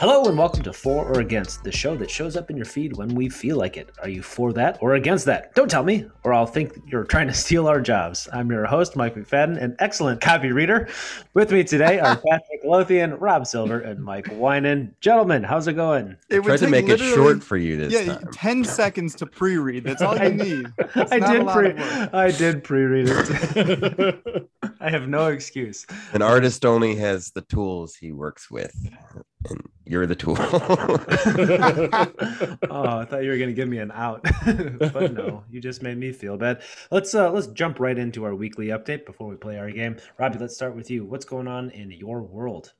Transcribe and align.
Hello 0.00 0.24
and 0.26 0.38
welcome 0.38 0.62
to 0.62 0.72
For 0.72 1.06
or 1.06 1.18
Against, 1.18 1.64
the 1.64 1.72
show 1.72 1.96
that 1.96 2.08
shows 2.08 2.36
up 2.36 2.50
in 2.50 2.56
your 2.56 2.64
feed 2.66 2.96
when 2.96 3.08
we 3.16 3.28
feel 3.28 3.56
like 3.56 3.76
it. 3.76 3.90
Are 4.00 4.08
you 4.08 4.22
for 4.22 4.52
that 4.52 4.78
or 4.80 4.94
against 4.94 5.24
that? 5.24 5.52
Don't 5.56 5.68
tell 5.68 5.82
me, 5.82 6.08
or 6.22 6.32
I'll 6.32 6.46
think 6.46 6.78
you're 6.86 7.02
trying 7.02 7.26
to 7.26 7.34
steal 7.44 7.66
our 7.66 7.80
jobs. 7.80 8.28
I'm 8.32 8.48
your 8.48 8.64
host, 8.64 8.94
Mike 8.94 9.16
McFadden, 9.16 9.60
an 9.60 9.74
excellent 9.80 10.20
copy 10.20 10.52
reader. 10.52 10.88
With 11.34 11.50
me 11.50 11.64
today 11.64 11.98
are 11.98 12.14
Patrick 12.30 12.60
Lothian, 12.64 13.14
Rob 13.18 13.44
Silver, 13.46 13.80
and 13.80 13.98
Mike 14.04 14.26
Winan. 14.26 14.92
Gentlemen, 15.00 15.42
how's 15.42 15.66
it 15.66 15.72
going? 15.72 16.16
It 16.28 16.44
Tried 16.44 16.58
to 16.58 16.68
make 16.68 16.88
it 16.88 17.00
short 17.00 17.42
for 17.42 17.56
you 17.56 17.76
this 17.76 17.92
time. 17.94 18.06
yeah, 18.06 18.14
time. 18.18 18.32
10 18.32 18.64
seconds 18.64 19.16
to 19.16 19.26
pre-read. 19.26 19.82
That's 19.82 20.00
all 20.02 20.16
I- 20.20 20.26
you 20.26 20.34
need. 20.34 20.66
It's 20.94 21.10
I 21.12 21.18
did 21.18 21.46
pre 21.48 21.70
of. 21.72 22.14
I 22.14 22.30
did 22.30 22.62
pre-read 22.62 23.08
it. 23.08 24.48
I 24.80 24.90
have 24.90 25.08
no 25.08 25.26
excuse. 25.26 25.86
An 26.12 26.22
artist 26.22 26.64
only 26.64 26.94
has 26.96 27.30
the 27.32 27.42
tools 27.42 27.96
he 27.96 28.12
works 28.12 28.48
with, 28.48 28.72
and 29.48 29.62
you're 29.84 30.06
the 30.06 30.14
tool. 30.14 30.36
oh, 32.70 32.98
I 32.98 33.04
thought 33.04 33.22
you 33.22 33.30
were 33.30 33.36
going 33.36 33.48
to 33.48 33.54
give 33.54 33.68
me 33.68 33.78
an 33.78 33.90
out, 33.92 34.22
but 34.44 35.12
no, 35.12 35.44
you 35.50 35.60
just 35.60 35.82
made 35.82 35.98
me 35.98 36.12
feel 36.12 36.36
bad. 36.36 36.62
Let's 36.90 37.14
uh, 37.14 37.30
let's 37.30 37.46
jump 37.48 37.80
right 37.80 37.96
into 37.96 38.24
our 38.24 38.34
weekly 38.34 38.68
update 38.68 39.06
before 39.06 39.28
we 39.28 39.36
play 39.36 39.58
our 39.58 39.70
game. 39.70 39.96
Robbie, 40.18 40.38
let's 40.38 40.54
start 40.54 40.76
with 40.76 40.90
you. 40.90 41.04
What's 41.04 41.24
going 41.24 41.48
on 41.48 41.70
in 41.70 41.90
your 41.90 42.22
world? 42.22 42.72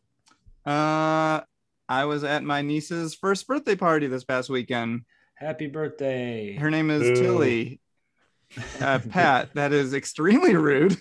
Uh, 0.66 1.40
I 1.88 2.04
was 2.04 2.24
at 2.24 2.42
my 2.42 2.62
niece's 2.62 3.14
first 3.14 3.46
birthday 3.46 3.76
party 3.76 4.06
this 4.06 4.24
past 4.24 4.50
weekend. 4.50 5.02
Happy 5.34 5.66
birthday! 5.66 6.54
Her 6.54 6.70
name 6.70 6.90
is 6.90 7.02
Boo. 7.02 7.14
Tilly. 7.14 7.80
Uh, 8.80 8.98
Pat, 9.10 9.52
that 9.54 9.74
is 9.74 9.92
extremely 9.92 10.56
rude 10.56 10.96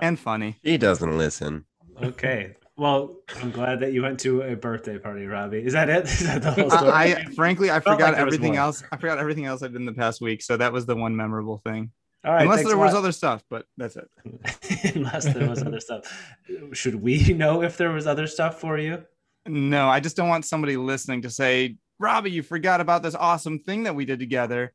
and 0.00 0.18
funny. 0.18 0.56
he 0.62 0.78
doesn't 0.78 1.18
listen. 1.18 1.64
Okay, 2.00 2.54
well, 2.78 3.16
I'm 3.42 3.50
glad 3.50 3.80
that 3.80 3.92
you 3.92 4.02
went 4.02 4.20
to 4.20 4.42
a 4.42 4.54
birthday 4.54 4.98
party, 4.98 5.26
Robbie. 5.26 5.58
Is 5.58 5.72
that 5.72 5.90
it? 5.90 6.04
Is 6.06 6.20
that 6.20 6.42
the 6.42 6.52
whole 6.52 6.70
story? 6.70 6.90
I, 6.92 7.04
I 7.14 7.24
frankly, 7.34 7.70
I 7.70 7.80
forgot 7.80 8.12
like 8.12 8.18
everything 8.18 8.56
else. 8.56 8.84
I 8.92 8.96
forgot 8.96 9.18
everything 9.18 9.46
else 9.46 9.62
I 9.62 9.66
did 9.66 9.76
in 9.76 9.84
the 9.84 9.92
past 9.92 10.20
week. 10.20 10.42
So 10.42 10.56
that 10.56 10.72
was 10.72 10.86
the 10.86 10.94
one 10.94 11.16
memorable 11.16 11.58
thing. 11.58 11.90
All 12.24 12.32
right, 12.32 12.42
Unless 12.42 12.64
there 12.66 12.78
was 12.78 12.94
other 12.94 13.12
stuff, 13.12 13.42
but 13.50 13.66
that's 13.76 13.96
it. 13.96 14.08
Unless 14.94 15.32
there 15.34 15.48
was 15.48 15.62
other 15.62 15.80
stuff. 15.80 16.36
Should 16.72 16.96
we 16.96 17.32
know 17.32 17.62
if 17.62 17.76
there 17.76 17.90
was 17.90 18.06
other 18.06 18.26
stuff 18.26 18.60
for 18.60 18.78
you? 18.78 19.04
No, 19.46 19.88
I 19.88 20.00
just 20.00 20.16
don't 20.16 20.28
want 20.28 20.44
somebody 20.44 20.76
listening 20.76 21.22
to 21.22 21.30
say, 21.30 21.76
Robbie, 21.98 22.30
you 22.30 22.42
forgot 22.42 22.80
about 22.80 23.02
this 23.02 23.14
awesome 23.14 23.58
thing 23.60 23.84
that 23.84 23.94
we 23.94 24.04
did 24.04 24.18
together. 24.18 24.72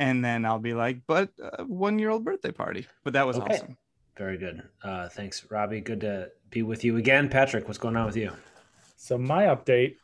And 0.00 0.24
then 0.24 0.44
I'll 0.44 0.58
be 0.58 0.74
like, 0.74 1.00
but 1.06 1.30
uh, 1.42 1.64
one 1.64 1.98
year 1.98 2.10
old 2.10 2.24
birthday 2.24 2.50
party. 2.52 2.86
But 3.04 3.12
that 3.14 3.26
was 3.26 3.38
Okay. 3.38 3.54
awesome. 3.54 3.76
Very 4.16 4.38
good. 4.38 4.62
Uh, 4.82 5.08
thanks, 5.08 5.44
Robbie. 5.50 5.80
Good 5.80 6.00
to 6.02 6.30
be 6.54 6.62
with 6.62 6.84
you 6.84 6.96
again. 6.96 7.28
Patrick, 7.28 7.66
what's 7.66 7.78
going 7.78 7.96
on 7.96 8.06
with 8.06 8.16
you? 8.16 8.30
So 8.96 9.18
my 9.18 9.46
update 9.46 9.96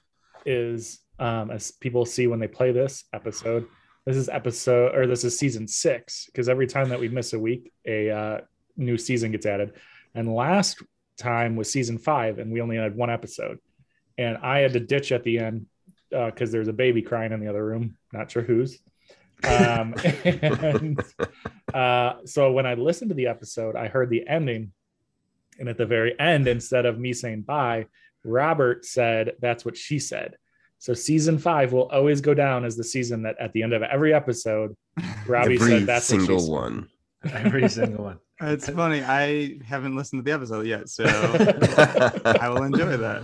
is, 0.45 0.99
um, 1.21 1.51
as 1.51 1.71
people 1.71 2.05
see 2.05 2.27
when 2.27 2.41
they 2.41 2.49
play 2.49 2.73
this 2.73 3.05
episode, 3.15 3.69
this 4.05 4.17
is 4.17 4.29
episode 4.29 4.95
or 4.95 5.07
this 5.07 5.23
is 5.23 5.39
season 5.39 5.69
six 5.69 6.27
because 6.27 6.49
every 6.49 6.67
time 6.67 6.89
that 6.89 6.99
we 6.99 7.09
miss 7.09 7.33
a 7.35 7.39
week, 7.39 7.73
a 7.87 8.11
uh, 8.11 8.41
new 8.77 8.99
season 8.99 9.31
gets 9.31 9.47
added. 9.47 9.75
And 10.15 10.35
last 10.35 10.83
time 11.17 11.55
was 11.55 11.71
season 11.71 11.99
five, 11.99 12.39
and 12.41 12.51
we 12.51 12.61
only 12.61 12.77
had 12.77 12.97
one 12.97 13.11
episode. 13.11 13.59
And 14.19 14.37
I 14.39 14.59
had 14.59 14.73
to 14.73 14.81
ditch 14.81 15.13
at 15.13 15.23
the 15.23 15.39
end 15.39 15.67
because 16.11 16.51
there's 16.51 16.67
a 16.67 16.73
baby 16.73 17.01
crying 17.01 17.33
in 17.33 17.39
the 17.39 17.49
other 17.49 17.65
room. 17.65 17.97
Not 18.13 18.31
sure 18.31 18.43
whose. 18.43 18.81
Um, 19.45 19.95
and 20.25 21.01
uh, 21.73 22.15
so 22.25 22.51
when 22.51 22.67
I 22.67 22.75
listened 22.75 23.11
to 23.11 23.15
the 23.15 23.29
episode, 23.29 23.77
I 23.77 23.87
heard 23.87 24.11
the 24.11 24.27
ending. 24.27 24.73
And 25.61 25.69
at 25.69 25.79
the 25.79 25.87
very 25.87 26.19
end, 26.19 26.49
instead 26.49 26.87
of 26.87 26.99
me 26.99 27.13
saying 27.13 27.43
bye, 27.43 27.87
Robert 28.25 28.85
said, 28.85 29.33
That's 29.41 29.65
what 29.65 29.77
she 29.77 29.99
said. 29.99 30.37
So 30.79 30.95
season 30.95 31.39
five 31.39 31.73
will 31.73 31.89
always 31.91 32.23
go 32.23 32.33
down 32.33 32.65
as 32.65 32.77
the 32.77 32.85
season 32.85 33.23
that 33.23 33.37
at 33.39 33.53
the 33.53 33.63
end 33.63 33.75
of 33.75 33.83
every 33.83 34.15
episode, 34.15 34.75
Robbie 35.27 35.57
Every 35.57 35.81
said, 35.81 35.87
That's 35.87 36.11
what 36.11 36.21
she 36.21 36.27
single 36.27 36.41
said." 36.41 36.51
one. 36.51 36.89
Every 37.33 37.69
single 37.69 38.05
one. 38.05 38.19
It's 38.43 38.71
funny. 38.71 39.03
I 39.03 39.59
haven't 39.63 39.95
listened 39.95 40.21
to 40.21 40.23
the 40.25 40.35
episode 40.35 40.65
yet. 40.65 40.89
So 40.89 41.05
I 41.05 42.49
will 42.49 42.63
enjoy 42.63 42.97
that. 42.97 43.23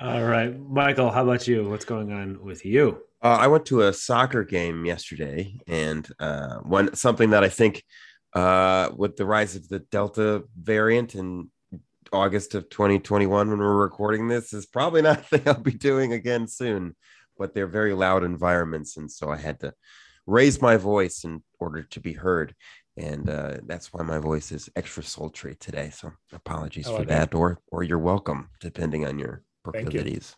All 0.00 0.24
right, 0.24 0.58
Michael, 0.58 1.12
how 1.12 1.22
about 1.22 1.46
you? 1.46 1.70
What's 1.70 1.84
going 1.84 2.12
on 2.12 2.42
with 2.42 2.64
you? 2.64 2.98
Uh, 3.22 3.38
I 3.40 3.46
went 3.46 3.64
to 3.66 3.82
a 3.82 3.92
soccer 3.92 4.42
game 4.42 4.84
yesterday, 4.84 5.60
and 5.68 6.08
uh, 6.18 6.56
one 6.56 6.96
something 6.96 7.30
that 7.30 7.44
I 7.44 7.48
think 7.48 7.84
uh, 8.32 8.90
with 8.96 9.14
the 9.14 9.24
rise 9.24 9.54
of 9.54 9.68
the 9.68 9.78
Delta 9.78 10.42
variant 10.60 11.14
in 11.14 11.48
August 12.12 12.54
of 12.54 12.68
2021, 12.68 13.50
when 13.50 13.58
we're 13.58 13.76
recording 13.76 14.28
this, 14.28 14.52
is 14.52 14.66
probably 14.66 15.02
not 15.08 15.20
a 15.20 15.22
thing 15.22 15.42
I'll 15.46 15.60
be 15.60 15.72
doing 15.72 16.12
again 16.12 16.48
soon. 16.48 16.96
But 17.38 17.54
they're 17.54 17.66
very 17.66 17.92
loud 17.92 18.24
environments, 18.24 18.96
and 18.96 19.10
so 19.10 19.30
I 19.30 19.36
had 19.36 19.60
to 19.60 19.74
raise 20.26 20.62
my 20.62 20.78
voice 20.78 21.24
in 21.24 21.42
order 21.60 21.82
to 21.82 22.00
be 22.00 22.14
heard, 22.14 22.54
and 22.96 23.28
uh, 23.28 23.58
that's 23.66 23.92
why 23.92 24.02
my 24.02 24.18
voice 24.18 24.52
is 24.52 24.70
extra 24.74 25.02
sultry 25.02 25.54
today. 25.60 25.90
So 25.90 26.12
apologies 26.32 26.86
I 26.88 26.92
for 26.92 26.98
like 27.00 27.08
that, 27.08 27.34
or 27.34 27.58
or 27.70 27.82
you're 27.82 27.98
welcome, 27.98 28.48
depending 28.60 29.04
on 29.04 29.18
your 29.18 29.42
proclivities. 29.64 30.34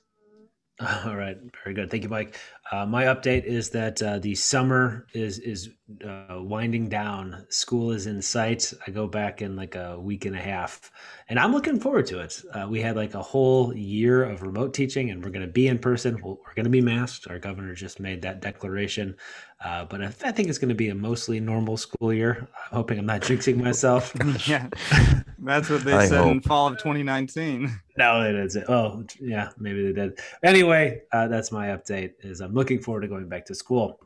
All 1.05 1.17
right, 1.17 1.37
very 1.65 1.75
good. 1.75 1.91
Thank 1.91 2.05
you, 2.05 2.09
Mike. 2.09 2.39
Uh, 2.71 2.87
my 2.87 3.05
update 3.05 3.45
is 3.45 3.71
that 3.71 4.01
uh, 4.01 4.21
the 4.21 4.37
summer 4.37 5.07
is 5.13 5.41
is 5.41 5.71
uh, 6.05 6.39
winding 6.41 6.89
down. 6.89 7.45
School 7.49 7.91
is 7.91 8.07
in 8.07 8.23
sight. 8.23 8.73
I 8.87 8.93
go 8.93 9.09
back 9.09 9.43
in 9.43 9.57
like 9.57 9.75
a 9.75 9.99
week 9.99 10.25
and 10.25 10.37
a 10.37 10.41
half, 10.41 10.93
and 11.29 11.37
I'm 11.37 11.51
looking 11.51 11.81
forward 11.81 12.07
to 12.07 12.21
it. 12.21 12.41
Uh, 12.55 12.69
we 12.71 12.81
had 12.81 12.95
like 12.95 13.15
a 13.15 13.23
whole 13.23 13.75
year 13.75 14.23
of 14.23 14.43
remote 14.43 14.73
teaching, 14.73 15.11
and 15.11 15.25
we're 15.25 15.31
going 15.31 15.45
to 15.45 15.53
be 15.53 15.67
in 15.67 15.81
person. 15.81 16.21
We'll, 16.23 16.39
we're 16.47 16.55
going 16.55 16.65
to 16.65 16.71
be 16.71 16.81
masked. 16.81 17.27
Our 17.29 17.41
governor 17.41 17.75
just 17.75 17.99
made 17.99 18.23
that 18.23 18.41
declaration. 18.41 19.17
Uh, 19.65 19.85
but 19.85 20.01
I, 20.01 20.07
I 20.07 20.31
think 20.31 20.49
it's 20.49 20.59
going 20.59 20.69
to 20.69 20.77
be 20.77 20.91
a 20.91 20.95
mostly 20.95 21.41
normal 21.41 21.77
school 21.77 22.13
year. 22.13 22.49
I'm 22.71 22.77
hoping 22.77 23.01
I'm 23.01 23.07
not 23.07 23.23
jinxing 23.23 23.57
myself. 23.57 24.15
yeah. 24.47 24.69
That's 25.41 25.71
what 25.71 25.85
they 25.85 25.93
I 25.93 26.07
said 26.07 26.27
in 26.27 26.41
fall 26.41 26.69
of 26.69 26.79
2019. 26.79 27.81
No, 27.97 28.23
it 28.23 28.37
is. 28.37 28.57
Oh, 28.69 29.05
yeah, 29.21 29.51
maybe 29.59 29.85
they 29.87 29.93
did. 29.93 30.21
Anyway, 30.43 31.03
uh, 31.13 31.27
that's 31.29 31.51
my 31.51 31.69
update. 31.69 32.13
Is 32.21 32.41
I'm 32.41 32.55
looking 32.55 32.81
forward 32.81 33.01
to 33.01 33.09
going 33.09 33.29
back 33.29 33.45
to 33.47 33.55
school. 33.55 34.01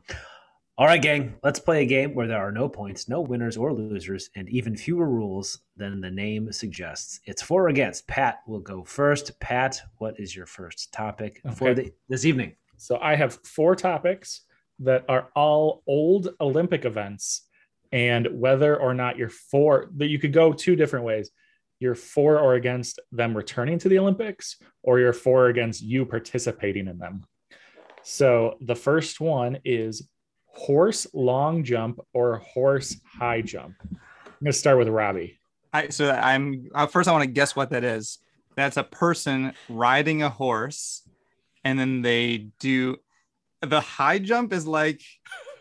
All 0.75 0.87
right, 0.87 0.99
gang, 0.99 1.35
let's 1.43 1.59
play 1.59 1.83
a 1.83 1.85
game 1.85 2.15
where 2.15 2.25
there 2.25 2.39
are 2.39 2.51
no 2.51 2.67
points, 2.67 3.07
no 3.07 3.21
winners 3.21 3.57
or 3.57 3.71
losers, 3.71 4.31
and 4.35 4.49
even 4.49 4.75
fewer 4.75 5.07
rules 5.07 5.59
than 5.77 6.01
the 6.01 6.09
name 6.09 6.51
suggests. 6.51 7.19
It's 7.25 7.43
for 7.43 7.65
or 7.65 7.67
against. 7.67 8.07
Pat 8.07 8.39
will 8.47 8.59
go 8.59 8.83
first. 8.83 9.39
Pat, 9.39 9.79
what 9.99 10.19
is 10.19 10.35
your 10.35 10.47
first 10.47 10.91
topic 10.91 11.41
for 11.55 11.75
the, 11.75 11.93
this 12.09 12.25
evening? 12.25 12.55
So 12.77 12.97
I 12.99 13.15
have 13.15 13.37
four 13.43 13.75
topics 13.75 14.41
that 14.79 15.05
are 15.07 15.29
all 15.35 15.83
old 15.85 16.29
Olympic 16.41 16.85
events, 16.85 17.43
and 17.93 18.27
whether 18.31 18.75
or 18.75 18.95
not 18.95 19.17
you're 19.17 19.29
for 19.29 19.87
that, 19.97 20.07
you 20.07 20.17
could 20.17 20.33
go 20.33 20.51
two 20.51 20.75
different 20.75 21.05
ways. 21.05 21.29
You're 21.79 21.95
for 21.95 22.39
or 22.39 22.55
against 22.55 22.99
them 23.11 23.37
returning 23.37 23.77
to 23.79 23.87
the 23.87 23.99
Olympics, 23.99 24.57
or 24.81 24.99
you're 24.99 25.13
for 25.13 25.45
or 25.45 25.49
against 25.49 25.83
you 25.83 26.03
participating 26.05 26.87
in 26.87 26.97
them. 26.97 27.23
So 28.01 28.57
the 28.61 28.75
first 28.75 29.21
one 29.21 29.59
is 29.63 30.09
horse 30.47 31.05
long 31.13 31.63
jump 31.63 31.99
or 32.13 32.37
horse 32.39 32.97
high 33.19 33.41
jump. 33.41 33.75
I'm 33.83 33.99
going 34.41 34.51
to 34.51 34.53
start 34.53 34.79
with 34.79 34.87
Robbie. 34.87 35.39
I 35.71 35.89
so 35.89 36.09
I'm 36.09 36.69
uh, 36.73 36.87
first 36.87 37.07
I 37.07 37.11
want 37.11 37.23
to 37.23 37.29
guess 37.31 37.55
what 37.55 37.69
that 37.69 37.83
is. 37.83 38.17
That's 38.55 38.77
a 38.77 38.83
person 38.83 39.53
riding 39.69 40.23
a 40.23 40.29
horse, 40.29 41.07
and 41.63 41.77
then 41.77 42.01
they 42.01 42.49
do 42.59 42.97
the 43.61 43.81
high 43.81 44.19
jump 44.19 44.51
is 44.51 44.65
like 44.65 45.01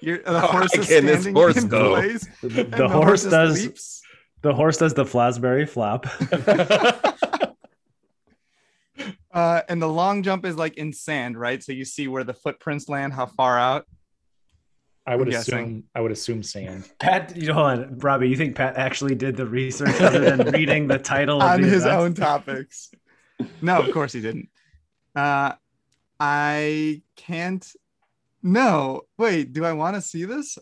you're 0.03 0.19
the 0.23 0.41
How 0.41 0.47
horse 0.53 0.75
high 0.75 0.81
is 0.81 0.89
can 0.89 1.07
this 1.07 1.21
standing 1.23 1.35
horse 1.35 1.57
in 1.57 1.69
go? 1.69 1.91
place. 1.95 2.27
The, 2.43 2.63
and 2.65 2.73
the 2.73 2.89
horse 2.89 3.23
just 3.23 3.31
does 3.31 3.63
leaps. 3.65 4.03
the 4.43 4.55
horse 4.55 4.77
does 4.79 4.95
the 4.95 5.05
Fosbury 5.05 5.69
Flop. 5.69 6.07
Uh, 9.33 9.63
and 9.69 9.81
the 9.81 9.89
long 9.89 10.23
jump 10.23 10.45
is 10.45 10.57
like 10.57 10.77
in 10.77 10.93
sand, 10.93 11.39
right? 11.41 11.63
So 11.63 11.73
you 11.73 11.87
see 11.87 12.07
where 12.07 12.23
the 12.23 12.35
footprints 12.35 12.89
land, 12.91 13.15
how 13.15 13.25
far 13.25 13.59
out. 13.59 13.87
I 15.07 15.17
would 15.17 15.29
I'm 15.29 15.41
assume 15.41 15.59
guessing. 15.59 15.85
I 15.95 16.01
would 16.03 16.13
assume 16.13 16.43
sand. 16.43 16.89
Pat, 17.01 17.35
you 17.35 17.47
know, 17.49 17.55
hold 17.55 17.67
on, 17.67 17.99
Robbie. 17.99 18.29
You 18.29 18.37
think 18.37 18.55
Pat 18.55 18.77
actually 18.77 19.15
did 19.15 19.37
the 19.37 19.47
research 19.47 19.99
other 20.03 20.21
than 20.37 20.51
reading 20.53 20.87
the 20.87 20.99
title 20.99 21.41
of 21.41 21.49
on 21.51 21.63
the 21.63 21.69
his 21.69 21.85
event? 21.87 22.01
own 22.01 22.15
topics. 22.15 22.91
No, 23.63 23.81
of 23.81 23.91
course 23.93 24.13
he 24.13 24.21
didn't. 24.21 24.51
Uh, 25.17 25.53
I 26.21 27.01
can't. 27.17 27.67
No, 28.43 29.03
wait. 29.19 29.53
Do 29.53 29.65
I 29.65 29.73
want 29.73 29.97
to 29.97 30.03
see 30.03 30.25
this? 30.25 30.59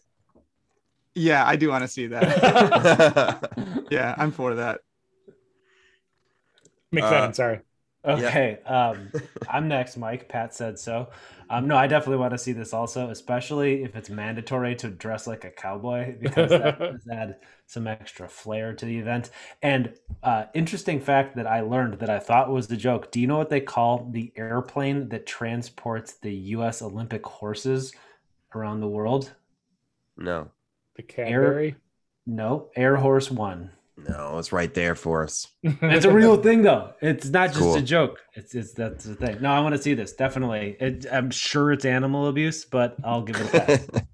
Yeah, 1.14 1.44
I 1.46 1.56
do 1.56 1.68
want 1.70 1.82
to 1.82 1.88
see 1.88 2.06
that. 2.08 3.50
yeah, 3.90 4.14
I'm 4.16 4.30
for 4.32 4.54
that. 4.56 4.80
McFadden, 6.94 7.30
Uh, 7.30 7.32
sorry. 7.32 7.60
Okay. 8.04 8.58
Um, 8.64 9.10
I'm 9.48 9.68
next, 9.68 9.96
Mike. 9.96 10.28
Pat 10.28 10.54
said 10.54 10.78
so. 10.78 11.08
Um, 11.52 11.66
no, 11.66 11.76
I 11.76 11.88
definitely 11.88 12.18
want 12.18 12.30
to 12.30 12.38
see 12.38 12.52
this 12.52 12.72
also, 12.72 13.10
especially 13.10 13.82
if 13.82 13.96
it's 13.96 14.08
mandatory 14.08 14.76
to 14.76 14.88
dress 14.88 15.26
like 15.26 15.44
a 15.44 15.50
cowboy 15.50 16.16
because 16.20 16.50
that 16.50 16.78
does 16.78 17.08
add 17.10 17.38
some 17.66 17.88
extra 17.88 18.28
flair 18.28 18.72
to 18.72 18.86
the 18.86 18.96
event. 18.96 19.30
And 19.60 19.94
uh, 20.22 20.44
interesting 20.54 21.00
fact 21.00 21.34
that 21.34 21.48
I 21.48 21.62
learned 21.62 21.98
that 21.98 22.08
I 22.08 22.20
thought 22.20 22.52
was 22.52 22.68
the 22.68 22.76
joke. 22.76 23.10
Do 23.10 23.18
you 23.18 23.26
know 23.26 23.36
what 23.36 23.50
they 23.50 23.60
call 23.60 24.08
the 24.12 24.32
airplane 24.36 25.08
that 25.08 25.26
transports 25.26 26.12
the 26.12 26.32
U.S. 26.32 26.82
Olympic 26.82 27.26
horses 27.26 27.92
around 28.54 28.78
the 28.78 28.88
world? 28.88 29.32
No, 30.16 30.52
the 30.94 31.02
Cadbury. 31.02 31.74
No, 32.26 32.68
Air 32.76 32.94
Horse 32.94 33.28
One. 33.28 33.72
No, 34.08 34.38
it's 34.38 34.52
right 34.52 34.72
there 34.74 34.94
for 34.94 35.22
us. 35.24 35.46
It's 35.62 36.04
a 36.04 36.12
real 36.12 36.36
thing, 36.36 36.62
though. 36.62 36.92
It's 37.00 37.28
not 37.28 37.48
just 37.48 37.58
Cool. 37.60 37.74
a 37.76 37.82
joke. 37.82 38.20
It's 38.34 38.54
it's 38.54 38.72
that's 38.72 39.04
the 39.04 39.14
thing. 39.14 39.40
No, 39.40 39.50
I 39.52 39.60
want 39.60 39.74
to 39.74 39.82
see 39.82 39.94
this 39.94 40.12
definitely. 40.12 40.76
It, 40.80 41.06
I'm 41.12 41.30
sure 41.30 41.72
it's 41.72 41.84
animal 41.84 42.26
abuse, 42.28 42.64
but 42.64 42.96
I'll 43.04 43.22
give 43.22 43.36
it 43.36 43.54
a 43.54 43.60
pass. 43.60 43.86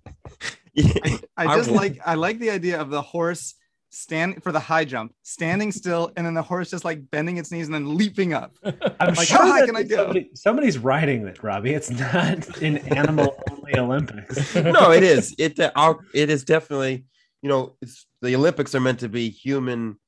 Yeah. 0.75 0.93
I 1.38 1.47
I 1.47 1.56
just 1.56 1.71
will- 1.71 1.77
like 1.77 1.99
I 2.05 2.15
like 2.17 2.38
the 2.38 2.50
idea 2.50 2.79
of 2.79 2.91
the 2.91 3.00
horse 3.00 3.55
stand 3.88 4.43
for 4.43 4.53
the 4.53 4.61
high 4.61 4.85
jump, 4.85 5.15
standing 5.23 5.73
still, 5.73 6.12
and 6.17 6.27
then 6.27 6.35
the 6.35 6.43
horse 6.43 6.69
just 6.71 6.85
like 6.85 7.11
bending 7.11 7.38
its 7.38 7.50
knees 7.50 7.65
and 7.67 7.75
then 7.75 7.97
leaping 7.97 8.35
up. 8.35 8.53
I'm 9.00 9.15
Like, 9.15 9.27
sure 9.27 9.38
how 9.38 9.47
high 9.53 9.65
can 9.65 9.75
I 9.77 9.85
go? 9.85 9.97
somebody, 9.97 10.31
somebody's 10.35 10.77
riding 10.77 11.27
it, 11.27 11.43
Robbie. 11.43 11.73
It's 11.73 11.91
not 11.91 12.61
an 12.61 12.77
animal 12.94 13.35
only 13.50 13.79
Olympics. 13.79 14.55
no, 14.55 14.91
it 14.93 15.03
is. 15.03 15.35
It 15.38 15.59
uh, 15.59 15.71
our, 15.77 15.99
it 16.12 16.29
is 16.29 16.44
definitely. 16.44 17.05
You 17.43 17.49
know, 17.49 17.77
it's 17.81 18.06
the 18.23 18.35
Olympics 18.35 18.75
are 18.75 18.81
meant 18.81 19.00
to 19.00 19.09
be 19.09 19.29
human 19.31 19.99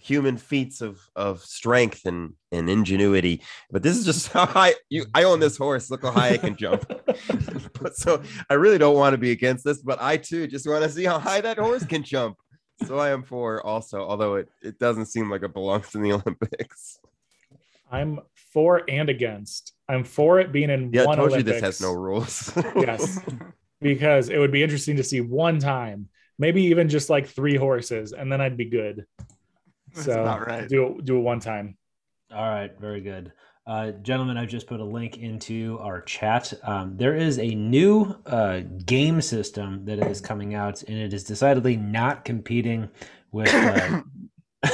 human 0.00 0.36
feats 0.36 0.80
of 0.80 1.00
of 1.16 1.42
strength 1.42 2.06
and 2.06 2.34
and 2.52 2.70
ingenuity. 2.70 3.42
But 3.70 3.82
this 3.82 3.96
is 3.96 4.04
just 4.04 4.28
how 4.32 4.46
high 4.46 4.74
you. 4.88 5.06
I 5.14 5.24
own 5.24 5.40
this 5.40 5.56
horse. 5.56 5.90
Look 5.90 6.02
how 6.02 6.12
high 6.12 6.30
I 6.30 6.38
can 6.38 6.56
jump. 6.56 6.84
but 7.80 7.96
so 7.96 8.22
I 8.48 8.54
really 8.54 8.78
don't 8.78 8.96
want 8.96 9.14
to 9.14 9.18
be 9.18 9.32
against 9.32 9.64
this, 9.64 9.82
but 9.82 10.00
I 10.00 10.16
too 10.16 10.46
just 10.46 10.68
want 10.68 10.84
to 10.84 10.90
see 10.90 11.04
how 11.04 11.18
high 11.18 11.40
that 11.40 11.58
horse 11.58 11.84
can 11.84 12.02
jump. 12.02 12.36
So 12.86 12.98
I 12.98 13.10
am 13.10 13.24
for 13.24 13.64
also, 13.66 14.02
although 14.02 14.36
it, 14.36 14.48
it 14.62 14.78
doesn't 14.78 15.06
seem 15.06 15.28
like 15.28 15.42
it 15.42 15.52
belongs 15.52 15.94
in 15.94 16.02
the 16.02 16.12
Olympics. 16.18 16.98
I'm 17.90 18.20
for 18.52 18.82
and 18.88 19.08
against. 19.08 19.72
I'm 19.88 20.04
for 20.04 20.38
it 20.40 20.52
being 20.52 20.70
in 20.70 20.92
Yeah, 20.92 21.02
I 21.02 21.06
one 21.06 21.16
told 21.16 21.30
Olympics 21.30 21.48
you 21.48 21.52
this 21.54 21.62
has 21.62 21.80
no 21.80 21.92
rules. 21.92 22.52
Yes. 22.76 23.20
because 23.80 24.28
it 24.28 24.38
would 24.38 24.52
be 24.52 24.62
interesting 24.62 24.96
to 24.96 25.02
see 25.02 25.20
one 25.20 25.58
time, 25.58 26.08
maybe 26.38 26.62
even 26.64 26.88
just 26.88 27.10
like 27.10 27.26
three 27.28 27.56
horses, 27.56 28.12
and 28.12 28.30
then 28.30 28.40
I'd 28.40 28.56
be 28.56 28.64
good. 28.66 29.04
That's 29.94 30.06
so 30.06 30.22
about 30.22 30.46
right. 30.46 30.68
do 30.68 30.86
it, 30.98 31.04
do 31.04 31.16
it 31.16 31.20
one 31.20 31.40
time. 31.40 31.76
All 32.32 32.48
right, 32.48 32.70
very 32.78 33.00
good. 33.00 33.32
Uh, 33.66 33.90
gentlemen, 34.02 34.38
I've 34.38 34.48
just 34.48 34.66
put 34.66 34.80
a 34.80 34.84
link 34.84 35.18
into 35.18 35.78
our 35.82 36.00
chat. 36.00 36.54
Um, 36.62 36.96
there 36.96 37.14
is 37.14 37.38
a 37.38 37.54
new 37.54 38.16
uh, 38.24 38.60
game 38.86 39.20
system 39.20 39.84
that 39.84 39.98
is 40.06 40.20
coming 40.22 40.54
out, 40.54 40.82
and 40.84 40.96
it 40.96 41.12
is 41.12 41.24
decidedly 41.24 41.76
not 41.76 42.24
competing 42.24 42.88
with. 43.30 43.52
Uh, 43.52 44.00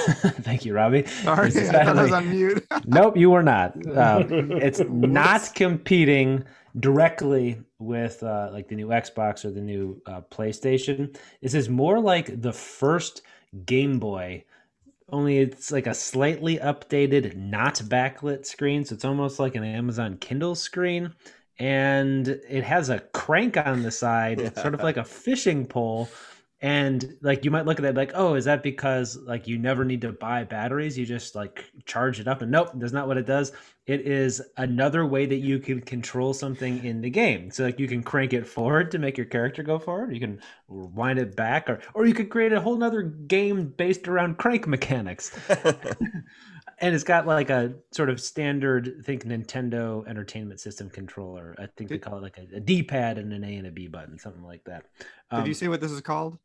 thank 0.42 0.64
you, 0.64 0.74
Robbie. 0.74 1.06
Sorry, 1.06 1.48
It's 1.48 1.56
I 1.56 1.60
was 1.60 2.10
decidedly- 2.10 2.12
on 2.12 2.30
mute. 2.30 2.66
nope, 2.86 3.16
you 3.16 3.30
were 3.30 3.42
not. 3.42 3.74
Um, 3.96 4.52
it's 4.52 4.80
not 4.88 5.50
competing 5.54 6.44
directly 6.78 7.60
with 7.84 8.22
uh, 8.22 8.50
like 8.52 8.68
the 8.68 8.74
new 8.74 8.88
Xbox 8.88 9.44
or 9.44 9.50
the 9.50 9.60
new 9.60 10.00
uh, 10.06 10.20
PlayStation. 10.30 11.16
This 11.42 11.54
is 11.54 11.68
more 11.68 12.00
like 12.00 12.40
the 12.40 12.52
first 12.52 13.22
Game 13.66 13.98
Boy, 13.98 14.44
only 15.08 15.38
it's 15.38 15.70
like 15.70 15.86
a 15.86 15.94
slightly 15.94 16.58
updated, 16.58 17.36
not 17.36 17.76
backlit 17.76 18.46
screen. 18.46 18.84
So 18.84 18.94
it's 18.94 19.04
almost 19.04 19.38
like 19.38 19.54
an 19.54 19.64
Amazon 19.64 20.16
Kindle 20.16 20.54
screen. 20.54 21.14
And 21.58 22.26
it 22.26 22.64
has 22.64 22.88
a 22.88 22.98
crank 22.98 23.56
on 23.56 23.82
the 23.82 23.90
side, 23.90 24.40
It's 24.40 24.60
sort 24.62 24.74
of 24.74 24.82
like 24.82 24.96
a 24.96 25.04
fishing 25.04 25.66
pole. 25.66 26.08
And 26.64 27.18
like 27.20 27.44
you 27.44 27.50
might 27.50 27.66
look 27.66 27.78
at 27.78 27.82
that 27.82 27.94
like, 27.94 28.12
oh, 28.14 28.36
is 28.36 28.46
that 28.46 28.62
because 28.62 29.18
like 29.18 29.46
you 29.46 29.58
never 29.58 29.84
need 29.84 30.00
to 30.00 30.12
buy 30.12 30.44
batteries? 30.44 30.96
You 30.96 31.04
just 31.04 31.34
like 31.34 31.70
charge 31.84 32.20
it 32.20 32.26
up. 32.26 32.40
And 32.40 32.50
nope, 32.50 32.70
that's 32.76 32.90
not 32.94 33.06
what 33.06 33.18
it 33.18 33.26
does. 33.26 33.52
It 33.86 34.06
is 34.06 34.40
another 34.56 35.04
way 35.04 35.26
that 35.26 35.40
you 35.40 35.58
can 35.58 35.82
control 35.82 36.32
something 36.32 36.82
in 36.82 37.02
the 37.02 37.10
game. 37.10 37.50
So 37.50 37.64
like 37.64 37.78
you 37.78 37.86
can 37.86 38.02
crank 38.02 38.32
it 38.32 38.46
forward 38.46 38.90
to 38.92 38.98
make 38.98 39.18
your 39.18 39.26
character 39.26 39.62
go 39.62 39.78
forward. 39.78 40.14
You 40.14 40.20
can 40.20 40.40
wind 40.66 41.18
it 41.18 41.36
back, 41.36 41.68
or 41.68 41.80
or 41.92 42.06
you 42.06 42.14
could 42.14 42.30
create 42.30 42.54
a 42.54 42.62
whole 42.62 42.78
nother 42.78 43.02
game 43.02 43.66
based 43.76 44.08
around 44.08 44.38
crank 44.38 44.66
mechanics. 44.66 45.38
And 46.80 46.92
it's 46.92 47.04
got 47.04 47.26
like 47.26 47.50
a 47.50 47.74
sort 47.92 48.10
of 48.10 48.20
standard, 48.20 48.96
I 48.98 49.02
think 49.02 49.24
Nintendo 49.24 50.06
Entertainment 50.08 50.58
System 50.58 50.90
controller. 50.90 51.54
I 51.56 51.66
think 51.76 51.88
they 51.88 51.98
call 51.98 52.18
it 52.18 52.22
like 52.22 52.36
a, 52.36 52.56
a 52.56 52.60
D-pad 52.60 53.16
and 53.16 53.32
an 53.32 53.44
A 53.44 53.56
and 53.56 53.66
a 53.68 53.70
B 53.70 53.86
button, 53.86 54.18
something 54.18 54.42
like 54.42 54.64
that. 54.64 54.84
Did 54.98 55.06
Um, 55.30 55.46
you 55.46 55.54
see 55.54 55.68
what 55.68 55.80
this 55.80 55.92
is 55.92 56.00
called? 56.00 56.36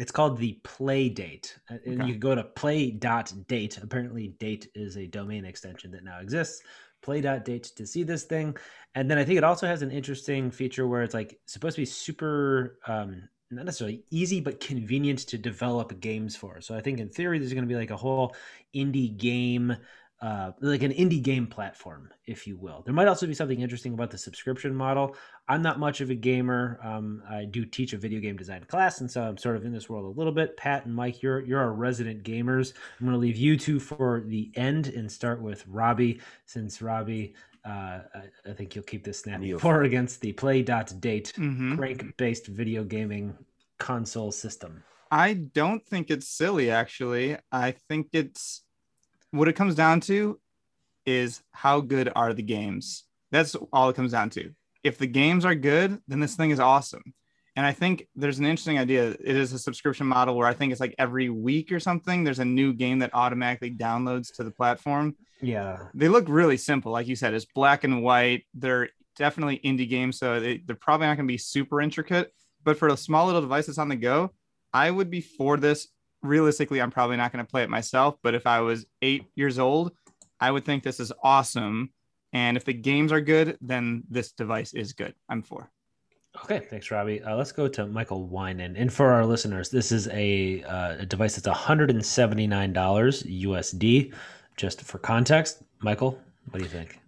It's 0.00 0.10
called 0.12 0.38
the 0.38 0.58
Playdate, 0.64 1.52
Uh, 1.70 1.74
and 1.84 1.94
Okay. 1.94 2.06
you 2.06 2.12
can 2.14 2.20
go 2.20 2.34
to 2.34 2.44
play.date. 2.44 3.78
Apparently, 3.82 4.28
date 4.28 4.68
is 4.74 4.96
a 4.96 5.06
domain 5.06 5.44
extension 5.44 5.90
that 5.92 6.04
now 6.04 6.18
exists. 6.20 6.62
Play.date 7.02 7.64
to 7.76 7.86
see 7.86 8.02
this 8.02 8.24
thing, 8.24 8.56
and 8.94 9.10
then 9.10 9.18
I 9.18 9.24
think 9.24 9.38
it 9.38 9.44
also 9.44 9.66
has 9.66 9.82
an 9.82 9.90
interesting 9.90 10.50
feature 10.50 10.86
where 10.88 11.02
it's 11.02 11.14
like 11.14 11.38
supposed 11.46 11.76
to 11.76 11.82
be 11.82 11.86
super, 11.86 12.78
um, 12.86 13.28
not 13.50 13.64
necessarily 13.66 14.04
easy, 14.10 14.40
but 14.40 14.60
convenient 14.60 15.20
to 15.20 15.38
develop 15.38 15.98
games 16.00 16.36
for. 16.36 16.60
So 16.60 16.74
I 16.76 16.80
think 16.80 16.98
in 17.00 17.08
theory, 17.10 17.38
there's 17.38 17.52
going 17.52 17.64
to 17.64 17.68
be 17.68 17.76
like 17.76 17.90
a 17.90 17.96
whole 17.96 18.34
indie 18.74 19.16
game. 19.16 19.76
Uh, 20.22 20.52
like 20.60 20.82
an 20.82 20.92
indie 20.92 21.22
game 21.22 21.46
platform, 21.46 22.10
if 22.26 22.46
you 22.46 22.54
will. 22.58 22.82
There 22.84 22.92
might 22.92 23.08
also 23.08 23.26
be 23.26 23.32
something 23.32 23.58
interesting 23.62 23.94
about 23.94 24.10
the 24.10 24.18
subscription 24.18 24.74
model. 24.74 25.16
I'm 25.48 25.62
not 25.62 25.78
much 25.78 26.02
of 26.02 26.10
a 26.10 26.14
gamer. 26.14 26.78
Um, 26.84 27.22
I 27.26 27.46
do 27.46 27.64
teach 27.64 27.94
a 27.94 27.96
video 27.96 28.20
game 28.20 28.36
design 28.36 28.64
class, 28.64 29.00
and 29.00 29.10
so 29.10 29.22
I'm 29.22 29.38
sort 29.38 29.56
of 29.56 29.64
in 29.64 29.72
this 29.72 29.88
world 29.88 30.04
a 30.04 30.18
little 30.18 30.34
bit. 30.34 30.58
Pat 30.58 30.84
and 30.84 30.94
Mike, 30.94 31.22
you're 31.22 31.40
you're 31.40 31.58
our 31.60 31.72
resident 31.72 32.22
gamers. 32.22 32.74
I'm 33.00 33.06
going 33.06 33.14
to 33.14 33.18
leave 33.18 33.38
you 33.38 33.56
two 33.56 33.80
for 33.80 34.22
the 34.26 34.52
end 34.56 34.88
and 34.88 35.10
start 35.10 35.40
with 35.40 35.66
Robbie, 35.66 36.20
since 36.44 36.82
Robbie, 36.82 37.34
uh, 37.64 38.00
I, 38.14 38.22
I 38.46 38.52
think 38.52 38.74
you'll 38.74 38.84
keep 38.84 39.04
this 39.04 39.20
snappy 39.20 39.46
You- 39.46 39.58
for 39.58 39.84
against 39.84 40.20
the 40.20 40.32
Play.date 40.34 41.32
Mhm. 41.38 41.76
crank-based 41.78 42.46
video 42.46 42.84
gaming 42.84 43.38
console 43.78 44.32
system. 44.32 44.82
I 45.10 45.32
don't 45.32 45.82
think 45.86 46.10
it's 46.10 46.28
silly, 46.28 46.70
actually. 46.70 47.38
I 47.50 47.70
think 47.88 48.08
it's 48.12 48.62
what 49.30 49.48
it 49.48 49.54
comes 49.54 49.74
down 49.74 50.00
to 50.02 50.38
is 51.06 51.42
how 51.52 51.80
good 51.80 52.10
are 52.14 52.32
the 52.32 52.42
games? 52.42 53.04
That's 53.30 53.54
all 53.72 53.88
it 53.88 53.96
comes 53.96 54.12
down 54.12 54.30
to. 54.30 54.50
If 54.82 54.98
the 54.98 55.06
games 55.06 55.44
are 55.44 55.54
good, 55.54 55.98
then 56.08 56.20
this 56.20 56.36
thing 56.36 56.50
is 56.50 56.60
awesome. 56.60 57.02
And 57.56 57.66
I 57.66 57.72
think 57.72 58.08
there's 58.14 58.38
an 58.38 58.46
interesting 58.46 58.78
idea. 58.78 59.10
It 59.10 59.36
is 59.36 59.52
a 59.52 59.58
subscription 59.58 60.06
model 60.06 60.36
where 60.36 60.46
I 60.46 60.54
think 60.54 60.72
it's 60.72 60.80
like 60.80 60.94
every 60.98 61.28
week 61.28 61.72
or 61.72 61.80
something, 61.80 62.24
there's 62.24 62.38
a 62.38 62.44
new 62.44 62.72
game 62.72 63.00
that 63.00 63.10
automatically 63.12 63.70
downloads 63.70 64.32
to 64.36 64.44
the 64.44 64.50
platform. 64.50 65.16
Yeah, 65.42 65.78
They 65.94 66.08
look 66.08 66.26
really 66.28 66.56
simple. 66.56 66.92
Like 66.92 67.06
you 67.08 67.16
said, 67.16 67.34
it's 67.34 67.46
black 67.46 67.84
and 67.84 68.02
white. 68.02 68.44
They're 68.54 68.90
definitely 69.16 69.60
indie 69.64 69.88
games. 69.88 70.18
So 70.18 70.38
they, 70.38 70.58
they're 70.58 70.76
probably 70.76 71.06
not 71.06 71.16
going 71.16 71.26
to 71.26 71.32
be 71.32 71.38
super 71.38 71.80
intricate. 71.80 72.32
But 72.62 72.78
for 72.78 72.88
a 72.88 72.96
small 72.96 73.26
little 73.26 73.40
device 73.40 73.66
that's 73.66 73.78
on 73.78 73.88
the 73.88 73.96
go, 73.96 74.32
I 74.72 74.90
would 74.90 75.10
be 75.10 75.20
for 75.22 75.56
this. 75.56 75.88
Realistically, 76.22 76.80
I'm 76.82 76.90
probably 76.90 77.16
not 77.16 77.32
going 77.32 77.44
to 77.44 77.50
play 77.50 77.62
it 77.62 77.70
myself. 77.70 78.16
But 78.22 78.34
if 78.34 78.46
I 78.46 78.60
was 78.60 78.86
eight 79.02 79.24
years 79.34 79.58
old, 79.58 79.92
I 80.40 80.50
would 80.50 80.64
think 80.64 80.82
this 80.82 81.00
is 81.00 81.12
awesome. 81.22 81.90
And 82.32 82.56
if 82.56 82.64
the 82.64 82.72
games 82.72 83.10
are 83.12 83.20
good, 83.20 83.58
then 83.60 84.04
this 84.08 84.32
device 84.32 84.72
is 84.74 84.92
good. 84.92 85.14
I'm 85.28 85.42
for. 85.42 85.70
Okay, 86.44 86.60
thanks, 86.70 86.90
Robbie. 86.92 87.20
Uh, 87.22 87.34
let's 87.36 87.50
go 87.50 87.66
to 87.66 87.86
Michael 87.86 88.28
Winan. 88.28 88.74
And 88.80 88.92
for 88.92 89.10
our 89.10 89.26
listeners, 89.26 89.68
this 89.68 89.90
is 89.90 90.06
a, 90.08 90.62
uh, 90.62 90.96
a 91.00 91.06
device 91.06 91.34
that's 91.36 91.48
$179 91.48 92.72
USD. 92.72 94.14
Just 94.56 94.82
for 94.82 94.98
context, 94.98 95.62
Michael, 95.80 96.18
what 96.50 96.58
do 96.58 96.64
you 96.64 96.70
think? 96.70 96.98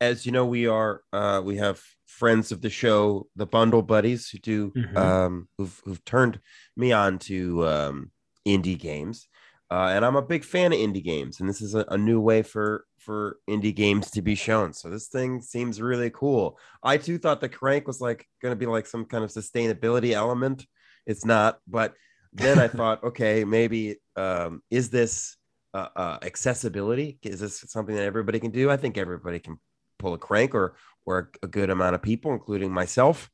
As 0.00 0.26
you 0.26 0.32
know, 0.32 0.44
we 0.44 0.66
are 0.66 1.02
uh, 1.12 1.40
we 1.44 1.56
have 1.56 1.80
friends 2.06 2.52
of 2.52 2.60
the 2.60 2.68
show, 2.70 3.26
the 3.36 3.46
Bundle 3.46 3.82
Buddies, 3.82 4.28
who 4.28 4.38
do 4.38 4.70
Mhm. 4.72 4.96
um, 4.96 5.48
who've 5.56 5.80
who've 5.84 6.04
turned 6.04 6.40
me 6.76 6.92
on 6.92 7.18
to 7.20 7.66
um, 7.66 8.10
indie 8.48 8.78
games, 8.78 9.28
uh, 9.70 9.90
and 9.92 10.04
I'm 10.04 10.16
a 10.16 10.22
big 10.22 10.44
fan 10.44 10.72
of 10.72 10.78
indie 10.78 11.04
games, 11.04 11.40
and 11.40 11.48
this 11.48 11.60
is 11.60 11.74
a, 11.74 11.84
a 11.88 11.98
new 11.98 12.20
way 12.20 12.42
for 12.42 12.86
for 12.98 13.38
indie 13.48 13.74
games 13.74 14.10
to 14.12 14.22
be 14.22 14.34
shown. 14.34 14.72
So 14.72 14.88
this 14.88 15.08
thing 15.08 15.40
seems 15.42 15.80
really 15.80 16.10
cool. 16.10 16.58
I 16.82 16.96
too 16.96 17.18
thought 17.18 17.40
the 17.40 17.48
crank 17.48 17.86
was 17.86 18.00
like 18.00 18.26
going 18.42 18.52
to 18.52 18.56
be 18.56 18.66
like 18.66 18.86
some 18.86 19.04
kind 19.04 19.24
of 19.24 19.30
sustainability 19.30 20.12
element. 20.12 20.66
It's 21.06 21.24
not, 21.24 21.58
but 21.66 21.94
then 22.32 22.58
I 22.58 22.68
thought, 22.78 23.04
okay, 23.04 23.44
maybe 23.44 23.96
um, 24.16 24.62
is 24.70 24.88
this 24.88 25.36
uh, 25.74 25.88
uh, 25.94 26.18
accessibility? 26.22 27.18
Is 27.22 27.40
this 27.40 27.64
something 27.68 27.94
that 27.94 28.04
everybody 28.04 28.40
can 28.40 28.50
do? 28.50 28.70
I 28.70 28.78
think 28.78 28.96
everybody 28.96 29.38
can 29.38 29.58
pull 29.98 30.14
a 30.14 30.18
crank, 30.18 30.54
or 30.54 30.76
or 31.04 31.30
a 31.42 31.46
good 31.46 31.70
amount 31.70 31.94
of 31.94 32.02
people, 32.02 32.32
including 32.32 32.72
myself, 32.72 33.30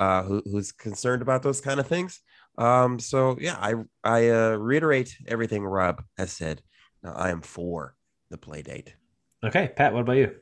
uh, 0.00 0.22
who, 0.22 0.42
who's 0.44 0.72
concerned 0.72 1.22
about 1.22 1.42
those 1.42 1.60
kind 1.60 1.80
of 1.80 1.86
things. 1.86 2.20
Um, 2.56 2.98
so 2.98 3.36
yeah, 3.40 3.56
I 3.60 3.74
I 4.02 4.28
uh, 4.28 4.50
reiterate 4.56 5.16
everything 5.26 5.64
Rob 5.64 6.02
has 6.16 6.32
said. 6.32 6.62
Now, 7.02 7.12
I 7.12 7.30
am 7.30 7.42
for 7.42 7.94
the 8.30 8.38
Playdate. 8.38 8.92
Okay, 9.44 9.70
Pat, 9.76 9.92
what 9.92 10.00
about 10.00 10.16
you? 10.16 10.34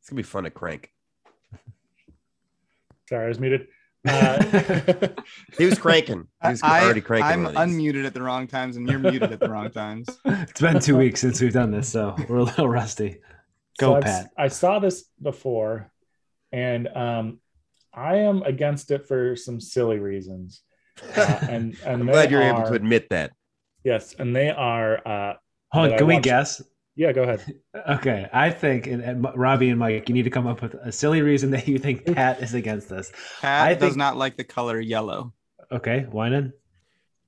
It's 0.00 0.10
gonna 0.10 0.18
be 0.18 0.22
fun 0.22 0.44
to 0.44 0.50
crank. 0.50 0.90
Sorry, 3.08 3.24
I 3.24 3.28
was 3.28 3.40
muted. 3.40 3.68
Uh, 4.06 5.08
He 5.58 5.64
was 5.64 5.78
cranking. 5.78 6.26
He 6.42 6.48
was 6.50 6.62
I, 6.62 6.84
already 6.84 7.00
cranking. 7.00 7.30
I'm 7.30 7.44
one 7.44 7.56
of 7.56 7.68
these. 7.68 7.76
unmuted 7.76 8.06
at 8.06 8.14
the 8.14 8.22
wrong 8.22 8.46
times, 8.46 8.76
and 8.76 8.88
you're 8.88 8.98
muted 8.98 9.32
at 9.32 9.40
the 9.40 9.48
wrong 9.48 9.70
times. 9.70 10.08
It's 10.24 10.60
been 10.60 10.80
two 10.80 10.96
weeks 10.96 11.20
since 11.20 11.40
we've 11.40 11.52
done 11.52 11.70
this, 11.70 11.88
so 11.88 12.14
we're 12.28 12.38
a 12.38 12.44
little 12.44 12.68
rusty. 12.68 13.20
Go, 13.78 13.94
so 13.94 14.00
Pat. 14.02 14.30
I 14.36 14.48
saw 14.48 14.78
this 14.78 15.04
before, 15.22 15.90
and 16.52 16.88
um, 16.88 17.38
I 17.94 18.16
am 18.16 18.42
against 18.42 18.90
it 18.90 19.06
for 19.08 19.34
some 19.36 19.60
silly 19.60 19.98
reasons. 19.98 20.62
Uh, 21.16 21.38
and 21.48 21.76
and 21.84 22.00
I'm 22.02 22.06
glad 22.06 22.30
you're 22.30 22.42
able 22.42 22.64
to 22.64 22.74
admit 22.74 23.08
that. 23.10 23.32
Yes, 23.84 24.14
and 24.18 24.34
they 24.34 24.50
are. 24.50 24.96
Uh, 25.06 25.34
Hold 25.72 25.86
that 25.86 25.90
on, 25.90 25.94
I 25.94 25.98
can 25.98 26.06
we 26.06 26.14
watched- 26.14 26.24
guess? 26.24 26.62
yeah, 26.96 27.12
go 27.12 27.22
ahead. 27.22 27.44
Okay, 27.90 28.28
I 28.32 28.50
think, 28.50 28.86
and, 28.88 29.02
and 29.02 29.26
Robbie 29.36 29.70
and 29.70 29.78
Mike, 29.78 30.08
you 30.08 30.14
need 30.14 30.24
to 30.24 30.30
come 30.30 30.46
up 30.46 30.60
with 30.62 30.74
a 30.74 30.90
silly 30.90 31.22
reason 31.22 31.50
that 31.52 31.68
you 31.68 31.78
think 31.78 32.04
Pat 32.14 32.42
is 32.42 32.54
against 32.54 32.88
this. 32.88 33.12
Pat 33.40 33.62
I 33.68 33.74
does 33.74 33.80
think- 33.90 33.96
not 33.96 34.16
like 34.16 34.36
the 34.36 34.44
color 34.44 34.80
yellow. 34.80 35.32
Okay, 35.70 36.06
Winan? 36.12 36.52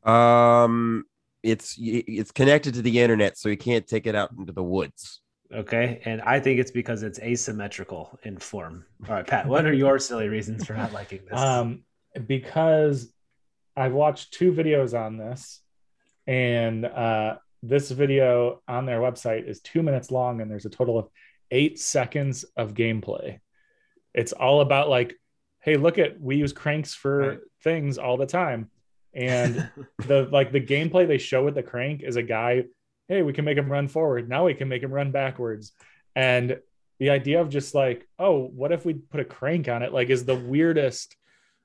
Um, 0.05 1.05
it's 1.43 1.77
it's 1.79 2.33
connected 2.33 2.75
to 2.75 2.83
the 2.83 3.01
internet, 3.01 3.39
so 3.39 3.49
you 3.49 3.57
can't 3.57 3.87
take 3.87 4.07
it 4.07 4.15
out 4.15 4.33
into 4.39 4.53
the 4.53 4.63
woods. 4.63 5.20
Okay, 5.53 6.01
and 6.05 6.23
I 6.23 6.39
think 6.39 6.61
it's 6.61 6.71
because 6.71 7.03
it's 7.03 7.19
asymmetrical 7.19 8.19
in 8.23 8.39
form. 8.39 8.85
All 9.09 9.15
right, 9.17 9.27
Pat, 9.27 9.47
what 9.47 9.67
are 9.67 9.73
your 9.73 9.99
silly 9.99 10.29
reasons 10.29 10.65
for 10.65 10.75
not 10.75 10.93
liking 10.93 11.21
this? 11.29 11.41
Um, 11.41 11.83
because 12.27 13.13
I've 13.77 13.93
watched 13.93 14.33
two 14.33 14.53
videos 14.53 14.99
on 14.99 15.17
this, 15.17 15.61
and 16.27 16.85
uh, 16.87 17.37
this 17.63 17.91
video 17.91 18.63
on 18.69 18.87
their 18.87 19.01
website 19.01 19.49
is 19.49 19.61
two 19.61 19.83
minutes 19.83 20.11
long, 20.13 20.41
and 20.41 20.51
there's 20.51 20.67
a 20.67 20.71
total 20.71 20.99
of 20.99 21.09
eight 21.51 21.81
seconds 21.81 22.45
of 22.57 22.75
gameplay. 22.75 23.41
It's 24.15 24.33
all 24.33 24.61
about 24.61 24.89
like, 24.89 25.19
hey, 25.61 25.77
look 25.77 25.99
at 25.99 26.21
we 26.21 26.37
use 26.37 26.53
cranks 26.53 26.95
for 26.95 27.19
Right. 27.19 27.39
things 27.65 27.99
all 27.99 28.17
the 28.17 28.27
time, 28.27 28.71
and 29.15 29.69
the 30.07 30.29
like 30.31 30.53
the 30.53 30.61
gameplay 30.61 31.09
they 31.09 31.19
show 31.19 31.45
with 31.45 31.57
the 31.57 31.63
crank 31.65 32.03
is 32.05 32.15
a 32.15 32.23
guy 32.23 32.65
hey 33.11 33.23
we 33.23 33.35
can 33.35 33.45
make 33.45 33.59
him 33.59 33.71
run 33.71 33.89
forward. 33.89 34.29
Now 34.29 34.47
we 34.47 34.55
can 34.55 34.69
make 34.69 34.83
him 34.83 34.93
run 34.93 35.11
backwards. 35.11 35.73
And 36.17 36.61
the 37.01 37.11
idea 37.11 37.41
of 37.41 37.51
just 37.51 37.75
like 37.75 38.09
oh 38.19 38.47
what 38.55 38.73
if 38.73 38.87
we 38.87 38.95
put 38.95 39.21
a 39.21 39.25
crank 39.25 39.69
on 39.69 39.83
it? 39.83 39.93
Like 39.93 40.09
is 40.09 40.25
the 40.25 40.37
weirdest 40.37 41.17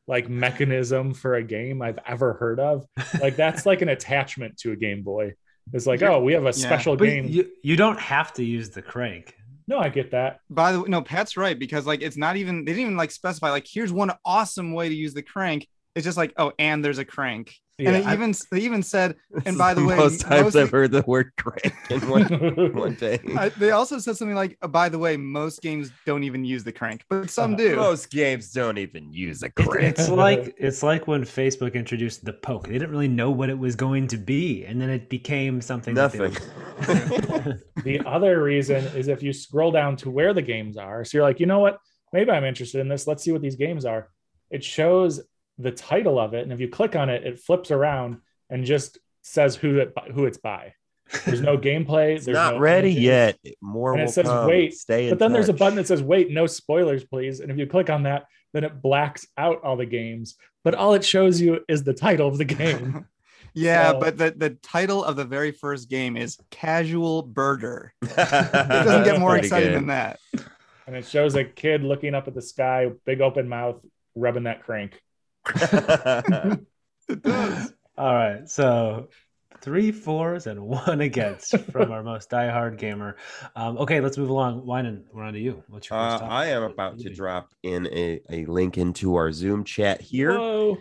like 0.07 0.29
mechanism 0.29 1.15
for 1.15 1.33
a 1.35 1.43
game 1.43 1.81
i've 1.81 1.99
ever 2.05 2.33
heard 2.33 2.59
of. 2.59 2.85
Like 3.21 3.35
that's 3.37 3.65
like 3.65 3.81
an 3.81 3.89
attachment 3.89 4.57
to 4.59 4.73
a 4.73 4.75
game 4.75 5.03
boy. 5.03 5.35
It's 5.71 5.85
like 5.85 6.01
oh 6.01 6.19
we 6.19 6.33
have 6.33 6.45
a 6.45 6.53
special 6.53 6.97
but 6.97 7.05
game. 7.05 7.27
you, 7.27 7.49
you 7.63 7.75
don't 7.75 7.99
have 7.99 8.33
to 8.33 8.43
use 8.43 8.69
the 8.71 8.81
crank. 8.81 9.35
no 9.67 9.77
i 9.77 9.89
get 9.89 10.11
that. 10.11 10.39
By 10.49 10.71
the 10.71 10.81
way, 10.81 10.89
no, 10.89 11.01
Pat's 11.01 11.37
right 11.37 11.57
because 11.57 11.85
like 11.85 12.01
it's 12.01 12.17
not 12.17 12.37
even 12.37 12.65
they 12.65 12.71
didn't 12.71 12.81
even 12.81 12.97
like 12.97 13.11
specify 13.11 13.51
like 13.51 13.67
here's 13.71 13.91
one 13.91 14.11
awesome 14.25 14.73
way 14.73 14.89
to 14.89 14.95
use 14.95 15.13
the 15.13 15.23
crank. 15.23 15.67
It's 15.93 16.05
just 16.05 16.17
like 16.17 16.33
oh, 16.37 16.53
and 16.57 16.83
there's 16.83 16.97
a 16.97 17.05
crank. 17.05 17.55
Yeah, 17.77 17.89
and 17.89 18.03
they 18.03 18.09
I- 18.09 18.13
even 18.13 18.33
they 18.51 18.59
even 18.61 18.81
said 18.83 19.15
And 19.45 19.57
by 19.57 19.73
the 19.73 19.83
way, 19.83 19.97
most 19.97 20.21
times 20.21 20.43
most- 20.43 20.55
I've 20.55 20.69
heard 20.71 20.91
the 20.91 21.03
word 21.05 21.31
crank 21.37 21.73
in 21.89 22.07
one 22.09 22.23
one 22.73 22.95
day. 22.95 23.19
I, 23.37 23.49
they 23.49 23.71
also 23.71 23.99
said 23.99 24.15
something 24.15 24.35
like 24.35 24.57
uh, 24.61 24.67
by 24.67 24.87
the 24.87 24.97
way, 24.97 25.17
most 25.17 25.61
games 25.61 25.91
don't 26.05 26.23
even 26.23 26.45
use 26.45 26.63
the 26.63 26.71
crank, 26.71 27.03
but 27.09 27.29
some 27.29 27.53
Uh, 27.55 27.57
do. 27.57 27.75
Most 27.75 28.09
games 28.11 28.51
don't 28.51 28.77
even 28.77 29.11
use 29.11 29.43
a 29.43 29.49
crank. 29.49 29.99
it's 29.99 30.09
like 30.09 30.55
it's 30.57 30.83
like 30.83 31.05
when 31.07 31.23
Facebook 31.23 31.73
introduced 31.73 32.23
the 32.23 32.33
poke. 32.33 32.67
They 32.67 32.73
didn't 32.73 32.91
really 32.91 33.09
know 33.09 33.29
what 33.31 33.49
it 33.49 33.59
was 33.59 33.75
going 33.75 34.07
to 34.07 34.17
be, 34.17 34.63
and 34.65 34.81
then 34.81 34.89
it 34.89 35.09
became 35.09 35.59
something. 35.59 35.93
Nothing. 35.93 36.35
the 37.83 38.01
other 38.05 38.41
reason 38.43 38.83
is 38.97 39.07
if 39.07 39.21
you 39.23 39.33
scroll 39.33 39.71
down 39.71 39.95
to 39.97 40.09
where 40.09 40.33
the 40.33 40.41
games 40.41 40.77
are 40.77 41.03
so 41.05 41.17
you're 41.17 41.25
like 41.25 41.39
you 41.39 41.45
know 41.45 41.59
what 41.59 41.77
maybe 42.11 42.31
i'm 42.31 42.43
interested 42.43 42.81
in 42.81 42.87
this 42.89 43.07
let's 43.07 43.23
see 43.23 43.31
what 43.31 43.41
these 43.41 43.55
games 43.55 43.85
are 43.85 44.09
it 44.49 44.63
shows 44.63 45.21
the 45.57 45.71
title 45.71 46.19
of 46.19 46.33
it 46.33 46.43
and 46.43 46.51
if 46.51 46.59
you 46.59 46.67
click 46.67 46.95
on 46.95 47.09
it 47.09 47.23
it 47.25 47.39
flips 47.39 47.71
around 47.71 48.17
and 48.49 48.65
just 48.65 48.97
says 49.21 49.55
who 49.55 49.77
it 49.79 49.93
who 50.13 50.25
it's 50.25 50.37
by 50.37 50.73
there's 51.25 51.41
no 51.41 51.57
gameplay 51.69 52.15
It's 52.15 52.25
there's 52.25 52.35
not 52.35 52.55
no 52.55 52.59
ready 52.59 52.89
images. 52.91 53.03
yet. 53.03 53.39
More 53.61 53.93
And 53.93 54.01
it 54.01 54.09
says, 54.09 54.25
come. 54.25 54.47
"Wait," 54.47 54.73
Stay 54.73 55.09
but 55.09 55.19
then 55.19 55.31
there's 55.33 55.49
a 55.49 55.53
button 55.53 55.75
that 55.77 55.87
says 55.87 56.01
wait 56.03 56.29
no 56.31 56.45
spoilers 56.47 57.03
please 57.05 57.39
and 57.39 57.51
if 57.51 57.57
you 57.57 57.65
click 57.67 57.89
on 57.89 58.03
that 58.03 58.25
then 58.53 58.63
it 58.63 58.81
blacks 58.81 59.25
out 59.37 59.61
all 59.63 59.77
the 59.77 59.85
games 59.85 60.35
but 60.63 60.75
all 60.75 60.93
it 60.93 61.05
shows 61.05 61.39
you 61.39 61.59
is 61.69 61.83
the 61.83 61.93
title 61.93 62.27
of 62.27 62.37
the 62.37 62.45
game 62.45 63.05
yeah, 63.53 63.91
So- 63.91 63.99
but 63.99 64.17
the, 64.17 64.33
the 64.35 64.49
title 64.61 65.03
of 65.03 65.15
the 65.15 65.25
very 65.25 65.51
first 65.51 65.89
game 65.89 66.17
is 66.17 66.37
Casual 66.51 67.25
Birder. 67.25 67.89
it 68.01 68.09
It 68.11 68.15
doesn't 68.17 69.03
get 69.05 69.19
more 69.19 69.37
exciting 69.37 69.71
than 69.73 69.87
that. 69.87 70.19
and 70.87 70.95
it 70.95 71.05
shows 71.05 71.35
a 71.35 71.43
kid 71.45 71.81
looking 71.83 72.13
up 72.13 72.27
at 72.27 72.33
the 72.35 72.41
sky 72.41 72.91
big 73.05 73.21
open 73.21 73.47
mouth 73.47 73.77
rubbing 74.15 74.43
that 74.43 74.63
crank 74.63 74.91
that. 74.91 74.99
It 77.07 77.21
does. 77.21 77.71
All 77.97 78.13
right, 78.13 78.49
so 78.49 79.09
three 79.61 79.91
fours 79.91 80.47
and 80.47 80.59
one 80.61 81.01
against 81.01 81.55
from 81.71 81.91
our 81.91 82.01
most 82.03 82.29
diehard 82.31 82.77
gamer. 82.79 83.15
Um, 83.55 83.77
okay, 83.77 84.01
let's 84.01 84.17
move 84.17 84.29
along. 84.29 84.63
Winan, 84.65 85.03
we're 85.13 85.23
on 85.23 85.33
to 85.33 85.39
you. 85.39 85.63
What's 85.67 85.89
your 85.89 85.99
first 85.99 86.23
uh. 86.23 86.27
I 86.27 86.47
am 86.47 86.63
about 86.63 86.97
to 86.99 87.09
drop 87.13 87.53
in 87.61 87.85
a, 87.87 88.21
a 88.31 88.45
link 88.45 88.77
into 88.79 89.15
our 89.15 89.31
Zoom 89.31 89.63
chat 89.63 90.01
here. 90.01 90.37
Whoa. 90.37 90.77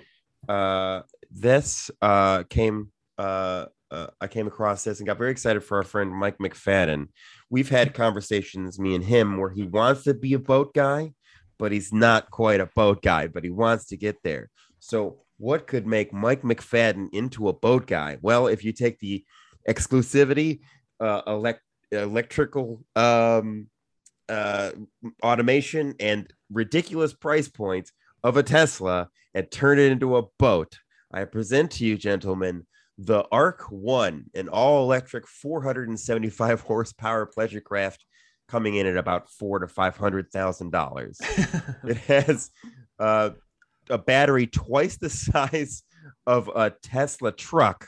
uh 0.49 1.03
this 1.31 1.91
uh 2.01 2.45
came 2.45 2.91
uh, 3.19 3.67
uh 3.91 4.07
i 4.21 4.27
came 4.27 4.47
across 4.47 4.85
this 4.85 4.99
and 5.01 5.07
got 5.07 5.19
very 5.19 5.31
excited 5.31 5.61
for 5.61 5.79
our 5.79 5.83
friend 5.83 6.11
mike 6.13 6.39
mcfadden 6.39 7.09
we've 7.51 7.71
had 7.71 7.95
conversations 7.95 8.79
me 8.79 8.95
and 8.95 9.05
him 9.05 9.37
where 9.39 9.51
he 9.51 9.63
wants 9.65 10.05
to 10.05 10.15
be 10.15 10.35
a 10.35 10.39
boat 10.39 10.73
guy 10.75 11.13
but 11.59 11.73
he's 11.73 11.93
not 11.93 12.31
quite 12.31 12.61
a 12.61 12.71
boat 12.75 13.03
guy 13.03 13.27
but 13.27 13.45
he 13.45 13.51
wants 13.51 13.87
to 13.87 13.97
get 13.97 14.17
there 14.23 14.51
so 14.79 15.21
what 15.39 15.67
could 15.67 15.87
make 15.87 16.13
mike 16.13 16.43
mcfadden 16.43 17.09
into 17.13 17.49
a 17.49 17.53
boat 17.53 17.87
guy 17.87 18.19
well 18.23 18.47
if 18.47 18.65
you 18.65 18.73
take 18.73 18.99
the 18.99 19.25
exclusivity 19.69 20.61
uh 21.01 21.23
elect 21.27 21.61
electrical 21.91 22.85
um 22.97 23.69
uh 24.29 24.71
automation 25.23 25.95
and 26.01 26.33
ridiculous 26.51 27.13
price 27.13 27.49
points 27.49 27.93
of 28.23 28.37
a 28.37 28.43
tesla 28.43 29.09
and 29.35 29.51
turn 29.51 29.79
it 29.79 29.91
into 29.91 30.17
a 30.17 30.23
boat. 30.39 30.79
I 31.13 31.25
present 31.25 31.73
to 31.73 31.85
you, 31.85 31.99
gentlemen, 31.99 32.67
the 32.97 33.25
Arc 33.33 33.63
One, 33.71 34.27
an 34.35 34.49
all-electric 34.49 35.27
475 35.27 36.61
horsepower 36.61 37.27
pleasure 37.27 37.61
craft, 37.61 38.05
coming 38.49 38.75
in 38.77 38.87
at 38.87 38.97
about 38.97 39.29
four 39.31 39.59
to 39.59 39.69
five 39.69 39.97
hundred 39.97 40.31
thousand 40.31 40.71
dollars. 40.71 41.21
It 41.85 41.99
has 41.99 42.51
uh, 42.99 43.31
a 43.91 43.99
battery 43.99 44.47
twice 44.47 44.97
the 44.97 45.11
size 45.29 45.83
of 46.27 46.49
a 46.55 46.71
Tesla 46.71 47.33
truck, 47.33 47.87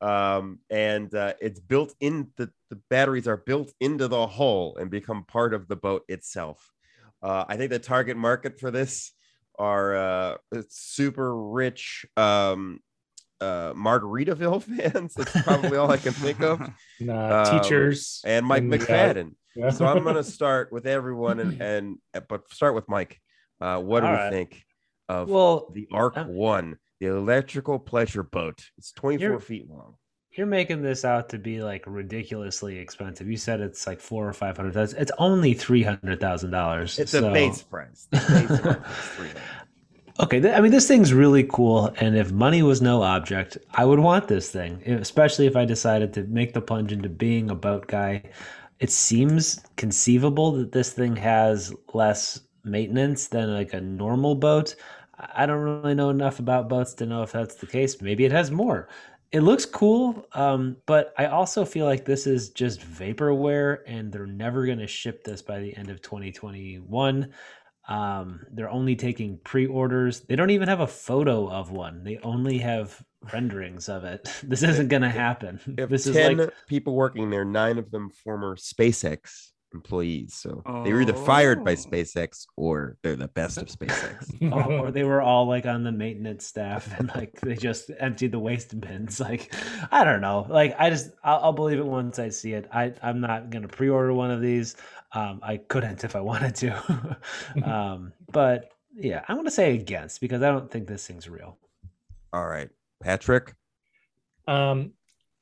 um, 0.00 0.58
and 0.70 1.14
uh, 1.14 1.34
it's 1.40 1.60
built 1.60 1.94
in 2.00 2.28
the 2.36 2.50
the 2.70 2.78
batteries 2.88 3.26
are 3.26 3.36
built 3.38 3.72
into 3.80 4.08
the 4.08 4.26
hull 4.26 4.76
and 4.78 4.90
become 4.90 5.24
part 5.24 5.54
of 5.54 5.68
the 5.68 5.76
boat 5.76 6.04
itself. 6.08 6.70
Uh, 7.22 7.44
I 7.48 7.56
think 7.56 7.70
the 7.70 7.78
target 7.78 8.16
market 8.16 8.60
for 8.60 8.70
this 8.70 9.12
are 9.58 9.96
uh, 9.96 10.36
super 10.68 11.36
rich 11.36 12.06
um, 12.16 12.80
uh, 13.40 13.72
Margaritaville 13.74 14.62
fans. 14.92 15.14
That's 15.14 15.42
probably 15.42 15.76
all 15.76 15.90
I 15.90 15.96
can 15.96 16.12
think 16.12 16.40
of. 16.40 16.60
Nah, 17.00 17.42
Um, 17.42 17.60
teachers 17.60 18.22
And 18.24 18.46
Mike 18.46 18.62
in 18.62 18.70
the, 18.70 18.76
uh, 18.76 18.80
McFadden. 18.80 19.34
Yeah. 19.54 19.70
So 19.70 19.86
I'm 19.86 20.02
going 20.02 20.14
to 20.24 20.24
start 20.24 20.72
with 20.72 20.86
everyone, 20.86 21.40
and, 21.40 21.60
and 21.62 21.98
but 22.28 22.50
start 22.52 22.74
with 22.74 22.88
Mike. 22.88 23.20
Uh, 23.60 23.78
what 23.78 24.00
do 24.00 24.06
All 24.06 24.12
we 24.12 24.18
right. 24.18 24.32
think 24.32 24.64
of 25.08 25.28
well, 25.28 25.70
the 25.74 25.86
Arc 25.92 26.16
um, 26.16 26.28
One, 26.28 26.78
the 27.00 27.06
electrical 27.06 27.78
pleasure 27.78 28.22
boat? 28.22 28.64
It's 28.78 28.92
24 28.92 29.40
feet 29.40 29.68
long. 29.68 29.96
you're 30.32 30.46
making 30.46 30.82
this 30.82 31.04
out 31.04 31.28
to 31.30 31.38
be 31.38 31.62
like 31.62 31.84
ridiculously 31.86 32.78
expensive. 32.78 33.28
You 33.28 33.36
said 33.36 33.60
it's 33.60 33.86
like 33.86 34.00
four 34.00 34.26
or 34.26 34.32
five 34.32 34.56
hundred 34.56 34.74
thousand. 34.74 35.00
It's 35.00 35.12
only 35.18 35.52
three 35.54 35.82
hundred 35.82 36.20
thousand 36.20 36.52
dollars. 36.52 36.98
It's 36.98 37.14
a 37.14 37.22
base 37.22 37.62
price. 37.62 38.06
The 38.10 38.18
base 38.18 38.60
price 38.60 39.34
Okay, 40.20 40.38
th- 40.38 40.54
I 40.54 40.60
mean, 40.60 40.70
this 40.70 40.86
thing's 40.86 41.14
really 41.14 41.44
cool, 41.44 41.94
and 41.96 42.14
if 42.14 42.30
money 42.30 42.62
was 42.62 42.82
no 42.82 43.02
object, 43.02 43.56
I 43.72 43.86
would 43.86 44.00
want 44.00 44.28
this 44.28 44.50
thing, 44.50 44.82
especially 44.86 45.46
if 45.46 45.56
I 45.56 45.64
decided 45.64 46.12
to 46.14 46.24
make 46.24 46.52
the 46.52 46.60
plunge 46.60 46.92
into 46.92 47.08
being 47.08 47.48
a 47.48 47.54
boat 47.54 47.86
guy. 47.86 48.24
It 48.80 48.90
seems 48.90 49.62
conceivable 49.76 50.52
that 50.52 50.72
this 50.72 50.92
thing 50.92 51.14
has 51.16 51.72
less 51.92 52.40
maintenance 52.64 53.28
than 53.28 53.52
like 53.54 53.74
a 53.74 53.80
normal 53.80 54.34
boat. 54.34 54.74
I 55.34 55.44
don't 55.44 55.60
really 55.60 55.94
know 55.94 56.08
enough 56.08 56.38
about 56.38 56.70
boats 56.70 56.94
to 56.94 57.06
know 57.06 57.22
if 57.22 57.32
that's 57.32 57.56
the 57.56 57.66
case. 57.66 58.00
Maybe 58.00 58.24
it 58.24 58.32
has 58.32 58.50
more. 58.50 58.88
It 59.32 59.40
looks 59.40 59.66
cool, 59.66 60.26
um, 60.32 60.78
but 60.86 61.12
I 61.18 61.26
also 61.26 61.64
feel 61.64 61.86
like 61.86 62.04
this 62.04 62.26
is 62.26 62.50
just 62.50 62.80
vaporware, 62.80 63.78
and 63.86 64.10
they're 64.10 64.26
never 64.26 64.66
going 64.66 64.78
to 64.78 64.88
ship 64.88 65.22
this 65.22 65.40
by 65.42 65.60
the 65.60 65.76
end 65.76 65.88
of 65.88 66.02
2021. 66.02 67.32
Um, 67.86 68.40
they're 68.50 68.70
only 68.70 68.96
taking 68.96 69.38
pre-orders. 69.44 70.20
They 70.20 70.36
don't 70.36 70.50
even 70.50 70.68
have 70.68 70.80
a 70.80 70.86
photo 70.86 71.48
of 71.48 71.70
one. 71.70 72.02
They 72.02 72.18
only 72.22 72.58
have 72.58 73.00
renderings 73.32 73.88
of 73.88 74.04
it. 74.04 74.28
This 74.42 74.62
isn't 74.62 74.88
going 74.88 75.02
to 75.02 75.10
happen. 75.10 75.60
We 75.66 75.74
have 75.80 75.90
This 75.90 76.06
is 76.06 76.16
like 76.16 76.50
people 76.66 76.94
working 76.94 77.30
there, 77.30 77.44
nine 77.44 77.78
of 77.78 77.90
them 77.90 78.10
former 78.10 78.56
SpaceX 78.56 79.48
employees. 79.72 80.34
So 80.34 80.62
they 80.84 80.92
were 80.92 81.02
either 81.02 81.14
fired 81.14 81.64
by 81.64 81.72
Oh. 81.72 81.74
SpaceX 81.76 82.44
or 82.56 82.96
they're 83.02 83.14
the 83.14 83.28
best 83.28 83.56
of 83.58 83.68
SpaceX. 83.76 84.26
oh, 84.52 84.78
or 84.78 84.90
they 84.90 85.04
were 85.04 85.20
all 85.22 85.46
like 85.46 85.64
on 85.66 85.84
the 85.84 85.92
maintenance 85.92 86.44
staff 86.44 86.92
and 86.98 87.08
like 87.14 87.40
they 87.40 87.54
just 87.54 87.90
emptied 88.00 88.32
the 88.32 88.38
waste 88.40 88.80
bins. 88.80 89.20
Like 89.20 89.54
I 89.92 90.02
don't 90.02 90.20
know. 90.20 90.44
Like 90.48 90.74
I 90.78 90.90
just 90.90 91.10
I'll, 91.22 91.38
I'll 91.44 91.52
believe 91.52 91.78
it 91.78 91.86
once 91.86 92.18
I 92.18 92.30
see 92.30 92.52
it. 92.54 92.68
I 92.72 92.92
I'm 93.00 93.20
not 93.20 93.50
gonna 93.50 93.68
pre-order 93.68 94.12
one 94.12 94.32
of 94.32 94.40
these. 94.40 94.74
Um, 95.12 95.38
I 95.42 95.58
couldn't 95.58 96.02
if 96.04 96.16
I 96.16 96.20
wanted 96.20 96.54
to. 96.56 97.18
um, 97.64 98.12
but 98.32 98.70
yeah, 98.92 99.24
I'm 99.28 99.36
gonna 99.36 99.50
say 99.52 99.74
against 99.74 100.20
because 100.20 100.42
I 100.42 100.48
don't 100.50 100.68
think 100.70 100.88
this 100.88 101.06
thing's 101.06 101.28
real. 101.28 101.58
All 102.32 102.46
right. 102.46 102.70
Patrick. 103.02 103.54
Um, 104.46 104.92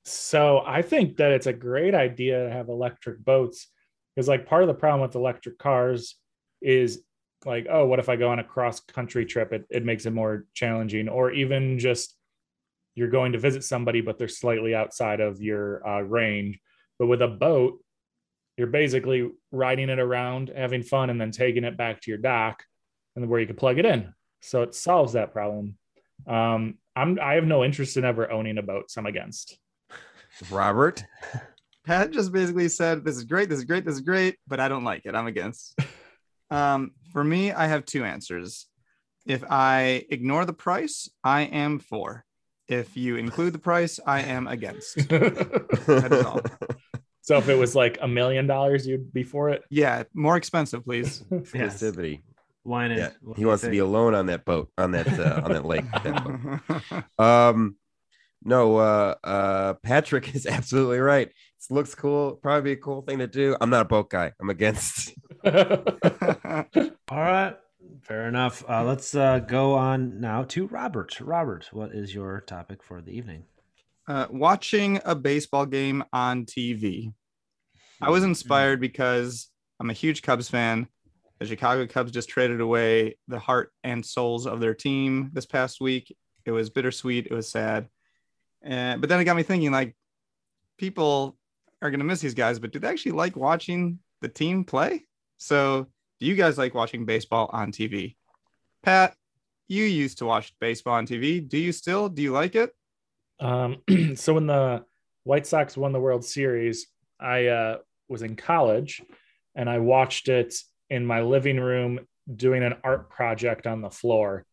so 0.05 0.63
I 0.65 0.83
think 0.83 1.17
that 1.17 1.33
it's 1.33 1.47
a 1.47 1.53
great 1.53 1.95
idea 1.95 2.45
to 2.45 2.51
have 2.51 2.69
electric 2.69 3.25
boats 3.25 3.69
because, 4.15 4.29
like, 4.29 4.47
part 4.47 4.63
of 4.63 4.69
the 4.69 4.75
problem 4.75 5.03
with 5.03 5.15
electric 5.15 5.59
cars 5.59 6.17
is 6.61 7.03
like, 7.45 7.67
oh, 7.71 7.87
what 7.87 7.99
if 7.99 8.09
I 8.09 8.17
go 8.17 8.31
on 8.31 8.39
a 8.39 8.45
cross 8.45 8.81
country 8.81 9.25
trip? 9.25 9.53
It, 9.53 9.65
it 9.71 9.85
makes 9.85 10.07
it 10.07 10.13
more 10.13 10.47
challenging, 10.55 11.09
or 11.09 11.31
even 11.31 11.79
just 11.79 12.17
you're 12.95 13.11
going 13.11 13.33
to 13.33 13.39
visit 13.39 13.63
somebody, 13.63 14.01
but 14.01 14.19
they're 14.19 14.29
slightly 14.29 14.75
outside 14.75 15.21
of 15.21 15.41
your 15.41 15.87
uh, 15.87 16.01
range. 16.01 16.59
But 16.99 17.07
with 17.07 17.23
a 17.23 17.29
boat, 17.29 17.79
you're 18.57 18.67
basically 18.67 19.31
riding 19.53 19.89
it 19.89 20.01
around, 20.01 20.51
having 20.55 20.83
fun, 20.83 21.11
and 21.11 21.21
then 21.21 21.31
taking 21.31 21.63
it 21.63 21.77
back 21.77 22.01
to 22.01 22.11
your 22.11 22.19
dock, 22.19 22.65
and 23.15 23.29
where 23.29 23.39
you 23.39 23.47
can 23.47 23.57
plug 23.57 23.79
it 23.79 23.87
in. 23.87 24.13
So 24.41 24.63
it 24.63 24.75
solves 24.75 25.13
that 25.13 25.33
problem. 25.33 25.77
Um, 26.27 26.79
I'm 26.99 27.19
I 27.21 27.35
have 27.35 27.45
no 27.45 27.65
interest 27.65 27.97
in 27.97 28.05
ever 28.05 28.31
owning 28.31 28.59
a 28.59 28.63
boat, 28.63 28.91
so 28.91 29.01
I'm 29.01 29.07
against. 29.07 29.59
Robert. 30.51 31.05
Pat 31.87 32.11
just 32.11 32.33
basically 32.33 32.69
said, 32.69 33.05
"This 33.05 33.17
is 33.17 33.25
great. 33.25 33.49
This 33.49 33.59
is 33.59 33.65
great. 33.65 33.85
This 33.85 33.95
is 33.95 34.01
great," 34.01 34.37
but 34.47 34.61
I 34.61 34.69
don't 34.69 34.85
like 34.85 35.07
it. 35.07 35.15
I'm 35.15 35.27
against. 35.27 35.79
um, 36.51 36.91
for 37.13 37.23
me, 37.23 37.53
I 37.53 37.67
have 37.67 37.85
two 37.85 38.05
answers. 38.05 38.67
If 39.27 39.45
I 39.49 40.05
ignore 40.11 40.45
the 40.45 40.53
price, 40.53 41.09
I 41.23 41.43
am 41.43 41.79
for. 41.79 42.25
If 42.67 42.97
you 42.97 43.17
include 43.17 43.55
the 43.55 43.59
price, 43.59 44.01
I 44.05 44.23
am 44.23 44.47
against. 44.47 44.97
that 45.09 46.09
is 46.11 46.25
all. 46.25 46.43
So 47.23 47.37
if 47.37 47.49
it 47.51 47.57
was 47.57 47.75
like 47.75 47.99
a 48.01 48.09
million 48.09 48.47
dollars, 48.47 48.87
you'd 48.87 49.13
be 49.13 49.23
for 49.23 49.51
it. 49.51 49.63
Yeah, 49.71 50.05
more 50.15 50.37
expensive, 50.37 50.85
please. 50.85 51.23
Yes. 51.31 51.83
Exclusivity. 51.83 52.23
Winan 52.67 52.97
Yeah. 52.99 53.11
what 53.23 53.37
He 53.37 53.41
do 53.41 53.43
you 53.43 53.49
wants 53.49 53.63
to 53.63 53.71
be 53.71 53.79
alone 53.79 54.15
on 54.15 54.27
that 54.27 54.45
boat, 54.45 54.71
on 54.77 54.93
that 54.93 55.07
uh, 55.19 55.43
on 55.45 55.53
that 55.53 55.65
lake. 55.65 55.85
that 55.91 56.25
boat. 56.25 57.05
Um, 57.25 57.77
no, 58.45 58.77
uh, 58.77 59.15
uh, 59.25 59.75
Patrick 59.83 60.35
is 60.35 60.47
absolutely 60.47 60.99
right. 61.01 61.29
It 61.29 61.75
looks 61.75 61.95
cool. 61.95 62.33
Probably 62.37 62.75
be 62.75 62.79
a 62.79 62.83
cool 62.83 63.03
thing 63.03 63.19
to 63.19 63.27
do. 63.27 63.57
I'm 63.61 63.71
not 63.71 63.83
a 63.83 63.85
boat 63.89 64.11
guy. 64.11 64.33
I'm 64.41 64.49
against. 64.51 65.13
All 65.45 65.53
right. 67.11 67.57
Fair 68.03 68.29
enough. 68.29 68.65
Uh, 68.69 68.85
let's 68.85 69.15
uh, 69.15 69.41
go 69.41 69.75
on 69.75 70.21
now 70.21 70.45
to 70.45 70.67
Robert. 70.69 71.21
Robert, 71.21 71.69
what 71.73 71.93
is 71.95 72.15
your 72.15 72.41
topic 72.41 72.83
for 72.83 73.01
the 73.03 73.11
evening? 73.11 73.45
uh, 74.09 74.27
watching 74.31 74.99
a 75.05 75.15
baseball 75.15 75.67
game 75.67 76.03
on 76.15 76.47
TV. 76.47 77.13
I 78.01 78.09
was 78.11 78.25
inspired 78.25 78.81
because 78.81 79.51
I'm 79.81 79.91
a 79.91 79.95
huge 79.95 80.23
Cubs 80.23 80.49
fan. 80.49 80.89
The 81.39 81.47
Chicago 81.47 81.87
Cubs 81.87 82.11
just 82.11 82.29
traded 82.29 82.61
away 82.61 83.17
the 83.29 83.39
heart 83.39 83.73
and 83.85 84.05
souls 84.05 84.47
of 84.47 84.61
their 84.61 84.75
team 84.75 85.31
this 85.33 85.47
past 85.47 85.81
week. 85.81 86.15
It 86.45 86.51
was 86.51 86.71
bittersweet. 86.71 87.27
It 87.27 87.35
was 87.35 87.49
sad. 87.49 87.89
Uh, 88.65 88.97
but 88.97 89.09
then 89.09 89.21
it 89.21 89.25
got 89.25 89.37
me 89.37 89.45
thinking 89.45 89.71
like, 89.71 89.95
people 90.79 91.37
are 91.81 91.91
going 91.91 92.01
to 92.01 92.07
miss 92.07 92.21
these 92.21 92.35
guys, 92.35 92.59
but 92.59 92.73
do 92.73 92.79
they 92.79 92.89
actually 92.89 93.13
like 93.13 93.37
watching 93.37 94.01
the 94.21 94.29
team 94.29 94.65
play? 94.65 95.05
So, 95.37 95.87
do 96.19 96.27
you 96.27 96.35
guys 96.35 96.59
like 96.59 96.75
watching 96.75 97.05
baseball 97.05 97.49
on 97.53 97.71
TV? 97.71 98.17
Pat, 98.83 99.15
you 99.69 99.85
used 99.85 100.19
to 100.19 100.25
watch 100.25 100.53
baseball 100.61 100.95
on 100.95 101.07
TV. 101.07 101.47
Do 101.47 101.59
you 101.59 101.71
still? 101.71 102.09
Do 102.09 102.23
you 102.23 102.33
like 102.33 102.57
it? 102.57 102.73
Um, 103.39 103.77
so 104.17 104.35
when 104.35 104.47
the 104.47 104.85
White 105.25 105.47
Sox 105.47 105.77
won 105.77 105.93
the 105.93 106.01
World 106.01 106.25
Series, 106.25 106.89
I 107.21 107.47
uh, 107.47 107.79
was 108.09 108.23
in 108.23 108.35
college 108.35 109.03
and 109.55 109.69
I 109.69 109.79
watched 109.79 110.29
it 110.29 110.55
in 110.91 111.05
my 111.05 111.23
living 111.23 111.59
room 111.59 112.01
doing 112.35 112.63
an 112.63 112.77
art 112.85 113.11
project 113.11 113.67
on 113.67 113.81
the 113.81 113.91
floor, 113.91 114.45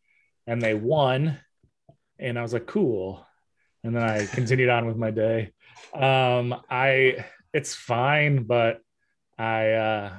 and 0.46 0.60
they 0.60 0.74
won, 0.74 1.38
and 2.18 2.38
I 2.38 2.42
was 2.42 2.52
like, 2.52 2.66
cool. 2.66 3.26
And 3.84 3.94
then 3.94 4.02
I 4.02 4.26
continued 4.26 4.68
on 4.68 4.86
with 4.86 4.96
my 4.96 5.10
day. 5.10 5.52
Um, 5.94 6.54
I 6.68 7.24
it's 7.52 7.74
fine, 7.74 8.44
but 8.44 8.80
I 9.38 9.72
uh, 9.72 10.12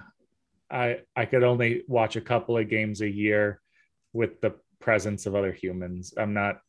I 0.72 1.00
I 1.16 1.26
could 1.26 1.44
only 1.44 1.84
watch 1.88 2.16
a 2.16 2.22
couple 2.22 2.58
of 2.58 2.70
games 2.70 3.02
a 3.02 3.10
year 3.10 3.62
with 4.14 4.42
the 4.42 4.56
presence 4.80 5.26
of 5.26 5.36
other 5.36 5.52
humans. 5.52 6.14
I'm 6.18 6.34
not 6.34 6.60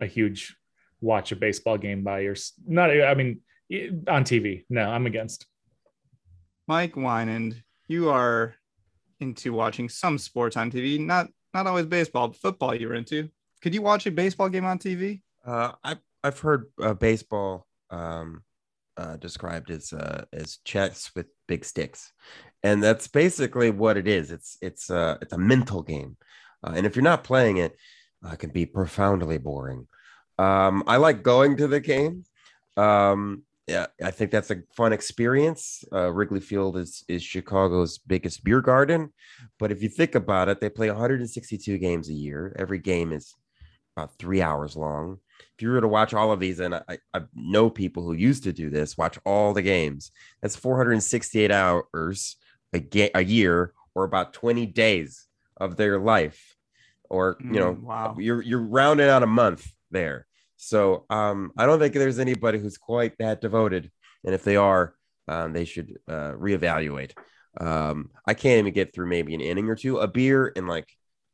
a 0.00 0.06
huge 0.06 0.56
watch 1.00 1.32
a 1.32 1.36
baseball 1.36 1.78
game 1.78 2.02
by 2.02 2.20
your 2.20 2.36
not 2.66 2.90
I 2.90 3.14
mean 3.14 3.40
on 4.08 4.24
TV. 4.24 4.64
No, 4.68 4.88
I'm 4.88 5.06
against. 5.06 5.46
Mike 6.66 6.94
Winan, 6.94 7.62
you 7.88 8.10
are 8.10 8.54
into 9.24 9.52
watching 9.52 9.88
some 9.88 10.18
sports 10.18 10.56
on 10.56 10.70
TV, 10.70 11.00
not 11.00 11.28
not 11.52 11.66
always 11.66 11.86
baseball, 11.86 12.28
but 12.28 12.36
football 12.36 12.74
you 12.74 12.88
were 12.88 12.94
into. 12.94 13.28
Could 13.62 13.74
you 13.74 13.82
watch 13.82 14.06
a 14.06 14.10
baseball 14.10 14.48
game 14.48 14.64
on 14.64 14.78
TV? 14.78 15.22
Uh, 15.44 15.72
I 15.82 15.96
I've 16.22 16.38
heard 16.38 16.66
uh, 16.82 16.94
baseball 16.94 17.66
um, 17.90 18.42
uh, 18.96 19.16
described 19.16 19.70
as 19.70 19.92
uh, 19.92 20.24
as 20.32 20.58
chess 20.64 21.10
with 21.16 21.26
big 21.48 21.64
sticks, 21.64 22.12
and 22.62 22.82
that's 22.82 23.08
basically 23.08 23.70
what 23.70 23.96
it 23.96 24.06
is. 24.06 24.30
It's 24.30 24.58
it's 24.60 24.90
uh, 24.90 25.16
it's 25.22 25.32
a 25.32 25.38
mental 25.38 25.82
game, 25.82 26.16
uh, 26.62 26.72
and 26.76 26.86
if 26.86 26.94
you're 26.96 27.02
not 27.02 27.24
playing 27.24 27.56
it, 27.58 27.76
uh, 28.24 28.32
it 28.32 28.38
can 28.38 28.50
be 28.50 28.66
profoundly 28.66 29.38
boring. 29.38 29.86
Um, 30.38 30.82
I 30.86 30.96
like 30.96 31.22
going 31.22 31.56
to 31.58 31.68
the 31.68 31.80
game. 31.80 32.24
Um, 32.76 33.42
yeah, 33.66 33.86
I 34.02 34.10
think 34.10 34.30
that's 34.30 34.50
a 34.50 34.62
fun 34.76 34.92
experience. 34.92 35.84
Uh, 35.92 36.10
Wrigley 36.12 36.40
Field 36.40 36.76
is 36.76 37.04
is 37.08 37.22
Chicago's 37.22 37.98
biggest 37.98 38.44
beer 38.44 38.60
garden, 38.60 39.12
but 39.58 39.72
if 39.72 39.82
you 39.82 39.88
think 39.88 40.14
about 40.14 40.48
it, 40.48 40.60
they 40.60 40.68
play 40.70 40.88
162 40.90 41.78
games 41.78 42.08
a 42.08 42.12
year. 42.14 42.54
Every 42.58 42.78
game 42.78 43.12
is 43.12 43.34
about 43.96 44.18
three 44.18 44.42
hours 44.42 44.76
long. 44.76 45.18
If 45.56 45.62
you 45.62 45.70
were 45.70 45.80
to 45.80 45.88
watch 45.88 46.12
all 46.14 46.32
of 46.32 46.40
these, 46.40 46.60
and 46.60 46.74
I, 46.74 46.98
I 47.14 47.20
know 47.34 47.70
people 47.70 48.02
who 48.02 48.12
used 48.12 48.42
to 48.44 48.52
do 48.52 48.68
this, 48.70 48.98
watch 48.98 49.18
all 49.24 49.52
the 49.54 49.62
games. 49.62 50.10
That's 50.42 50.56
468 50.56 51.50
hours 51.50 52.36
a, 52.72 52.80
ga- 52.80 53.12
a 53.14 53.22
year, 53.24 53.72
or 53.94 54.04
about 54.04 54.32
20 54.32 54.66
days 54.66 55.26
of 55.56 55.76
their 55.76 55.98
life, 56.00 56.56
or 57.08 57.36
you 57.40 57.60
know, 57.60 57.74
Mm, 57.74 57.80
wow. 57.82 58.16
you're 58.18 58.42
you're 58.42 58.66
rounding 58.66 59.08
out 59.08 59.22
a 59.22 59.26
month 59.26 59.72
there. 59.90 60.26
So 60.64 61.04
um, 61.10 61.52
I 61.58 61.66
don't 61.66 61.78
think 61.78 61.94
there's 61.94 62.18
anybody 62.18 62.58
who's 62.58 62.78
quite 62.78 63.18
that 63.18 63.40
devoted, 63.40 63.90
and 64.24 64.34
if 64.34 64.44
they 64.44 64.56
are, 64.56 64.94
um, 65.28 65.52
they 65.52 65.64
should 65.64 65.98
uh, 66.08 66.32
reevaluate. 66.32 67.12
Um, 67.60 68.10
I 68.26 68.34
can't 68.34 68.60
even 68.60 68.72
get 68.72 68.94
through 68.94 69.08
maybe 69.08 69.34
an 69.34 69.40
inning 69.40 69.68
or 69.68 69.76
two. 69.76 69.98
A 69.98 70.08
beer 70.08 70.52
and 70.56 70.66
like 70.66 70.88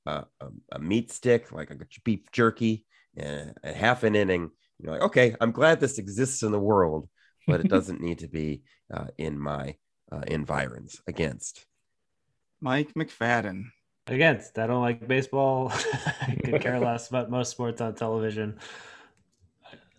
uh, 0.07 0.25
a, 0.41 0.47
a 0.73 0.79
meat 0.81 1.13
stick, 1.13 1.53
like 1.53 1.71
a 1.71 1.77
beef 2.05 2.21
jerky, 2.33 2.85
and 3.17 3.55
a 3.63 3.73
half 3.73 4.03
an 4.03 4.17
inning. 4.17 4.51
You're 4.79 4.93
like, 4.93 5.03
okay, 5.03 5.37
I'm 5.41 5.53
glad 5.53 5.79
this 5.79 5.99
exists 5.99 6.43
in 6.43 6.51
the 6.53 6.59
world, 6.59 7.09
but 7.47 7.61
it 7.61 7.69
doesn't 7.77 8.01
need 8.01 8.19
to 8.21 8.29
be 8.29 8.63
uh, 8.93 9.07
in 9.17 9.39
my 9.39 9.77
uh, 10.11 10.23
environs. 10.27 11.01
Against 11.07 11.67
Mike 12.61 12.95
McFadden. 12.95 13.67
Against, 14.09 14.59
I 14.59 14.67
don't 14.67 14.83
like 14.83 15.07
baseball. 15.07 15.71
I 16.23 16.37
could 16.43 16.61
care 16.61 16.81
less 16.81 17.09
about 17.09 17.31
most 17.31 17.53
sports 17.53 17.81
on 17.81 17.95
television. 17.95 18.59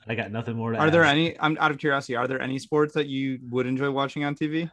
I 0.07 0.15
got 0.15 0.31
nothing 0.31 0.55
more 0.55 0.71
to 0.71 0.79
Are 0.79 0.89
there 0.89 1.03
any? 1.03 1.39
I'm 1.39 1.57
out 1.59 1.71
of 1.71 1.77
curiosity. 1.77 2.15
Are 2.15 2.27
there 2.27 2.41
any 2.41 2.59
sports 2.59 2.93
that 2.95 3.07
you 3.07 3.39
would 3.49 3.67
enjoy 3.67 3.91
watching 3.91 4.23
on 4.23 4.35
TV? 4.35 4.69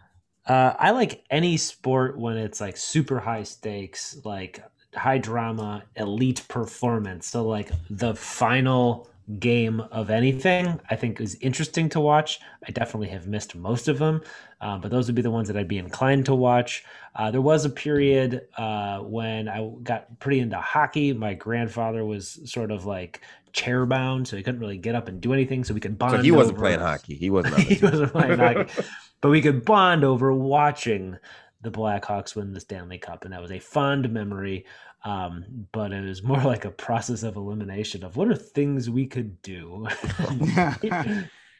Uh, 0.47 0.75
I 0.79 0.93
like 0.93 1.25
any 1.31 1.57
sport 1.59 2.19
when 2.19 2.39
it's 2.39 2.61
like 2.61 2.77
super 2.77 3.21
high 3.21 3.43
stakes, 3.43 4.19
like 4.25 4.63
high 4.95 5.19
drama, 5.19 5.85
elite 5.97 6.43
performance. 6.49 7.27
So 7.27 7.47
like 7.47 7.71
the 7.91 8.15
final 8.15 9.11
game 9.39 9.81
of 9.93 10.09
anything, 10.09 10.81
I 10.89 10.97
think 10.97 11.21
is 11.21 11.37
interesting 11.43 11.91
to 11.91 12.01
watch. 12.01 12.41
I 12.67 12.71
definitely 12.71 13.09
have 13.09 13.27
missed 13.27 13.55
most 13.55 13.89
of 13.89 13.99
them, 13.99 14.23
uh, 14.63 14.79
but 14.79 14.91
those 14.91 15.07
would 15.07 15.15
be 15.15 15.23
the 15.23 15.31
ones 15.31 15.49
that 15.49 15.57
I'd 15.57 15.69
be 15.69 15.77
inclined 15.77 16.25
to 16.27 16.35
watch. 16.35 16.85
Uh, 17.15 17.31
there 17.31 17.43
was 17.43 17.67
a 17.67 17.71
period 17.71 18.47
uh, 18.57 19.01
when 19.01 19.49
I 19.49 19.71
got 19.83 20.19
pretty 20.19 20.41
into 20.41 20.57
hockey. 20.57 21.13
My 21.13 21.35
grandfather 21.35 22.07
was 22.07 22.41
sort 22.51 22.71
of 22.71 22.87
like 22.87 23.21
chair 23.59 23.87
bound, 23.87 24.29
so 24.29 24.37
he 24.37 24.43
couldn't 24.43 24.61
really 24.61 24.79
get 24.79 24.95
up 24.95 25.09
and 25.09 25.21
do 25.21 25.33
anything. 25.33 25.65
So 25.65 25.75
we 25.75 25.81
could 25.81 25.99
bond. 25.99 26.13
so 26.13 26.23
he 26.23 26.31
wasn't 26.31 26.57
over- 26.59 26.65
playing 26.65 26.81
hockey. 26.81 27.15
He 27.15 27.31
wasn't. 27.31 27.59
He 27.69 27.75
the 27.75 27.91
wasn't 27.91 28.13
playing 28.13 28.39
hockey. 28.39 28.83
But 29.21 29.31
we 29.31 29.43
could 29.43 29.65
bond 29.65 30.05
over 30.05 30.33
watching 30.33 31.19
the 31.63 31.73
Blackhawks 31.73 32.37
win 32.37 32.53
the 32.53 32.61
Stanley 32.61 32.99
Cup, 32.99 33.25
and 33.25 33.33
that 33.33 33.43
was 33.43 33.51
a 33.51 33.59
fond 33.59 34.09
memory. 34.13 34.65
Um, 35.05 35.45
but 35.73 35.93
it 35.93 36.05
was 36.05 36.23
more 36.23 36.41
like 36.55 36.65
a 36.65 36.71
process 36.71 37.25
of 37.25 37.35
elimination 37.35 38.05
of 38.05 38.17
what 38.17 38.29
are 38.29 38.37
things 38.37 38.89
we 38.89 39.07
could 39.07 39.43
do. 39.43 39.89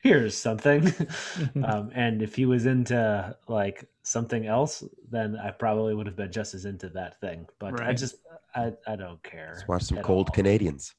Here's 0.03 0.37
something. 0.37 0.93
um, 1.65 1.91
and 1.95 2.23
if 2.23 2.37
he 2.37 2.47
was 2.47 2.67
into 2.67 3.37
like 3.49 3.89
something 4.05 4.47
else, 4.47 4.85
then 5.11 5.37
I 5.37 5.51
probably 5.51 5.95
would 5.95 6.07
have 6.07 6.17
been 6.17 6.31
just 6.31 6.55
as 6.55 6.65
into 6.65 6.89
that 6.91 7.21
thing. 7.21 7.47
But 7.59 7.81
I 7.83 7.93
just 7.93 8.15
I, 8.55 8.73
I 8.87 8.95
don't 8.95 9.21
care. 9.25 9.55
Let's 9.57 9.67
watch 9.69 9.83
some 9.83 9.99
cold 10.03 10.29
all. 10.29 10.35
Canadians. 10.35 10.95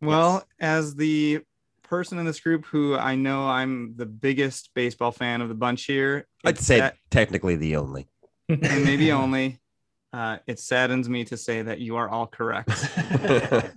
Well, 0.00 0.44
as 0.58 0.94
the 0.94 1.40
person 1.82 2.18
in 2.18 2.24
this 2.24 2.40
group 2.40 2.64
who 2.66 2.96
I 2.96 3.16
know 3.16 3.48
I'm 3.48 3.94
the 3.96 4.06
biggest 4.06 4.70
baseball 4.74 5.10
fan 5.12 5.40
of 5.40 5.48
the 5.48 5.54
bunch 5.54 5.84
here, 5.84 6.26
I'd 6.44 6.58
say 6.58 6.78
sad- 6.78 6.94
technically 7.10 7.56
the 7.56 7.76
only. 7.76 8.06
and 8.48 8.84
maybe 8.84 9.12
only. 9.22 9.58
Uh, 10.12 10.38
it 10.48 10.58
saddens 10.58 11.08
me 11.08 11.24
to 11.24 11.36
say 11.36 11.62
that 11.62 11.78
you 11.78 11.94
are 11.94 12.08
all 12.08 12.26
correct. 12.26 12.68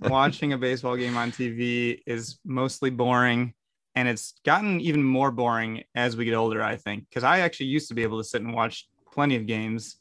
Watching 0.00 0.52
a 0.52 0.58
baseball 0.58 0.96
game 0.96 1.16
on 1.16 1.30
TV 1.30 2.00
is 2.06 2.38
mostly 2.44 2.90
boring, 2.90 3.54
and 3.94 4.08
it's 4.08 4.34
gotten 4.44 4.80
even 4.80 5.02
more 5.04 5.30
boring 5.30 5.84
as 5.94 6.16
we 6.16 6.24
get 6.24 6.34
older. 6.34 6.60
I 6.60 6.74
think 6.76 7.08
because 7.08 7.22
I 7.22 7.40
actually 7.40 7.66
used 7.66 7.86
to 7.88 7.94
be 7.94 8.02
able 8.02 8.18
to 8.18 8.24
sit 8.24 8.42
and 8.42 8.52
watch 8.52 8.88
plenty 9.12 9.36
of 9.36 9.46
games, 9.46 9.96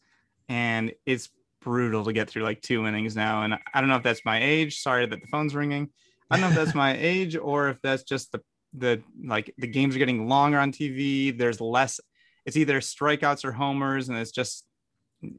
and 0.50 0.92
it's 1.06 1.30
brutal 1.62 2.04
to 2.06 2.14
get 2.14 2.30
through 2.30 2.44
like 2.44 2.62
two 2.62 2.88
innings 2.88 3.16
now. 3.16 3.44
And 3.44 3.54
I 3.74 3.80
don't 3.80 3.90
know 3.90 3.96
if 3.98 4.04
that's 4.04 4.26
my 4.26 4.42
age. 4.42 4.80
Sorry 4.82 5.06
that 5.06 5.22
the 5.22 5.28
phone's 5.28 5.54
ringing. 5.54 5.90
I 6.34 6.38
don't 6.38 6.42
know 6.42 6.48
if 6.50 6.66
that's 6.66 6.74
my 6.76 6.98
age 6.98 7.36
or 7.36 7.70
if 7.70 7.80
that's 7.84 8.02
just 8.04 8.32
the 8.32 8.42
the 8.76 9.04
like 9.24 9.54
the 9.60 9.68
games 9.68 9.96
are 9.96 10.00
getting 10.00 10.28
longer 10.28 10.58
on 10.58 10.72
TV. 10.72 11.38
There's 11.38 11.62
less. 11.62 12.00
It's 12.44 12.58
either 12.58 12.80
strikeouts 12.80 13.46
or 13.46 13.52
homers, 13.52 14.10
and 14.10 14.18
it's 14.18 14.32
just 14.32 14.66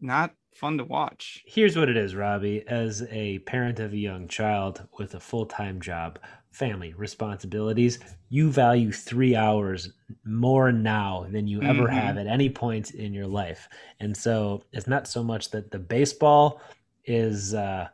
not 0.01 0.33
fun 0.55 0.79
to 0.79 0.85
watch. 0.85 1.43
Here's 1.47 1.77
what 1.77 1.89
it 1.89 1.97
is, 1.97 2.15
Robbie. 2.15 2.63
As 2.69 3.03
a 3.11 3.41
parent 3.41 3.81
of 3.81 3.93
a 3.93 3.97
young 3.97 4.29
child 4.29 4.87
with 4.97 5.17
a 5.17 5.21
full 5.21 5.47
time 5.47 5.81
job, 5.81 6.21
family 6.53 6.95
responsibilities, 6.95 7.99
you 8.29 8.53
value 8.53 8.93
three 8.93 9.35
hours 9.35 9.93
more 10.25 10.71
now 10.71 11.27
than 11.29 11.49
you 11.49 11.61
ever 11.63 11.89
Mhm. 11.89 11.93
have 11.93 12.17
at 12.19 12.29
any 12.29 12.49
point 12.49 12.93
in 12.93 13.13
your 13.13 13.27
life. 13.27 13.69
And 13.99 14.17
so 14.17 14.63
it's 14.73 14.87
not 14.87 15.09
so 15.09 15.25
much 15.25 15.51
that 15.51 15.73
the 15.73 15.81
baseball 15.81 16.61
is, 17.05 17.53
uh, 17.53 17.89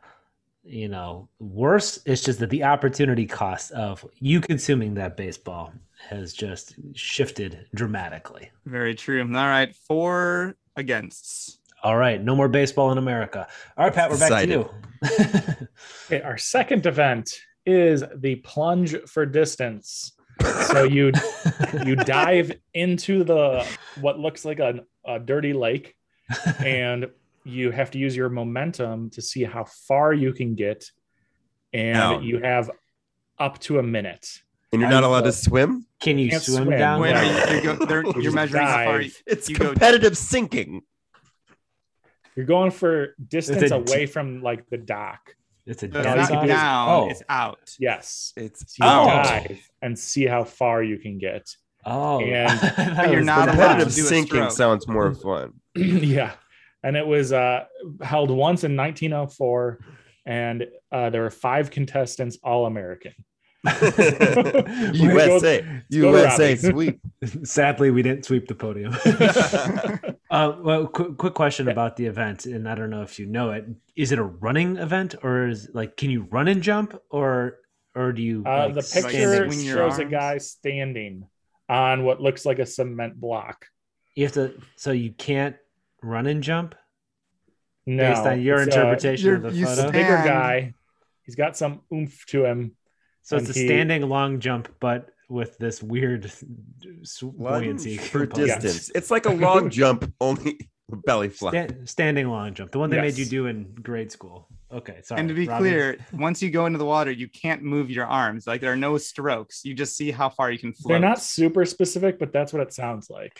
you 0.63 0.87
know, 0.87 1.27
worse. 1.39 1.99
It's 2.05 2.21
just 2.21 2.39
that 2.39 2.49
the 2.49 2.63
opportunity 2.63 3.25
cost 3.25 3.71
of 3.71 4.05
you 4.19 4.41
consuming 4.41 4.93
that 4.95 5.17
baseball 5.17 5.73
has 6.09 6.33
just 6.33 6.75
shifted 6.93 7.67
dramatically. 7.75 8.51
Very 8.65 8.95
true. 8.95 9.21
All 9.21 9.27
right, 9.27 9.75
four 9.75 10.55
against 10.75 11.59
All 11.83 11.97
right, 11.97 12.21
no 12.23 12.35
more 12.35 12.47
baseball 12.47 12.91
in 12.91 12.97
America. 12.97 13.47
All 13.77 13.85
right, 13.85 13.93
Pat, 13.93 14.09
we're 14.09 14.17
back 14.17 14.29
Decided. 14.29 14.53
to 14.53 14.69
you. 15.09 15.67
Okay, 16.05 16.21
our 16.21 16.37
second 16.37 16.85
event 16.85 17.33
is 17.65 18.03
the 18.17 18.35
plunge 18.37 18.95
for 19.07 19.25
distance. 19.25 20.13
So 20.67 20.83
you 20.83 21.11
you 21.85 21.95
dive 21.95 22.51
into 22.73 23.23
the 23.23 23.65
what 23.99 24.19
looks 24.19 24.45
like 24.45 24.59
a, 24.59 24.81
a 25.05 25.19
dirty 25.19 25.53
lake, 25.53 25.95
and 26.59 27.07
you 27.43 27.71
have 27.71 27.91
to 27.91 27.97
use 27.97 28.15
your 28.15 28.29
momentum 28.29 29.09
to 29.11 29.21
see 29.21 29.43
how 29.43 29.65
far 29.87 30.13
you 30.13 30.33
can 30.33 30.55
get, 30.55 30.85
and 31.73 31.95
Down. 31.95 32.23
you 32.23 32.39
have 32.39 32.69
up 33.39 33.59
to 33.59 33.79
a 33.79 33.83
minute. 33.83 34.27
And 34.71 34.79
you're 34.81 34.89
not 34.89 35.03
allowed 35.03 35.21
to 35.25 35.31
swim? 35.33 35.85
Can 35.99 36.17
you 36.17 36.29
Can't 36.29 36.43
swim, 36.43 36.63
swim. 36.65 36.77
down 36.79 37.01
Wait, 37.01 37.13
there? 37.13 37.23
are 37.23 37.49
you, 37.49 37.55
you 37.71 37.77
go, 37.77 37.85
they're, 37.85 38.03
You 38.05 38.11
you're 38.15 38.23
just 38.23 38.35
measuring 38.41 38.63
how 38.65 38.85
far. 38.85 38.99
dive. 38.99 39.21
It's 39.27 39.49
You 39.49 39.55
go- 39.57 39.69
competitive 39.71 40.17
sinking. 40.17 40.81
You're 42.35 42.45
going 42.45 42.71
for 42.71 43.15
distance 43.27 43.63
It's 43.63 43.71
a- 43.71 43.75
away 43.75 44.05
from 44.05 44.41
like 44.41 44.69
the 44.69 44.77
dock. 44.77 45.35
It's 45.65 45.83
a 45.83 45.91
So 45.91 46.01
No, 46.01 46.13
it's 46.21 46.29
not 46.31 46.47
down, 46.47 46.89
oh. 46.89 47.09
it's 47.09 47.21
out. 47.29 47.75
Yes. 47.79 48.33
It's 48.37 48.75
So 48.77 48.85
you 48.85 48.89
dive 49.23 49.69
and 49.81 49.97
see 49.99 50.25
how 50.25 50.43
far 50.45 50.81
you 50.81 50.97
can 50.97 51.17
get. 51.17 51.53
oh, 51.85 52.21
And- 52.21 52.59
But 52.97 53.11
you're 53.11 53.21
not 53.21 53.49
allowed 53.49 53.79
competitive 53.79 53.89
to 53.89 53.95
do 53.95 54.05
a 54.05 54.07
sinking 54.07 54.49
sounds 54.51 54.87
more 54.87 55.13
fun. 55.13 55.53
yeah. 55.75 56.31
And 56.83 56.97
it 56.97 57.05
was 57.05 57.31
uh, 57.31 57.65
held 58.01 58.31
once 58.31 58.63
in 58.63 58.75
1904, 58.75 59.79
and 60.25 60.67
uh, 60.91 61.09
there 61.09 61.21
were 61.21 61.29
five 61.29 61.69
contestants, 61.69 62.37
all 62.43 62.65
American. 62.65 63.13
USA, 63.63 64.91
go 64.93 65.39
to 65.39 65.83
USA 65.89 66.55
Robbie. 66.55 66.57
sweep. 66.57 66.99
Sadly, 67.43 67.91
we 67.91 68.01
didn't 68.01 68.25
sweep 68.25 68.47
the 68.47 68.55
podium. 68.55 68.95
uh, 70.31 70.57
well, 70.61 70.87
quick, 70.87 71.17
quick 71.17 71.33
question 71.33 71.67
about 71.67 71.95
the 71.95 72.05
event, 72.05 72.45
and 72.45 72.67
I 72.67 72.75
don't 72.75 72.89
know 72.89 73.03
if 73.03 73.19
you 73.19 73.27
know 73.27 73.51
it. 73.51 73.65
Is 73.95 74.11
it 74.11 74.19
a 74.19 74.23
running 74.23 74.77
event, 74.77 75.15
or 75.21 75.47
is 75.47 75.69
like 75.73 75.95
can 75.95 76.09
you 76.09 76.27
run 76.31 76.47
and 76.47 76.63
jump, 76.63 76.99
or 77.11 77.59
or 77.93 78.13
do 78.13 78.21
you? 78.23 78.43
Uh, 78.45 78.71
like, 78.73 78.75
the 78.75 79.01
picture 79.01 79.43
and- 79.43 79.53
swing 79.53 79.67
shows 79.67 79.99
a 79.99 80.05
guy 80.05 80.39
standing 80.39 81.27
on 81.69 82.03
what 82.03 82.19
looks 82.19 82.45
like 82.45 82.59
a 82.59 82.65
cement 82.65 83.19
block. 83.19 83.65
You 84.15 84.25
have 84.25 84.33
to, 84.33 84.55
so 84.75 84.91
you 84.91 85.13
can't 85.13 85.55
run 86.01 86.27
and 86.27 86.41
jump 86.43 86.75
No, 87.85 88.09
based 88.09 88.25
on 88.25 88.41
your 88.41 88.61
it's 88.61 88.75
a 88.75 88.79
interpretation 88.79 89.25
you're- 89.25 89.35
of 89.47 89.53
the 89.53 89.59
you 89.59 89.65
photo. 89.65 89.91
bigger 89.91 90.15
guy. 90.25 90.73
He's 91.23 91.35
got 91.35 91.55
some 91.57 91.81
oomph 91.93 92.25
to 92.27 92.45
him. 92.45 92.75
so 93.21 93.37
it's 93.37 93.49
a 93.49 93.53
he- 93.53 93.65
standing 93.67 94.01
long 94.09 94.39
jump, 94.39 94.67
but 94.79 95.09
with 95.29 95.57
this 95.59 95.81
weird 95.81 96.31
buoyancy. 97.21 97.97
For 97.97 98.25
component. 98.27 98.61
distance. 98.61 98.91
It's 98.95 99.11
like 99.11 99.25
a 99.25 99.31
long 99.31 99.69
jump, 99.79 100.11
only 100.19 100.69
belly 101.05 101.29
flop. 101.29 101.53
Sta- 101.53 101.73
standing 101.85 102.27
long 102.27 102.53
jump, 102.53 102.71
the 102.71 102.79
one 102.79 102.89
they 102.89 102.99
made 102.99 103.17
you 103.17 103.25
do 103.25 103.45
in 103.47 103.73
grade 103.75 104.11
school. 104.11 104.47
Okay, 104.73 104.99
sorry. 105.03 105.19
and 105.19 105.29
to 105.29 105.35
be 105.35 105.47
Robbie. 105.47 105.59
clear, 105.69 105.97
once 106.13 106.41
you 106.41 106.49
go 106.49 106.65
into 106.65 106.79
the 106.79 106.85
water, 106.85 107.11
you 107.11 107.27
can't 107.27 107.61
move 107.61 107.89
your 107.91 108.05
arms. 108.05 108.47
Like 108.47 108.61
there 108.61 108.71
are 108.71 108.77
no 108.77 108.97
strokes. 108.97 109.63
You 109.65 109.73
just 109.73 109.95
see 109.97 110.11
how 110.11 110.29
far 110.29 110.49
you 110.51 110.57
can 110.59 110.73
float. 110.73 110.89
They're 110.93 111.09
not 111.09 111.21
super 111.21 111.65
specific, 111.65 112.19
but 112.19 112.31
that's 112.33 112.51
what 112.53 112.61
it 112.61 112.73
sounds 112.73 113.09
like. 113.09 113.39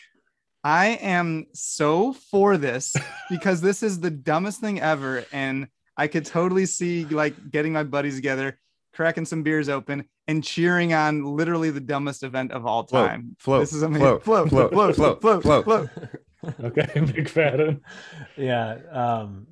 I 0.63 0.87
am 1.01 1.47
so 1.53 2.13
for 2.13 2.57
this 2.57 2.95
because 3.29 3.61
this 3.61 3.83
is 3.83 3.99
the 3.99 4.11
dumbest 4.11 4.59
thing 4.61 4.79
ever. 4.79 5.25
And 5.31 5.67
I 5.97 6.07
could 6.07 6.25
totally 6.25 6.65
see 6.65 7.05
like 7.05 7.51
getting 7.51 7.73
my 7.73 7.83
buddies 7.83 8.15
together, 8.15 8.59
cracking 8.93 9.25
some 9.25 9.43
beers 9.43 9.69
open, 9.69 10.05
and 10.27 10.43
cheering 10.43 10.93
on 10.93 11.23
literally 11.35 11.71
the 11.71 11.79
dumbest 11.79 12.23
event 12.23 12.51
of 12.51 12.65
all 12.65 12.83
time. 12.83 13.35
float, 13.39 13.61
this 13.61 13.73
is 13.73 13.81
amazing. 13.81 14.19
float, 14.19 14.49
Float, 14.49 14.49
float, 14.49 14.71
float, 14.71 14.95
float, 14.95 15.21
float, 15.21 15.41
float, 15.43 15.63
float, 15.63 15.89
float. 15.89 15.89
Okay, 16.63 16.81
McFadden. 16.95 17.81
yeah. 18.35 18.77
Um, 18.91 19.45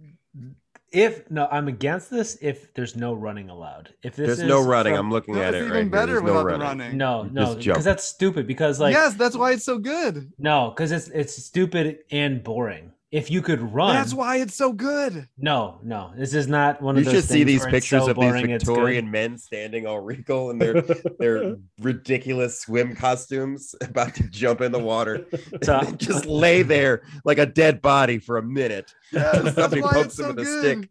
if 0.92 1.30
no, 1.30 1.48
I'm 1.52 1.68
against 1.68 2.10
this. 2.10 2.38
If 2.42 2.74
there's 2.74 2.96
no 2.96 3.14
running 3.14 3.50
allowed. 3.50 3.94
If 4.04 4.16
this 4.16 4.28
There's 4.28 4.40
is 4.40 4.46
no 4.46 4.66
running. 4.66 4.94
from- 4.96 5.06
I'm 5.08 5.12
looking 5.12 5.36
No, 5.36 5.42
at 5.42 5.54
it's 5.54 5.64
it 5.64 5.66
even 5.66 5.72
right 5.72 5.82
here. 5.84 5.90
better 5.90 6.12
There's 6.14 6.24
no 6.24 6.28
without 6.28 6.40
the 6.40 6.46
running. 6.46 6.80
running. 6.80 6.98
No, 6.98 7.24
no, 7.24 7.56
because 7.56 7.84
that's 7.84 8.04
stupid. 8.04 8.48
Because 8.48 8.80
like 8.80 8.94
yes, 8.94 9.14
that's 9.16 9.36
why 9.36 9.52
it's 9.52 9.64
so 9.66 9.78
good. 9.78 10.32
no, 10.38 10.70
because 10.70 10.92
it's 10.92 11.08
it's 11.10 11.36
stupid 11.44 12.00
and 12.12 12.44
boring. 12.44 12.92
If 13.12 13.32
you 13.32 13.42
could 13.42 13.60
run, 13.74 13.96
That's 13.96 14.14
why 14.14 14.36
it's 14.38 14.54
so 14.54 14.72
good. 14.72 15.28
no, 15.36 15.80
no, 15.84 16.12
this 16.16 16.36
is 16.36 16.48
not 16.48 16.80
one 16.80 16.96
You 16.96 17.00
of 17.00 17.06
those. 17.06 17.14
You 17.16 17.20
should 17.22 17.30
see 17.30 17.44
these 17.44 17.66
pictures 17.66 18.04
so 18.04 18.12
of 18.12 18.16
these 18.18 18.26
boring, 18.26 18.50
it's. 18.52 18.64
Victorian 18.64 19.10
men 19.10 19.38
standing 19.40 19.88
all 19.88 20.00
regal 20.00 20.52
in 20.52 20.60
their 20.60 20.82
their 21.18 21.56
ridiculous 21.80 22.60
swim 22.62 22.96
costumes, 22.96 23.74
about 23.82 24.14
to 24.16 24.24
jump 24.30 24.62
in 24.62 24.72
the 24.72 24.80
water. 24.80 25.26
So- 25.64 25.80
They 25.82 25.92
just 25.94 26.26
lay 26.28 26.62
there 26.62 27.02
like 27.26 27.40
a 27.40 27.48
dead 27.48 27.82
body 27.82 28.20
for 28.20 28.38
a 28.38 28.44
minute. 28.44 28.94
Yes, 29.12 29.34
Somebody 29.56 29.82
that's 29.82 29.82
why 29.82 29.94
pokes 29.94 30.06
it's 30.08 30.18
them 30.18 30.26
so 30.26 30.30
with 30.36 30.40
a 30.40 30.44
good. 30.44 30.78
stick. 30.82 30.90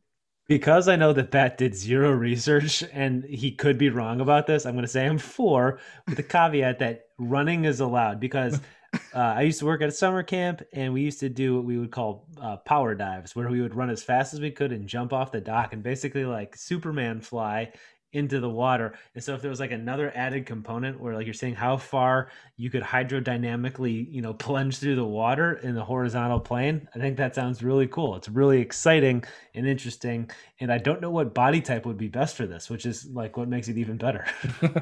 because 0.48 0.88
I 0.88 0.96
know 0.96 1.12
that 1.12 1.31
Pat 1.31 1.57
did 1.57 1.76
zero 1.76 2.11
research 2.11 2.83
and 2.92 3.22
he 3.24 3.52
could 3.52 3.78
be 3.78 3.90
wrong 3.90 4.20
about 4.20 4.48
this, 4.48 4.66
I'm 4.66 4.72
going 4.74 4.83
to 4.83 4.88
say 4.88 5.07
I'm 5.07 5.18
for, 5.18 5.78
with 6.09 6.16
the 6.16 6.22
caveat 6.24 6.81
that 6.81 7.02
running 7.18 7.64
is 7.64 7.78
allowed. 7.78 8.18
Because 8.18 8.61
uh, 8.94 8.98
I 9.14 9.42
used 9.42 9.59
to 9.61 9.66
work 9.66 9.83
at 9.83 9.88
a 9.88 9.92
summer 9.92 10.22
camp 10.22 10.62
and 10.72 10.92
we 10.92 11.03
used 11.03 11.20
to 11.20 11.29
do 11.29 11.57
what 11.57 11.64
we 11.64 11.79
would 11.79 11.90
call 11.90 12.27
uh, 12.40 12.57
power 12.59 12.94
dives, 12.94 13.37
where 13.37 13.48
we 13.48 13.61
would 13.61 13.74
run 13.74 13.90
as 13.90 14.03
fast 14.03 14.35
as 14.35 14.40
we 14.40 14.51
could 14.51 14.72
and 14.72 14.88
jump 14.88 15.12
off 15.12 15.33
the 15.33 15.40
dock 15.40 15.72
and 15.72 15.83
basically 15.83 16.24
like 16.24 16.57
Superman 16.57 17.20
fly 17.20 17.72
into 18.12 18.40
the 18.40 18.49
water. 18.49 18.94
And 19.14 19.23
so 19.23 19.35
if 19.35 19.42
there 19.42 19.51
was 19.51 19.61
like 19.61 19.71
another 19.71 20.11
added 20.14 20.47
component 20.47 20.99
where 20.99 21.14
like 21.14 21.27
you're 21.27 21.35
saying 21.35 21.57
how 21.57 21.77
far 21.77 22.31
you 22.57 22.71
could 22.71 22.83
hydrodynamically, 22.83 24.11
you 24.11 24.23
know, 24.23 24.33
plunge 24.33 24.79
through 24.79 24.97
the 24.97 25.05
water 25.05 25.55
in 25.62 25.75
the 25.75 25.85
horizontal 25.85 26.40
plane, 26.40 26.88
I 26.94 26.99
think 26.99 27.18
that 27.18 27.35
sounds 27.35 27.62
really 27.62 27.87
cool. 27.87 28.16
It's 28.16 28.29
really 28.29 28.61
exciting 28.61 29.25
and 29.55 29.66
interesting. 29.66 30.31
And 30.61 30.73
I 30.73 30.79
don't 30.79 31.01
know 31.03 31.11
what 31.11 31.35
body 31.35 31.61
type 31.61 31.85
would 31.85 31.99
be 31.99 32.09
best 32.09 32.35
for 32.37 32.47
this, 32.47 32.71
which 32.71 32.87
is 32.87 33.07
like 33.12 33.37
what 33.37 33.49
makes 33.49 33.68
it 33.68 33.77
even 33.77 33.97
better. 33.97 34.25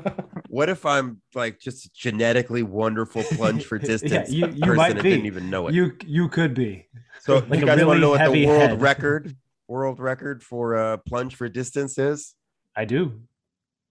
What 0.49 0.69
if 0.69 0.87
I'm 0.87 1.21
like 1.35 1.59
just 1.59 1.93
genetically 1.95 2.63
wonderful 2.63 3.25
plunge 3.25 3.65
for 3.67 3.77
Yeah, 3.81 3.87
distance 3.87 4.31
you- 4.31 4.47
you 4.49 4.63
person 4.63 4.77
might 4.77 4.95
be. 5.03 5.11
didn't 5.11 5.27
even 5.27 5.51
know 5.51 5.67
it? 5.67 5.75
you 5.75 5.93
you 6.07 6.29
could 6.29 6.55
be. 6.55 6.87
so 7.21 7.45
like 7.49 7.61
you 7.61 7.67
guys 7.67 7.85
want 7.85 7.97
to 7.97 8.01
know 8.01 8.11
what 8.11 8.31
the 8.33 8.47
world 8.47 8.61
head. 8.71 8.81
record 8.81 9.37
world 9.69 9.99
record 9.99 10.43
for 10.45 10.77
uh, 10.77 10.97
plunge 10.99 11.35
for 11.35 11.49
distance 11.49 11.99
is? 11.99 12.35
I 12.77 12.85
do. 12.85 13.21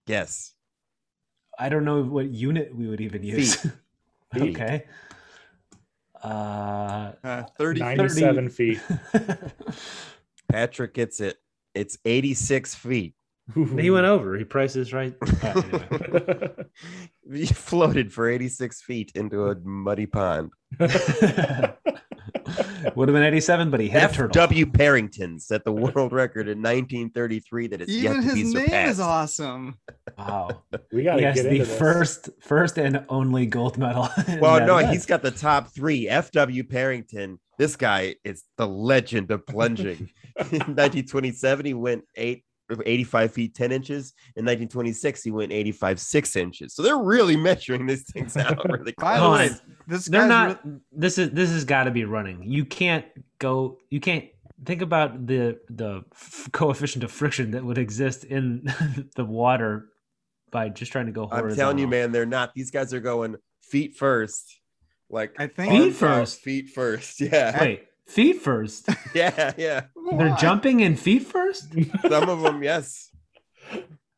Yes. 0.06 0.52
I 1.58 1.68
don't 1.68 1.84
know 1.84 2.02
what 2.02 2.26
unit 2.30 2.74
we 2.74 2.86
would 2.86 3.00
even 3.00 3.22
use. 3.22 3.56
Feet. 3.56 3.72
okay. 4.36 4.84
Uh, 6.22 7.12
Uh, 7.24 7.42
30 7.58 7.80
97 7.80 8.48
feet. 8.50 8.80
Patrick 10.50 10.94
gets 10.94 11.20
it. 11.20 11.38
It's 11.74 11.98
86 12.04 12.74
feet. 12.74 13.14
he 13.54 13.90
went 13.90 14.06
over. 14.06 14.36
He 14.38 14.44
prices 14.44 14.92
right. 14.92 15.14
Uh, 15.42 15.62
anyway. 15.62 16.50
He 17.32 17.46
floated 17.46 18.12
for 18.12 18.28
86 18.28 18.82
feet 18.82 19.12
into 19.14 19.48
a 19.48 19.56
muddy 19.64 20.06
pond. 20.06 20.50
Would 22.96 23.08
have 23.08 23.14
been 23.14 23.22
87, 23.22 23.70
but 23.70 23.80
he 23.80 23.88
hit 23.88 24.02
a 24.02 24.08
turtle. 24.08 24.24
F.W. 24.26 24.66
Parrington 24.66 25.38
set 25.40 25.64
the 25.64 25.72
world 25.72 26.12
record 26.12 26.48
in 26.48 26.58
1933 26.58 27.66
that 27.68 27.80
is 27.82 27.88
Even 27.88 28.12
yet 28.22 28.28
to 28.28 28.34
be 28.34 28.40
his 28.42 28.54
name 28.54 28.88
is 28.88 29.00
awesome. 29.00 29.76
Wow. 30.18 30.62
we 30.92 31.02
got 31.02 31.14
to 31.14 31.18
He 31.18 31.24
has 31.24 31.34
get 31.36 31.50
the 31.50 31.58
this. 31.60 31.78
first, 31.78 32.30
first 32.40 32.78
and 32.78 33.04
only 33.08 33.46
gold 33.46 33.78
medal. 33.78 34.08
Well, 34.40 34.64
no, 34.66 34.78
event. 34.78 34.92
he's 34.92 35.06
got 35.06 35.22
the 35.22 35.30
top 35.30 35.74
three. 35.74 36.08
F.W. 36.08 36.64
Parrington. 36.64 37.38
This 37.58 37.76
guy 37.76 38.16
is 38.24 38.44
the 38.58 38.66
legend 38.66 39.30
of 39.30 39.46
plunging. 39.46 40.10
in 40.38 40.58
1927, 40.76 41.66
he 41.66 41.74
went 41.74 42.04
eight. 42.14 42.44
85 42.84 43.32
feet 43.32 43.54
10 43.54 43.72
inches 43.72 44.12
in 44.36 44.44
1926 44.44 45.22
he 45.22 45.30
went 45.30 45.52
85 45.52 46.00
6 46.00 46.36
inches 46.36 46.74
so 46.74 46.82
they're 46.82 46.98
really 46.98 47.36
measuring 47.50 47.86
these 47.86 48.04
things 48.12 48.36
out 48.36 48.58
really 48.68 48.92
By 48.98 49.14
the 49.16 49.20
Hold 49.22 49.38
way, 49.38 49.50
this 49.86 50.06
They're 50.06 50.22
guy's 50.22 50.28
not. 50.28 50.64
re- 50.66 50.72
this 50.92 51.18
is 51.18 51.30
this 51.30 51.50
has 51.50 51.64
got 51.64 51.84
to 51.84 51.90
be 51.92 52.04
running. 52.04 52.42
You 52.42 52.64
can't 52.64 53.04
go. 53.38 53.78
You 53.90 54.00
can't 54.00 54.24
think 54.64 54.82
about 54.82 55.26
the 55.26 55.58
the 55.70 56.02
f- 56.12 56.48
coefficient 56.52 57.04
of 57.04 57.12
friction 57.12 57.52
that 57.52 57.64
would 57.64 57.78
exist 57.78 58.24
in 58.24 58.64
the 59.16 59.24
water 59.24 59.86
by 60.50 60.68
just 60.70 60.90
trying 60.92 61.06
to 61.06 61.12
go 61.12 61.26
horizontal. 61.26 61.50
i'm 61.50 61.56
telling 61.56 61.78
you 61.78 61.86
man 61.86 62.10
they're 62.12 62.24
not 62.24 62.54
these 62.54 62.70
guys 62.70 62.94
are 62.94 63.00
going 63.00 63.36
feet 63.62 63.96
first 63.96 64.58
like 65.10 65.34
I 65.38 65.46
think- 65.48 65.72
Feet 65.72 65.94
first? 65.94 66.40
feet 66.40 66.70
first 66.70 67.20
yeah 67.20 67.60
Wait, 67.60 67.82
feet 68.06 68.40
first. 68.40 68.88
yeah 69.14 69.52
yeah 69.56 69.84
They're 70.16 70.30
Why? 70.30 70.36
jumping 70.36 70.80
in 70.80 70.96
feet 70.96 71.24
first. 71.26 71.72
some 72.08 72.28
of 72.28 72.42
them 72.42 72.62
yes 72.62 73.10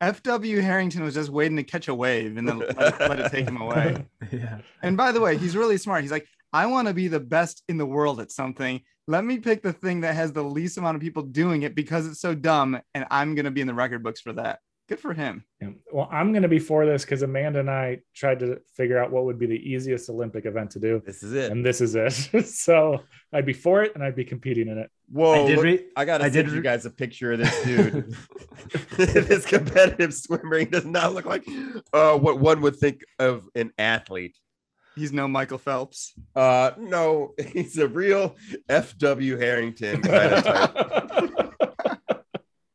FW 0.01 0.61
Harrington 0.61 1.03
was 1.03 1.13
just 1.13 1.29
waiting 1.29 1.57
to 1.57 1.63
catch 1.63 1.87
a 1.89 1.93
wave 1.95 2.37
and 2.37 2.47
then 2.47 2.59
let, 2.59 2.99
let 3.01 3.19
it 3.19 3.31
take 3.33 3.47
him 3.47 3.57
away. 3.59 4.05
yeah. 4.31 4.59
And 4.81 4.95
by 4.95 5.11
the 5.11 5.19
way, 5.19 5.37
he's 5.37 5.57
really 5.57 5.77
smart. 5.77 6.03
He's 6.03 6.11
like, 6.11 6.25
I 6.53 6.67
want 6.67 6.87
to 6.87 6.93
be 6.93 7.09
the 7.09 7.19
best 7.19 7.63
in 7.67 7.77
the 7.77 7.85
world 7.85 8.21
at 8.21 8.31
something. 8.31 8.81
Let 9.07 9.25
me 9.25 9.39
pick 9.39 9.61
the 9.61 9.73
thing 9.73 10.01
that 10.01 10.15
has 10.15 10.31
the 10.31 10.43
least 10.43 10.77
amount 10.77 10.95
of 10.95 11.01
people 11.01 11.23
doing 11.23 11.63
it 11.63 11.75
because 11.75 12.07
it's 12.07 12.21
so 12.21 12.33
dumb, 12.33 12.79
and 12.93 13.05
I'm 13.11 13.35
gonna 13.35 13.51
be 13.51 13.59
in 13.61 13.67
the 13.67 13.73
record 13.73 14.03
books 14.03 14.21
for 14.21 14.31
that. 14.33 14.59
Good 14.89 14.99
for 14.99 15.13
him. 15.13 15.43
Yeah. 15.61 15.69
Well, 15.93 16.09
I'm 16.11 16.31
going 16.31 16.41
to 16.41 16.49
be 16.49 16.57
for 16.57 16.83
this 16.83 17.05
because 17.05 17.21
Amanda 17.21 17.59
and 17.59 17.69
I 17.69 17.99
tried 18.15 18.39
to 18.39 18.59
figure 18.75 18.97
out 18.97 19.11
what 19.11 19.25
would 19.25 19.37
be 19.37 19.45
the 19.45 19.53
easiest 19.53 20.09
Olympic 20.09 20.47
event 20.47 20.71
to 20.71 20.79
do, 20.79 20.99
this 21.05 21.21
is 21.21 21.31
it 21.33 21.51
and 21.51 21.63
this 21.63 21.79
is 21.79 21.93
it. 21.93 22.11
so 22.47 23.03
I'd 23.31 23.45
be 23.45 23.53
for 23.53 23.83
it, 23.83 23.93
and 23.93 24.03
I'd 24.03 24.15
be 24.15 24.25
competing 24.25 24.67
in 24.67 24.79
it. 24.79 24.89
whoa 25.11 25.43
I 25.43 25.47
did 25.47 25.59
look- 25.59 25.81
I 25.95 26.05
gotta 26.05 26.23
I 26.23 26.31
send 26.31 26.47
did 26.47 26.55
you 26.55 26.63
guys 26.63 26.87
a 26.87 26.89
picture 26.89 27.33
of 27.33 27.37
this 27.37 27.63
dude. 27.63 28.15
this 28.97 29.45
competitive 29.45 30.11
swimmer 30.11 30.65
does 30.65 30.85
not 30.85 31.13
look 31.13 31.25
like 31.25 31.47
uh, 31.93 32.17
what 32.17 32.39
one 32.39 32.61
would 32.61 32.77
think 32.77 33.01
of 33.19 33.47
an 33.53 33.71
athlete. 33.77 34.35
He's 34.95 35.13
no 35.13 35.27
Michael 35.27 35.59
Phelps. 35.59 36.13
Uh, 36.35 36.71
no, 36.79 37.35
he's 37.53 37.77
a 37.77 37.87
real 37.87 38.35
F.W. 38.67 39.37
Harrington 39.37 40.01
kind 40.01 40.33
of 40.33 40.43
type. 40.43 41.48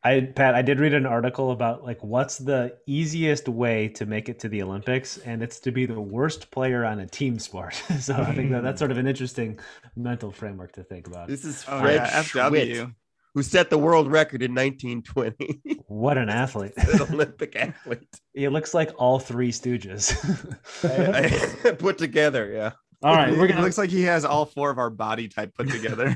I 0.07 0.21
Pat, 0.21 0.55
I 0.55 0.61
did 0.61 0.81
read 0.81 0.93
an 0.93 1.07
article 1.07 1.51
about 1.51 1.83
like 1.83 2.03
what's 2.05 2.37
the 2.37 2.77
easiest 2.87 3.49
way 3.49 3.89
to 3.89 4.05
make 4.05 4.29
it 4.29 4.39
to 4.41 4.49
the 4.51 4.63
Olympics, 4.63 5.17
and 5.19 5.43
it's 5.43 5.59
to 5.61 5.73
be 5.73 5.87
the 5.87 5.99
worst 6.01 6.51
player 6.51 6.85
on 6.85 7.01
a 7.01 7.07
team 7.07 7.39
sport. 7.39 7.75
so 8.01 8.15
I 8.15 8.35
think 8.35 8.51
that 8.51 8.63
that's 8.63 8.79
sort 8.79 8.91
of 8.91 8.99
an 8.99 9.07
interesting 9.07 9.59
mental 9.97 10.31
framework 10.31 10.73
to 10.73 10.85
think 10.85 11.07
about. 11.07 11.29
This 11.29 11.45
is 11.45 11.65
Oh 11.69 11.81
Fred 11.81 11.95
yeah, 11.97 12.23
Schwitt, 12.23 12.51
FW. 12.71 12.95
who 13.33 13.43
set 13.43 13.71
the 13.71 13.79
world 13.79 14.13
record 14.13 14.43
in 14.43 14.55
1920. 14.55 15.63
What 15.87 16.19
an 16.19 16.29
athlete! 16.29 16.73
an 16.77 17.01
Olympic 17.03 17.55
athlete. 17.57 18.07
He 18.35 18.49
looks 18.49 18.75
like 18.75 18.91
all 18.99 19.19
three 19.21 19.53
Stooges. 19.53 20.13
I- 20.85 21.69
I 21.69 21.73
put 21.73 21.99
together, 21.99 22.51
yeah. 22.53 22.73
all 23.03 23.15
right, 23.15 23.31
we're 23.37 23.45
It 23.45 23.49
gonna 23.51 23.63
looks 23.63 23.79
like 23.79 23.91
he 23.91 24.03
has 24.03 24.25
all 24.25 24.45
four 24.45 24.71
of 24.71 24.79
our 24.79 24.91
body 24.91 25.29
type 25.29 25.55
put 25.55 25.71
together. 25.71 26.15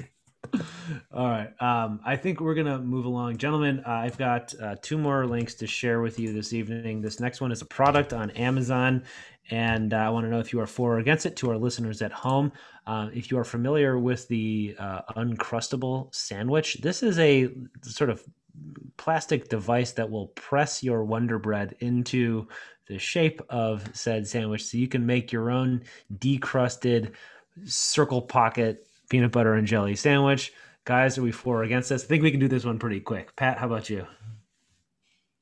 All 1.10 1.26
right. 1.26 1.50
Um, 1.62 2.00
I 2.04 2.16
think 2.16 2.40
we're 2.40 2.54
going 2.54 2.66
to 2.66 2.78
move 2.78 3.06
along. 3.06 3.38
Gentlemen, 3.38 3.82
uh, 3.86 3.90
I've 3.90 4.18
got 4.18 4.54
uh, 4.60 4.76
two 4.82 4.98
more 4.98 5.26
links 5.26 5.54
to 5.54 5.66
share 5.66 6.02
with 6.02 6.18
you 6.18 6.34
this 6.34 6.52
evening. 6.52 7.00
This 7.00 7.18
next 7.18 7.40
one 7.40 7.50
is 7.50 7.62
a 7.62 7.64
product 7.66 8.12
on 8.12 8.30
Amazon, 8.32 9.04
and 9.50 9.94
uh, 9.94 9.96
I 9.96 10.10
want 10.10 10.26
to 10.26 10.30
know 10.30 10.38
if 10.38 10.52
you 10.52 10.60
are 10.60 10.66
for 10.66 10.96
or 10.96 10.98
against 10.98 11.24
it 11.24 11.34
to 11.36 11.50
our 11.50 11.56
listeners 11.56 12.02
at 12.02 12.12
home. 12.12 12.52
Uh, 12.86 13.08
if 13.14 13.30
you 13.30 13.38
are 13.38 13.44
familiar 13.44 13.98
with 13.98 14.28
the 14.28 14.76
uh, 14.78 15.00
Uncrustable 15.16 16.14
sandwich, 16.14 16.74
this 16.82 17.02
is 17.02 17.18
a 17.18 17.48
sort 17.80 18.10
of 18.10 18.22
plastic 18.98 19.48
device 19.48 19.92
that 19.92 20.10
will 20.10 20.26
press 20.28 20.82
your 20.82 21.04
Wonder 21.04 21.38
Bread 21.38 21.74
into 21.80 22.46
the 22.86 22.98
shape 22.98 23.40
of 23.48 23.88
said 23.94 24.26
sandwich 24.26 24.66
so 24.66 24.76
you 24.76 24.88
can 24.88 25.06
make 25.06 25.32
your 25.32 25.50
own 25.50 25.84
decrusted 26.18 27.12
circle 27.64 28.20
pocket 28.20 28.86
peanut 29.08 29.32
butter 29.32 29.54
and 29.54 29.66
jelly 29.66 29.96
sandwich. 29.96 30.52
Guys, 30.88 31.18
are 31.18 31.22
we 31.22 31.32
for 31.32 31.58
or 31.58 31.64
against 31.64 31.90
this? 31.90 32.02
I 32.02 32.06
think 32.06 32.22
we 32.22 32.30
can 32.30 32.40
do 32.40 32.48
this 32.48 32.64
one 32.64 32.78
pretty 32.78 33.00
quick. 33.00 33.36
Pat, 33.36 33.58
how 33.58 33.66
about 33.66 33.90
you? 33.90 34.06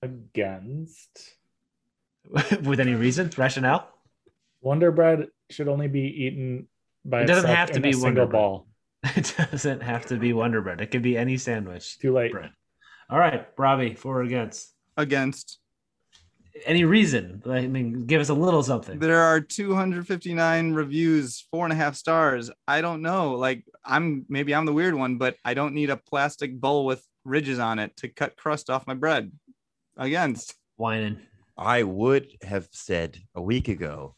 Against 0.03 1.37
With 2.65 2.81
any 2.81 2.95
reason, 2.97 3.31
rationale? 3.37 3.89
Wonder 4.61 4.91
Bread 4.91 5.29
should 5.49 5.69
only 5.69 5.87
be 5.87 6.01
eaten 6.01 6.67
by 7.05 7.23
It 7.23 7.27
doesn't 7.27 7.49
have 7.49 7.71
to 7.71 7.81
be 7.81 7.95
Wonder 7.95 8.27
Bread. 8.27 8.33
ball. 8.33 8.67
It 9.15 9.37
doesn't 9.39 9.83
have 9.83 10.07
to 10.07 10.17
be 10.17 10.33
Wonder 10.33 10.63
Bread. 10.63 10.81
It 10.81 10.91
could 10.91 11.03
be 11.03 11.17
any 11.17 11.37
sandwich. 11.37 11.97
Too 12.01 12.13
late. 12.13 12.33
Bread. 12.33 12.51
All 13.09 13.21
right, 13.21 13.47
Robbie, 13.57 13.95
for 13.95 14.19
or 14.19 14.23
against? 14.23 14.75
Against. 14.97 15.61
Any 16.65 16.85
reason? 16.85 17.43
I 17.47 17.67
mean, 17.67 18.07
give 18.07 18.21
us 18.21 18.29
a 18.29 18.35
little 18.35 18.63
something. 18.63 18.99
There 18.99 19.21
are 19.21 19.41
259 19.41 20.73
reviews, 20.73 21.47
four 21.51 21.65
and 21.65 21.73
a 21.73 21.77
half 21.77 21.97
stars. 21.97 22.51
I 22.67 22.81
don't 22.81 23.03
know. 23.03 23.35
Like 23.35 23.65
I'm 23.85 24.25
maybe 24.29 24.55
I'm 24.55 24.67
the 24.67 24.73
weird 24.73 24.95
one, 24.95 25.19
but 25.19 25.37
I 25.45 25.55
don't 25.55 25.75
need 25.75 25.91
a 25.91 25.97
plastic 25.97 26.59
bowl 26.59 26.87
with 26.87 27.05
ridges 27.25 27.59
on 27.59 27.79
it 27.79 27.97
to 27.99 28.09
cut 28.09 28.37
crust 28.37 28.71
off 28.71 28.87
my 28.87 28.95
bread. 28.95 29.33
Against. 29.97 30.55
Winan. 30.79 31.19
I 31.57 31.83
would 31.83 32.37
have 32.43 32.69
said 32.71 33.19
a 33.35 33.43
week 33.43 33.69
ago 33.69 34.15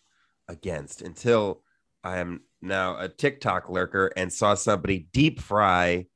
against 0.48 1.03
until 1.03 1.62
I 2.03 2.18
am 2.18 2.42
now 2.61 2.98
a 2.98 3.09
TikTok 3.09 3.68
lurker 3.68 4.12
and 4.16 4.33
saw 4.33 4.55
somebody 4.55 5.09
deep 5.12 5.40
fry 5.40 6.07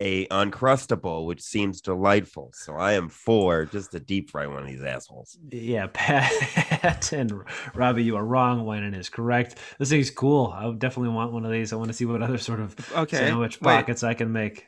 a 0.00 0.26
uncrustable, 0.28 1.24
which 1.26 1.40
seems 1.40 1.80
delightful. 1.80 2.50
So 2.54 2.74
I 2.74 2.92
am 2.92 3.08
for 3.08 3.64
just 3.64 3.92
to 3.92 4.00
deep 4.00 4.30
fry 4.30 4.46
one 4.46 4.58
of 4.62 4.66
these 4.68 4.82
assholes. 4.82 5.38
Yeah, 5.50 5.86
Pat 5.92 7.12
and 7.12 7.32
Robbie, 7.74 8.04
you 8.04 8.16
are 8.16 8.24
wrong. 8.24 8.64
Winan 8.66 8.94
is 8.94 9.08
correct. 9.08 9.56
This 9.78 9.88
thing's 9.90 10.10
cool. 10.10 10.52
I 10.54 10.66
would 10.66 10.78
definitely 10.78 11.14
want 11.14 11.32
one 11.32 11.44
of 11.46 11.50
these. 11.52 11.72
I 11.72 11.76
want 11.76 11.88
to 11.88 11.94
see 11.94 12.04
what 12.04 12.22
other 12.22 12.38
sort 12.38 12.60
of 12.60 12.74
Okay. 12.94 13.16
sandwich 13.16 13.60
wait. 13.60 13.74
pockets 13.74 14.02
I 14.02 14.14
can 14.14 14.32
make. 14.32 14.66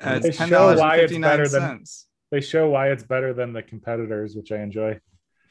Uh, 0.00 0.18
They 0.18 0.32
show 0.32 0.74
why 0.76 0.94
it's 0.96 1.02
fifty 1.02 1.18
nine 1.18 1.30
better 1.32 1.48
than- 1.48 1.60
cents. 1.60 2.06
They 2.30 2.40
show 2.40 2.70
why 2.70 2.90
it's 2.90 3.02
better 3.02 3.34
than 3.34 3.52
the 3.52 3.62
competitors, 3.62 4.36
which 4.36 4.52
I 4.52 4.58
enjoy. 4.62 5.00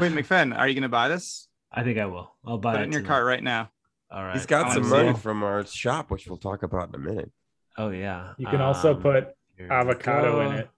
Wait, 0.00 0.12
McFadden, 0.12 0.56
are 0.56 0.66
you 0.66 0.74
gonna 0.74 0.88
buy 0.88 1.08
this? 1.08 1.48
I 1.70 1.82
think 1.82 1.98
I 1.98 2.06
will. 2.06 2.32
I'll 2.46 2.58
buy 2.58 2.72
Put 2.72 2.80
it 2.80 2.82
it 2.82 2.86
in 2.86 2.92
your 2.92 3.00
tonight. 3.02 3.08
cart 3.08 3.26
right 3.26 3.42
now. 3.42 3.70
All 4.10 4.24
right. 4.24 4.34
He's 4.34 4.46
got 4.46 4.66
I 4.68 4.74
some 4.74 4.88
money 4.88 5.12
from 5.14 5.42
our 5.42 5.64
shop, 5.66 6.10
which 6.10 6.26
we'll 6.26 6.38
talk 6.38 6.62
about 6.62 6.88
in 6.88 6.94
a 6.94 6.98
minute. 6.98 7.30
Oh 7.80 7.90
yeah. 7.90 8.34
You 8.36 8.46
can 8.46 8.60
also 8.60 8.94
Um, 8.94 9.00
put 9.02 9.28
avocado 9.70 10.40
in 10.42 10.52
it, 10.56 10.68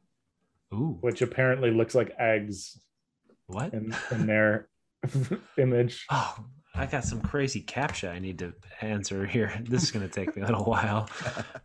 Ooh. 0.72 0.98
which 1.00 1.20
apparently 1.22 1.70
looks 1.70 1.94
like 1.94 2.12
eggs 2.18 2.78
What? 3.46 3.72
in, 3.74 3.94
in 4.12 4.26
their 4.26 4.68
image. 5.58 6.06
Oh, 6.10 6.44
I 6.74 6.86
got 6.86 7.04
some 7.04 7.20
crazy 7.20 7.60
captcha 7.62 8.10
I 8.10 8.18
need 8.20 8.38
to 8.38 8.54
answer 8.80 9.26
here. 9.26 9.52
This 9.64 9.82
is 9.82 9.90
going 9.90 10.08
to 10.08 10.12
take 10.14 10.36
me 10.36 10.42
a 10.42 10.46
little 10.46 10.64
while. 10.64 11.08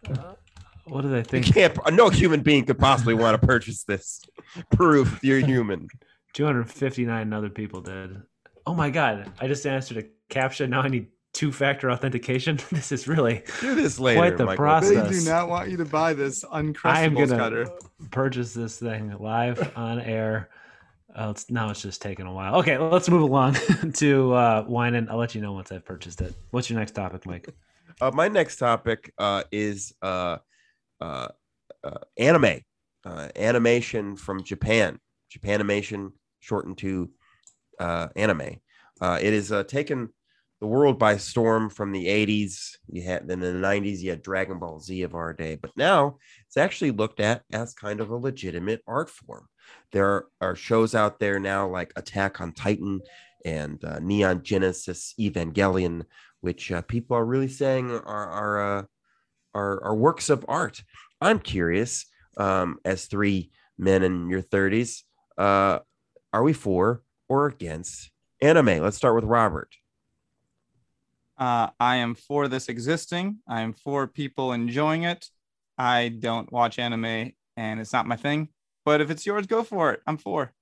Uh, 0.10 0.34
what 0.86 1.02
do 1.02 1.10
they 1.10 1.18
You 1.20 1.24
think? 1.24 1.54
can't. 1.54 1.78
No 1.94 2.10
human 2.10 2.42
being 2.42 2.66
could 2.66 2.80
possibly 2.80 3.14
want 3.14 3.40
to 3.40 3.46
purchase 3.48 3.84
this. 3.84 4.22
Proof 4.72 5.20
you're 5.24 5.40
human. 5.40 5.88
259 6.34 7.32
other 7.34 7.50
people 7.50 7.82
did. 7.82 8.22
Oh 8.66 8.74
my 8.74 8.90
god! 8.90 9.32
I 9.40 9.48
just 9.48 9.66
answered 9.66 9.98
a 9.98 10.34
captcha. 10.34 10.68
Now 10.68 10.82
I 10.82 10.88
need 10.90 11.08
two-factor 11.38 11.92
authentication. 11.92 12.58
This 12.72 12.92
is 12.92 13.08
really. 13.08 13.44
Do 13.62 13.76
this 13.76 14.00
later. 14.00 14.20
Quite 14.20 14.38
the 14.38 14.46
Michael. 14.46 14.58
process. 14.58 15.10
They 15.10 15.20
do 15.20 15.26
not 15.30 15.48
want 15.50 15.70
you 15.70 15.78
to 15.78 15.86
buy 15.86 16.14
this 16.14 16.44
I 16.52 16.60
am 16.60 17.14
gonna 17.14 17.28
cutter. 17.28 17.68
purchase 18.12 18.54
this 18.54 18.78
thing 18.80 19.16
live 19.20 19.72
on 19.78 20.00
air. 20.02 20.50
Oh, 21.16 21.30
it's 21.30 21.50
now 21.50 21.70
it's 21.70 21.82
just 21.82 22.02
taking 22.02 22.26
a 22.28 22.34
while. 22.34 22.56
Okay, 22.58 22.78
let's 22.78 23.08
move 23.10 23.22
along 23.22 23.56
to 23.94 24.34
uh, 24.34 24.66
wine, 24.68 24.96
and 24.96 25.10
I'll 25.10 25.18
let 25.18 25.36
you 25.36 25.42
know 25.42 25.54
once 25.54 25.72
I've 25.72 25.86
purchased 25.86 26.22
it. 26.22 26.34
What's 26.52 26.70
your 26.70 26.80
next 26.80 26.92
topic, 26.92 27.26
Mike? 27.26 27.50
Uh, 28.02 28.12
my 28.14 28.28
next 28.28 28.58
topic 28.58 29.14
uh, 29.18 29.44
is 29.52 29.94
uh, 30.02 30.38
uh, 31.02 31.28
uh, 31.84 31.98
anime, 32.18 32.62
uh, 33.06 33.30
animation 33.36 34.16
from 34.16 34.44
Japan. 34.44 35.00
Japanimation, 35.36 36.12
shortened 36.40 36.78
to 36.80 37.10
uh, 37.80 38.08
anime. 38.16 38.58
Uh, 39.02 39.18
it 39.22 39.34
is 39.34 39.52
uh, 39.52 39.64
taken 39.64 40.10
the 40.60 40.68
world 40.68 40.98
by 40.98 41.18
storm 41.18 41.70
from 41.70 41.92
the 41.92 42.08
80s. 42.08 42.78
You 42.92 43.04
had 43.04 43.28
then 43.28 43.44
in 43.44 43.62
the 43.62 43.68
90s, 43.68 44.00
you 44.00 44.10
had 44.10 44.24
Dragon 44.24 44.60
Ball 44.60 44.80
Z 44.80 45.02
of 45.04 45.16
our 45.16 45.34
day, 45.34 45.56
but 45.56 45.72
now 45.78 46.18
it's 46.46 46.58
actually 46.58 46.92
looked 46.92 47.20
at 47.20 47.44
as 47.52 47.74
kind 47.74 48.02
of 48.02 48.10
a 48.10 48.16
legitimate 48.16 48.82
art 48.88 49.10
form. 49.10 49.48
There 49.92 50.26
are 50.42 50.56
shows 50.56 50.96
out 50.96 51.20
there 51.20 51.40
now 51.40 51.68
like 51.68 51.94
Attack 51.96 52.42
on 52.42 52.54
Titan 52.54 53.02
and 53.46 53.84
uh, 53.86 54.00
Neon 54.00 54.44
Genesis 54.44 55.14
Evangelion, 55.20 56.04
which 56.42 56.72
uh, 56.72 56.82
people 56.82 57.16
are 57.18 57.26
really 57.26 57.48
saying 57.48 57.92
are 57.92 58.02
are, 58.04 58.78
uh, 58.80 58.84
are 59.54 59.84
are 59.84 59.96
works 59.96 60.30
of 60.30 60.46
art. 60.48 60.82
I'm 61.22 61.40
curious, 61.40 62.06
um, 62.38 62.80
as 62.86 63.06
three 63.06 63.52
men 63.78 64.04
in 64.04 64.30
your 64.30 64.42
30s, 64.42 65.04
uh, 65.38 65.80
are 66.34 66.44
we 66.44 66.54
for 66.54 67.04
or 67.30 67.48
against 67.48 68.12
anime? 68.42 68.80
Let's 68.80 68.98
start 68.98 69.16
with 69.16 69.24
Robert. 69.24 69.70
Uh, 71.38 71.70
I 71.80 71.98
am 71.98 72.16
for 72.16 72.48
this 72.48 72.68
existing. 72.68 73.38
I 73.48 73.62
am 73.62 73.74
for 73.74 74.08
people 74.08 74.54
enjoying 74.54 75.04
it. 75.04 75.28
I 75.78 76.10
don't 76.10 76.52
watch 76.52 76.80
anime 76.80 77.34
and 77.58 77.80
it's 77.80 77.92
not 77.92 78.08
my 78.08 78.16
thing. 78.16 78.50
But 78.86 79.02
if 79.02 79.10
it's 79.12 79.26
yours, 79.26 79.48
go 79.48 79.64
for 79.64 79.92
it. 79.92 80.02
I'm 80.08 80.18
for. 80.18 80.54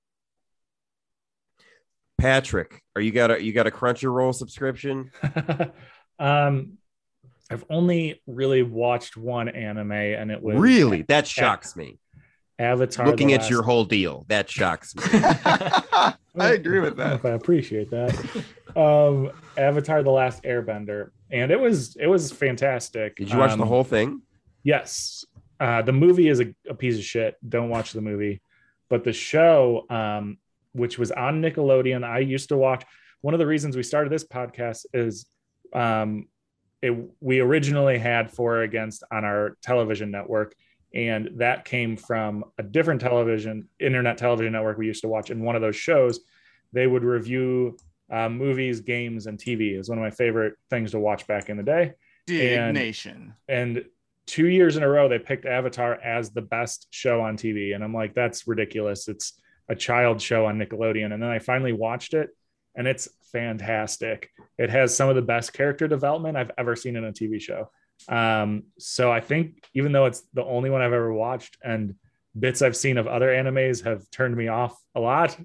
Patrick, 2.18 2.82
are 2.96 3.02
you 3.02 3.12
got 3.12 3.30
a 3.30 3.42
you 3.42 3.52
got 3.52 3.66
a 3.66 3.70
Crunchyroll 3.70 4.34
subscription? 4.34 5.12
um, 6.18 6.78
I've 7.50 7.64
only 7.70 8.22
really 8.26 8.62
watched 8.62 9.16
one 9.16 9.48
anime, 9.48 9.92
and 9.92 10.32
it 10.32 10.42
was 10.42 10.56
really 10.56 11.02
that 11.02 11.26
shocks 11.26 11.76
me. 11.76 12.00
Avatar. 12.58 13.06
Looking 13.06 13.34
at 13.34 13.42
last... 13.42 13.50
your 13.50 13.62
whole 13.62 13.84
deal, 13.84 14.24
that 14.28 14.50
shocks 14.50 14.96
me. 14.96 15.02
I 15.12 16.14
agree 16.38 16.80
with 16.80 16.96
that. 16.96 17.24
I 17.24 17.30
appreciate 17.30 17.90
that. 17.90 18.44
Um, 18.76 19.30
Avatar: 19.56 20.02
The 20.02 20.10
Last 20.10 20.42
Airbender, 20.42 21.10
and 21.30 21.50
it 21.50 21.58
was 21.58 21.96
it 21.96 22.06
was 22.06 22.32
fantastic. 22.32 23.16
Did 23.16 23.30
you 23.30 23.38
watch 23.38 23.52
um, 23.52 23.58
the 23.58 23.66
whole 23.66 23.84
thing? 23.84 24.22
Yes. 24.62 25.24
Uh, 25.58 25.80
the 25.80 25.92
movie 25.92 26.28
is 26.28 26.40
a, 26.40 26.54
a, 26.68 26.74
piece 26.74 26.98
of 26.98 27.02
shit. 27.02 27.36
Don't 27.48 27.70
watch 27.70 27.94
the 27.94 28.02
movie, 28.02 28.42
but 28.90 29.04
the 29.04 29.12
show, 29.12 29.86
um, 29.88 30.36
which 30.72 30.98
was 30.98 31.10
on 31.12 31.40
Nickelodeon, 31.40 32.04
I 32.04 32.18
used 32.18 32.50
to 32.50 32.58
watch. 32.58 32.84
One 33.22 33.32
of 33.32 33.38
the 33.38 33.46
reasons 33.46 33.74
we 33.74 33.82
started 33.82 34.12
this 34.12 34.24
podcast 34.24 34.84
is 34.92 35.24
um, 35.72 36.28
it, 36.82 36.94
we 37.20 37.40
originally 37.40 37.98
had 37.98 38.30
for 38.30 38.56
or 38.56 38.62
against 38.62 39.02
on 39.10 39.24
our 39.24 39.56
television 39.62 40.10
network 40.10 40.54
and 40.94 41.30
that 41.36 41.64
came 41.64 41.96
from 41.96 42.44
a 42.58 42.62
different 42.62 43.00
television 43.00 43.68
internet 43.80 44.18
television 44.18 44.52
network 44.52 44.78
we 44.78 44.86
used 44.86 45.02
to 45.02 45.08
watch 45.08 45.30
in 45.30 45.42
one 45.42 45.56
of 45.56 45.62
those 45.62 45.76
shows 45.76 46.20
they 46.72 46.86
would 46.86 47.02
review 47.02 47.76
uh, 48.10 48.28
movies 48.28 48.80
games 48.80 49.26
and 49.26 49.38
tv 49.38 49.78
is 49.78 49.88
one 49.88 49.98
of 49.98 50.02
my 50.02 50.10
favorite 50.10 50.54
things 50.70 50.92
to 50.92 50.98
watch 50.98 51.26
back 51.26 51.48
in 51.48 51.56
the 51.56 51.62
day. 51.62 51.92
Nation. 52.72 53.34
And, 53.48 53.76
and 53.78 53.84
two 54.26 54.46
years 54.48 54.76
in 54.76 54.82
a 54.82 54.88
row 54.88 55.08
they 55.08 55.18
picked 55.18 55.46
avatar 55.46 55.94
as 55.94 56.30
the 56.30 56.42
best 56.42 56.88
show 56.90 57.20
on 57.20 57.36
tv 57.36 57.74
and 57.74 57.82
i'm 57.82 57.94
like 57.94 58.14
that's 58.14 58.46
ridiculous. 58.46 59.08
It's 59.08 59.40
a 59.68 59.74
child 59.74 60.20
show 60.20 60.46
on 60.46 60.58
nickelodeon. 60.58 61.12
And 61.12 61.22
then 61.22 61.30
i 61.30 61.38
finally 61.38 61.72
watched 61.72 62.14
it 62.14 62.30
and 62.74 62.86
it's 62.86 63.08
fantastic. 63.32 64.30
It 64.58 64.70
has 64.70 64.94
some 64.94 65.08
of 65.08 65.16
the 65.16 65.22
best 65.22 65.52
character 65.52 65.88
development 65.88 66.36
i've 66.36 66.52
ever 66.58 66.76
seen 66.76 66.96
in 66.96 67.04
a 67.04 67.12
tv 67.12 67.40
show. 67.40 67.70
Um, 68.08 68.64
so 68.78 69.10
I 69.10 69.20
think 69.20 69.64
even 69.74 69.92
though 69.92 70.06
it's 70.06 70.22
the 70.34 70.44
only 70.44 70.70
one 70.70 70.82
I've 70.82 70.92
ever 70.92 71.12
watched 71.12 71.56
and 71.62 71.94
bits 72.38 72.62
I've 72.62 72.76
seen 72.76 72.98
of 72.98 73.06
other 73.06 73.28
animes 73.28 73.84
have 73.84 74.08
turned 74.10 74.36
me 74.36 74.48
off 74.48 74.76
a 74.94 75.00
lot, 75.00 75.36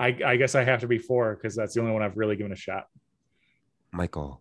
I, 0.00 0.16
I 0.24 0.36
guess 0.36 0.54
I 0.54 0.64
have 0.64 0.80
to 0.80 0.88
be 0.88 0.98
for 0.98 1.36
because 1.36 1.54
that's 1.54 1.74
the 1.74 1.80
only 1.80 1.92
one 1.92 2.02
I've 2.02 2.16
really 2.16 2.34
given 2.34 2.52
a 2.52 2.56
shot. 2.56 2.88
Michael. 3.92 4.40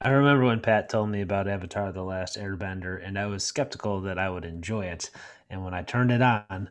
I 0.00 0.10
remember 0.10 0.44
when 0.44 0.60
Pat 0.60 0.88
told 0.88 1.08
me 1.08 1.20
about 1.22 1.48
Avatar 1.48 1.90
The 1.90 2.02
Last 2.02 2.38
Airbender, 2.38 3.04
and 3.04 3.18
I 3.18 3.26
was 3.26 3.42
skeptical 3.42 4.02
that 4.02 4.18
I 4.18 4.28
would 4.28 4.44
enjoy 4.44 4.84
it. 4.86 5.10
And 5.50 5.64
when 5.64 5.74
I 5.74 5.82
turned 5.82 6.12
it 6.12 6.22
on, 6.22 6.70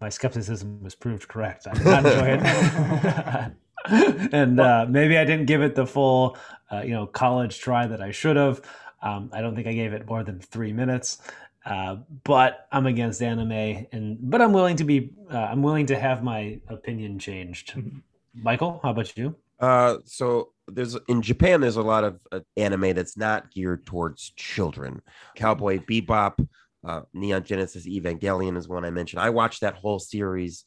my 0.00 0.08
skepticism 0.08 0.82
was 0.82 0.94
proved 0.94 1.28
correct. 1.28 1.66
I 1.66 1.74
did 1.74 1.84
not 1.84 2.06
enjoy 2.06 2.38
it. 2.40 3.52
and 4.32 4.60
uh, 4.60 4.86
maybe 4.88 5.18
I 5.18 5.24
didn't 5.24 5.46
give 5.46 5.60
it 5.60 5.74
the 5.74 5.86
full, 5.86 6.38
uh, 6.70 6.82
you 6.82 6.92
know, 6.92 7.06
college 7.06 7.58
try 7.58 7.86
that 7.86 8.00
I 8.00 8.12
should 8.12 8.36
have. 8.36 8.62
Um, 9.02 9.30
I 9.32 9.40
don't 9.40 9.54
think 9.54 9.66
I 9.66 9.72
gave 9.72 9.92
it 9.92 10.06
more 10.06 10.22
than 10.22 10.38
three 10.38 10.72
minutes. 10.72 11.18
Uh, 11.64 11.96
but 12.24 12.66
I'm 12.72 12.86
against 12.86 13.22
anime, 13.22 13.86
and 13.92 14.18
but 14.20 14.42
I'm 14.42 14.52
willing 14.52 14.76
to 14.76 14.84
be. 14.84 15.10
Uh, 15.30 15.38
I'm 15.38 15.62
willing 15.62 15.86
to 15.86 15.98
have 15.98 16.22
my 16.22 16.58
opinion 16.68 17.18
changed. 17.18 17.74
Mm-hmm. 17.74 17.98
Michael, 18.34 18.80
how 18.82 18.90
about 18.90 19.16
you? 19.16 19.36
Uh, 19.60 19.98
so 20.04 20.52
there's 20.66 20.96
in 21.08 21.22
Japan, 21.22 21.60
there's 21.60 21.76
a 21.76 21.82
lot 21.82 22.02
of 22.02 22.18
uh, 22.32 22.40
anime 22.56 22.94
that's 22.94 23.16
not 23.16 23.52
geared 23.52 23.86
towards 23.86 24.30
children. 24.30 25.00
Cowboy 25.36 25.78
Bebop, 25.78 26.46
uh, 26.84 27.02
Neon 27.14 27.44
Genesis 27.44 27.86
Evangelion 27.86 28.56
is 28.56 28.68
one 28.68 28.84
I 28.84 28.90
mentioned. 28.90 29.22
I 29.22 29.30
watched 29.30 29.60
that 29.60 29.74
whole 29.74 30.00
series, 30.00 30.64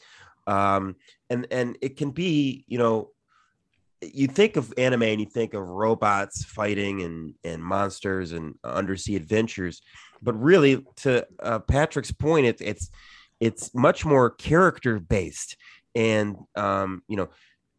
um, 0.47 0.95
and 1.29 1.45
and 1.51 1.77
it 1.81 1.97
can 1.97 2.11
be, 2.11 2.63
you 2.67 2.77
know, 2.77 3.09
you 4.13 4.27
think 4.27 4.55
of 4.55 4.73
anime 4.77 5.03
and 5.03 5.19
you 5.19 5.27
think 5.27 5.53
of 5.53 5.61
robots 5.61 6.43
fighting 6.43 7.01
and 7.01 7.33
and 7.43 7.63
monsters 7.63 8.31
and 8.31 8.55
undersea 8.63 9.15
adventures, 9.15 9.81
but 10.21 10.33
really, 10.39 10.85
to 10.97 11.25
uh, 11.41 11.59
Patrick's 11.59 12.11
point, 12.11 12.45
it, 12.45 12.61
it's 12.61 12.89
it's 13.39 13.73
much 13.73 14.05
more 14.05 14.29
character 14.29 14.99
based 14.99 15.57
and 15.93 16.35
um, 16.55 17.03
you 17.07 17.17
know 17.17 17.29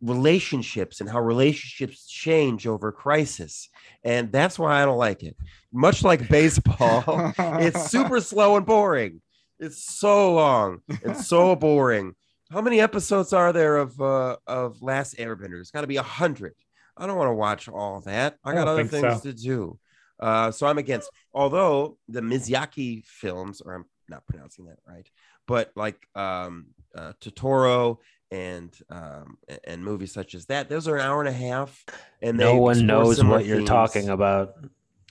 relationships 0.03 1.01
and 1.01 1.09
how 1.09 1.19
relationships 1.19 2.07
change 2.07 2.67
over 2.67 2.93
crisis 2.93 3.71
and 4.05 4.31
that's 4.31 4.59
why 4.59 4.83
i 4.83 4.85
don't 4.85 4.99
like 4.99 5.23
it. 5.23 5.35
Much 5.73 6.05
like 6.05 6.29
baseball 6.29 7.33
it's 7.39 7.91
super 7.91 8.21
slow 8.21 8.57
and 8.57 8.67
boring. 8.67 9.23
It's 9.59 9.99
so 9.99 10.35
long 10.35 10.81
it's 10.89 11.27
so 11.27 11.57
boring 11.57 12.15
how 12.51 12.61
many 12.61 12.81
episodes 12.81 13.33
are 13.33 13.53
there 13.53 13.77
of 13.77 14.01
uh 14.01 14.37
of 14.47 14.83
Last 14.83 15.17
Airbender? 15.17 15.61
It's 15.61 15.71
got 15.71 15.83
to 15.83 15.87
be 15.87 15.97
a 15.97 16.03
hundred. 16.03 16.55
I 16.97 17.07
don't 17.07 17.17
want 17.17 17.29
to 17.29 17.35
watch 17.35 17.69
all 17.69 18.01
that. 18.03 18.39
I 18.45 18.55
got 18.55 18.69
other 18.69 18.85
things 18.85 19.23
so. 19.23 19.31
to 19.31 19.33
do. 19.33 19.79
Uh, 20.19 20.51
so 20.51 20.67
I'm 20.67 20.79
against. 20.79 21.11
Although 21.35 21.99
the 22.09 22.21
Miyazaki 22.21 23.05
films, 23.05 23.61
or 23.61 23.75
I'm 23.75 23.85
not 24.09 24.25
pronouncing 24.27 24.67
that 24.67 24.79
right, 24.87 25.09
but 25.47 25.73
like 25.77 25.97
um, 26.15 26.69
uh, 26.95 27.13
Totoro 27.21 27.99
and 28.31 28.75
um, 28.91 29.39
and 29.65 29.85
movies 29.85 30.13
such 30.13 30.35
as 30.35 30.47
that, 30.47 30.69
those 30.69 30.89
are 30.89 30.97
an 30.97 31.03
hour 31.03 31.21
and 31.21 31.29
a 31.29 31.33
half, 31.33 31.85
and 32.23 32.39
no 32.39 32.57
one 32.57 32.87
knows 32.87 33.23
what 33.23 33.45
you're 33.45 33.67
talking 33.67 34.09
about. 34.09 34.55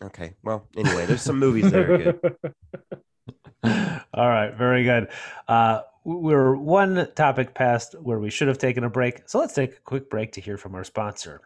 Okay, 0.01 0.33
well, 0.43 0.67
anyway, 0.75 1.05
there's 1.05 1.21
some 1.21 1.39
movies 1.39 1.71
that 1.71 1.89
are 1.89 1.97
good. 1.97 2.35
All 4.13 4.27
right, 4.27 4.53
very 4.55 4.83
good. 4.83 5.09
Uh, 5.47 5.81
we're 6.05 6.55
one 6.55 7.07
topic 7.15 7.53
past 7.53 7.95
where 7.99 8.19
we 8.19 8.29
should 8.29 8.47
have 8.47 8.59
taken 8.59 8.83
a 8.83 8.89
break. 8.89 9.23
So 9.25 9.39
let's 9.39 9.53
take 9.53 9.71
a 9.73 9.81
quick 9.81 10.09
break 10.09 10.31
to 10.33 10.41
hear 10.41 10.57
from 10.57 10.75
our 10.75 10.83
sponsor. 10.83 11.41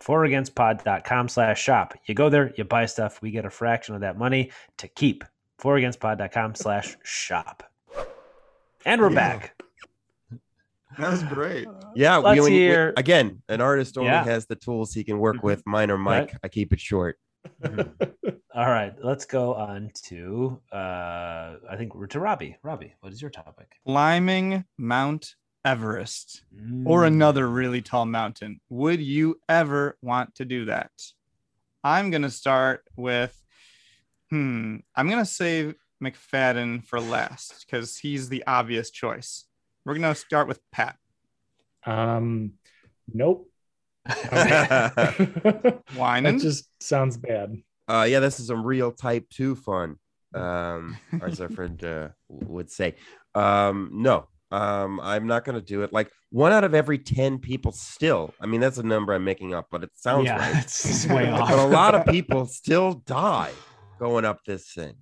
foragainstpod.com 0.00 1.28
slash 1.28 1.60
shop. 1.60 1.94
You 2.04 2.14
go 2.14 2.28
there, 2.28 2.52
you 2.56 2.64
buy 2.64 2.86
stuff, 2.86 3.20
we 3.22 3.30
get 3.30 3.44
a 3.44 3.50
fraction 3.50 3.94
of 3.94 4.02
that 4.02 4.18
money 4.18 4.52
to 4.76 4.86
keep. 4.86 5.24
foragainstpod.com 5.60 6.54
slash 6.54 6.96
shop. 7.02 7.62
And 8.84 9.00
we're 9.00 9.10
yeah. 9.10 9.14
back. 9.14 9.62
That 10.98 11.10
was 11.10 11.22
great. 11.22 11.66
Yeah, 11.94 12.16
let's 12.16 12.42
we, 12.42 12.50
hear... 12.50 12.88
We, 12.88 13.00
again, 13.00 13.42
an 13.48 13.60
artist 13.60 13.96
only 13.96 14.10
yeah. 14.10 14.24
has 14.24 14.46
the 14.46 14.56
tools 14.56 14.92
he 14.92 15.04
can 15.04 15.18
work 15.18 15.36
mm-hmm. 15.36 15.46
with. 15.46 15.62
Mine 15.66 15.90
or 15.90 15.98
Mike. 15.98 16.32
Right. 16.32 16.40
I 16.44 16.48
keep 16.48 16.72
it 16.72 16.80
short. 16.80 17.18
Mm-hmm. 17.62 18.28
All 18.54 18.68
right, 18.68 18.94
let's 19.02 19.24
go 19.24 19.54
on 19.54 19.90
to 20.04 20.60
uh 20.72 21.56
I 21.68 21.76
think 21.76 21.94
we're 21.94 22.06
to 22.08 22.20
Robbie. 22.20 22.56
Robbie, 22.62 22.94
what 23.00 23.12
is 23.12 23.20
your 23.22 23.30
topic? 23.30 23.72
Climbing 23.86 24.64
Mount 24.78 25.34
Everest 25.64 26.42
mm. 26.54 26.86
or 26.86 27.04
another 27.04 27.48
really 27.48 27.82
tall 27.82 28.06
mountain. 28.06 28.60
Would 28.70 29.00
you 29.00 29.38
ever 29.48 29.96
want 30.02 30.34
to 30.36 30.44
do 30.44 30.66
that? 30.66 30.90
I'm 31.84 32.10
gonna 32.10 32.30
start 32.30 32.84
with 32.96 33.36
hmm. 34.30 34.76
I'm 34.94 35.08
gonna 35.08 35.24
save 35.24 35.74
McFadden 36.02 36.84
for 36.84 37.00
last 37.00 37.64
because 37.66 37.96
he's 37.98 38.28
the 38.28 38.44
obvious 38.46 38.90
choice. 38.90 39.46
We're 39.84 39.94
gonna 39.94 40.14
start 40.14 40.48
with 40.48 40.60
Pat. 40.72 40.96
Um, 41.84 42.54
nope. 43.12 43.49
Winan. 45.94 46.24
That 46.24 46.40
just 46.40 46.68
sounds 46.82 47.16
bad. 47.16 47.56
Uh, 47.88 48.06
yeah, 48.08 48.20
this 48.20 48.38
is 48.40 48.46
some 48.46 48.64
real 48.64 48.92
type 48.92 49.28
two 49.30 49.56
fun. 49.56 49.96
Um, 50.32 50.96
as 51.22 51.40
our 51.40 51.48
friend 51.48 51.82
uh, 51.82 52.10
would 52.28 52.70
say. 52.70 52.94
Um, 53.34 53.90
no, 53.94 54.28
um, 54.52 55.00
I'm 55.00 55.26
not 55.26 55.44
going 55.44 55.56
to 55.56 55.64
do 55.64 55.82
it. 55.82 55.92
Like 55.92 56.10
one 56.30 56.52
out 56.52 56.64
of 56.64 56.74
every 56.74 56.98
10 56.98 57.38
people 57.38 57.72
still, 57.72 58.34
I 58.40 58.46
mean, 58.46 58.60
that's 58.60 58.78
a 58.78 58.82
number 58.82 59.12
I'm 59.12 59.24
making 59.24 59.54
up, 59.54 59.66
but 59.70 59.82
it 59.82 59.90
sounds 59.94 60.26
yeah, 60.26 60.38
right. 60.38 60.64
It's 60.64 61.06
way 61.06 61.30
off. 61.30 61.48
But 61.50 61.58
a 61.58 61.66
lot 61.66 61.94
of 61.94 62.06
people 62.06 62.46
still 62.46 62.94
die 63.06 63.52
going 63.98 64.24
up 64.24 64.44
this 64.44 64.72
thing. 64.72 64.94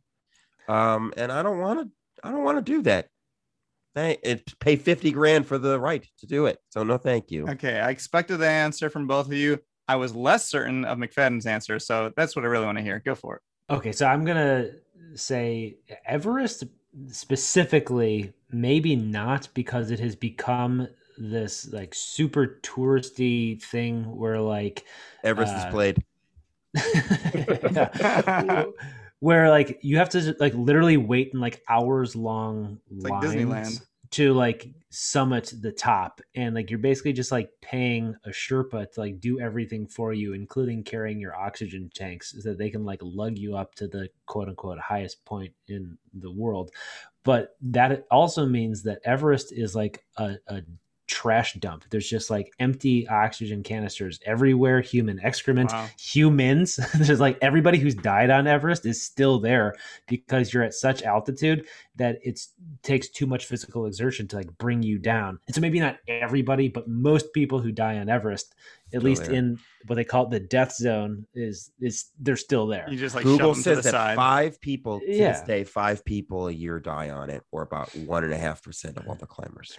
Um, 0.68 1.12
and 1.16 1.32
I 1.32 1.42
don't 1.42 1.58
want 1.58 1.80
to, 1.80 1.88
I 2.26 2.30
don't 2.30 2.44
want 2.44 2.64
to 2.64 2.72
do 2.72 2.82
that. 2.82 3.08
Thank 3.94 4.20
it 4.22 4.58
pay 4.60 4.76
50 4.76 5.10
grand 5.10 5.46
for 5.46 5.58
the 5.58 5.78
right 5.80 6.06
to 6.18 6.26
do 6.26 6.46
it. 6.46 6.58
So 6.68 6.82
no, 6.82 6.98
thank 6.98 7.30
you. 7.30 7.48
Okay. 7.48 7.80
I 7.80 7.90
expected 7.90 8.38
the 8.38 8.48
answer 8.48 8.90
from 8.90 9.06
both 9.06 9.26
of 9.26 9.32
you. 9.32 9.58
I 9.88 9.96
was 9.96 10.14
less 10.14 10.48
certain 10.48 10.84
of 10.84 10.98
McFadden's 10.98 11.46
answer. 11.46 11.78
So 11.78 12.12
that's 12.16 12.36
what 12.36 12.44
I 12.44 12.48
really 12.48 12.66
want 12.66 12.78
to 12.78 12.84
hear. 12.84 13.00
Go 13.04 13.14
for 13.14 13.36
it. 13.36 13.42
Okay, 13.70 13.92
so 13.92 14.06
I'm 14.06 14.24
gonna 14.24 14.70
say 15.14 15.76
Everest 16.06 16.64
specifically, 17.10 18.32
maybe 18.50 18.96
not 18.96 19.48
because 19.54 19.90
it 19.90 20.00
has 20.00 20.16
become 20.16 20.88
this 21.18 21.70
like 21.72 21.94
super 21.94 22.58
touristy 22.62 23.60
thing 23.62 24.04
where 24.16 24.40
like 24.40 24.84
Everest 25.24 25.54
Uh, 25.54 25.58
is 25.58 25.64
played. 25.66 26.02
Where 29.20 29.50
like 29.50 29.80
you 29.82 29.98
have 29.98 30.08
to 30.10 30.34
like 30.38 30.54
literally 30.54 30.96
wait 30.96 31.30
in 31.34 31.40
like 31.40 31.62
hours 31.68 32.14
long 32.14 32.80
It's 32.90 33.04
like 33.04 33.12
lines 33.12 33.34
Disneyland. 33.34 33.86
to 34.12 34.32
like 34.32 34.68
summit 34.90 35.52
the 35.60 35.72
top 35.72 36.20
and 36.34 36.54
like 36.54 36.70
you're 36.70 36.78
basically 36.78 37.12
just 37.12 37.30
like 37.32 37.50
paying 37.60 38.14
a 38.24 38.30
sherpa 38.30 38.90
to 38.92 39.00
like 39.00 39.20
do 39.20 39.38
everything 39.40 39.86
for 39.86 40.12
you 40.14 40.32
including 40.32 40.82
carrying 40.82 41.20
your 41.20 41.36
oxygen 41.36 41.90
tanks 41.94 42.32
so 42.42 42.48
that 42.48 42.56
they 42.58 42.70
can 42.70 42.84
like 42.84 43.00
lug 43.02 43.36
you 43.36 43.54
up 43.56 43.74
to 43.74 43.86
the 43.86 44.08
quote 44.24 44.48
unquote 44.48 44.78
highest 44.78 45.22
point 45.26 45.52
in 45.66 45.98
the 46.14 46.30
world 46.30 46.70
but 47.22 47.56
that 47.60 48.06
also 48.10 48.46
means 48.46 48.82
that 48.84 49.00
everest 49.04 49.52
is 49.52 49.74
like 49.74 50.04
a, 50.16 50.36
a 50.46 50.62
trash 51.08 51.54
dump 51.54 51.84
there's 51.90 52.06
just 52.08 52.28
like 52.28 52.52
empty 52.60 53.08
oxygen 53.08 53.62
canisters 53.62 54.20
everywhere 54.26 54.80
human 54.82 55.18
excrement 55.24 55.72
Wow. 55.72 55.88
humans 55.98 56.76
there's 56.94 57.18
like 57.18 57.38
everybody 57.40 57.78
who's 57.78 57.94
died 57.94 58.28
on 58.30 58.46
everest 58.46 58.84
is 58.84 59.02
still 59.02 59.40
there 59.40 59.74
because 60.06 60.52
you're 60.52 60.62
at 60.62 60.74
such 60.74 61.02
altitude 61.02 61.66
that 61.96 62.18
it 62.22 62.38
takes 62.82 63.08
too 63.08 63.26
much 63.26 63.46
physical 63.46 63.86
exertion 63.86 64.28
to 64.28 64.36
like 64.36 64.56
bring 64.58 64.82
you 64.82 64.98
down 64.98 65.38
and 65.46 65.54
so 65.54 65.62
maybe 65.62 65.80
not 65.80 65.96
everybody 66.08 66.68
but 66.68 66.86
most 66.86 67.32
people 67.32 67.58
who 67.58 67.72
die 67.72 67.98
on 67.98 68.08
everest 68.10 68.54
at 68.92 69.00
Still 69.00 69.02
least 69.02 69.24
there. 69.24 69.32
in 69.34 69.58
what 69.86 69.96
they 69.96 70.04
call 70.04 70.26
the 70.26 70.40
death 70.40 70.74
zone 70.74 71.26
is 71.34 71.70
is 71.80 72.10
they're 72.20 72.36
still 72.36 72.66
there 72.66 72.86
You 72.90 72.98
just 72.98 73.14
like 73.14 73.24
Google 73.24 73.54
shove 73.54 73.64
them 73.64 73.76
to 73.76 73.82
says 73.82 73.84
that 73.84 73.90
side. 73.92 74.16
five 74.16 74.60
people 74.60 75.00
to 75.00 75.06
Yeah. 75.10 75.32
this 75.32 75.40
day, 75.42 75.64
five 75.64 76.04
people 76.04 76.48
a 76.48 76.52
year 76.52 76.78
die 76.80 77.08
on 77.10 77.30
it, 77.30 77.42
or 77.50 77.62
about 77.62 77.94
one 77.96 78.24
and 78.24 78.32
a 78.32 78.36
half 78.38 78.62
percent 78.62 78.96
of 78.98 79.06
all 79.08 79.14
the 79.20 79.26
climbers. 79.26 79.78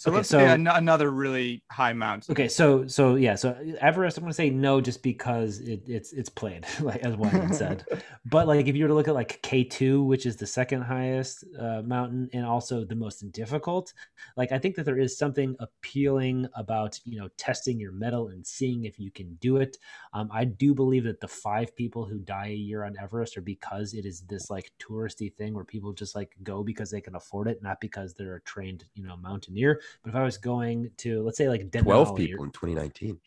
So 0.00 0.10
Okay, 0.10 0.16
let's 0.16 0.30
so- 0.30 0.38
say 0.38 0.50
an- 0.50 0.66
another 0.66 1.10
really 1.10 1.62
high 1.70 1.92
mountain. 1.92 2.32
Okay, 2.32 2.48
so 2.48 2.86
so 2.86 3.16
yeah, 3.16 3.34
so 3.34 3.54
Everest, 3.82 4.16
I'm 4.16 4.24
gonna 4.24 4.32
say 4.32 4.48
no, 4.48 4.80
just 4.80 5.02
because 5.02 5.60
it, 5.60 5.82
it's 5.86 6.14
it's 6.14 6.30
played, 6.30 6.64
like 6.80 7.02
as 7.02 7.16
one 7.16 7.52
said. 7.52 7.84
But 8.24 8.46
like 8.46 8.66
if 8.66 8.76
you 8.76 8.84
were 8.84 8.88
to 8.88 8.94
look 8.94 9.08
at 9.08 9.14
like 9.14 9.42
K 9.42 9.62
two, 9.62 10.02
which 10.04 10.24
is 10.24 10.36
the 10.36 10.46
second 10.46 10.82
highest 10.82 11.44
uh, 11.58 11.82
mountain 11.82 12.30
and 12.32 12.46
also 12.46 12.82
the 12.84 12.94
most 12.94 13.30
difficult, 13.30 13.92
like 14.38 14.52
I 14.52 14.58
think 14.58 14.74
that 14.76 14.84
there 14.84 14.98
is 14.98 15.18
something 15.18 15.54
appealing 15.60 16.46
about 16.54 16.98
you 17.04 17.18
know 17.20 17.28
testing 17.36 17.78
your 17.78 17.92
mettle 17.92 18.28
and 18.28 18.46
seeing 18.46 18.84
if 18.84 18.98
you 18.98 19.10
can 19.10 19.34
do 19.34 19.58
it. 19.58 19.76
Um, 20.14 20.30
I 20.32 20.44
do 20.46 20.74
believe 20.74 21.04
that 21.04 21.20
the 21.20 21.28
five 21.28 21.76
people 21.76 22.06
who 22.06 22.18
die 22.20 22.48
a 22.48 22.54
year 22.54 22.84
on 22.84 22.96
Everest 22.98 23.36
are 23.36 23.42
because 23.42 23.92
it 23.92 24.06
is 24.06 24.22
this 24.22 24.48
like 24.48 24.72
touristy 24.78 25.30
thing 25.34 25.52
where 25.54 25.64
people 25.64 25.92
just 25.92 26.14
like 26.14 26.34
go 26.42 26.62
because 26.62 26.90
they 26.90 27.02
can 27.02 27.16
afford 27.16 27.48
it, 27.48 27.62
not 27.62 27.82
because 27.82 28.14
they're 28.14 28.36
a 28.36 28.40
trained 28.42 28.86
you 28.94 29.04
know 29.04 29.16
mountaineer. 29.18 29.80
But 30.02 30.10
if 30.10 30.16
I 30.16 30.22
was 30.22 30.38
going 30.38 30.90
to 30.98 31.22
let's 31.22 31.38
say 31.38 31.48
like 31.48 31.70
Denali, 31.70 31.82
Twelve 31.82 32.10
or- 32.10 32.16
people 32.16 32.44
in 32.44 32.50
2019. 32.50 33.18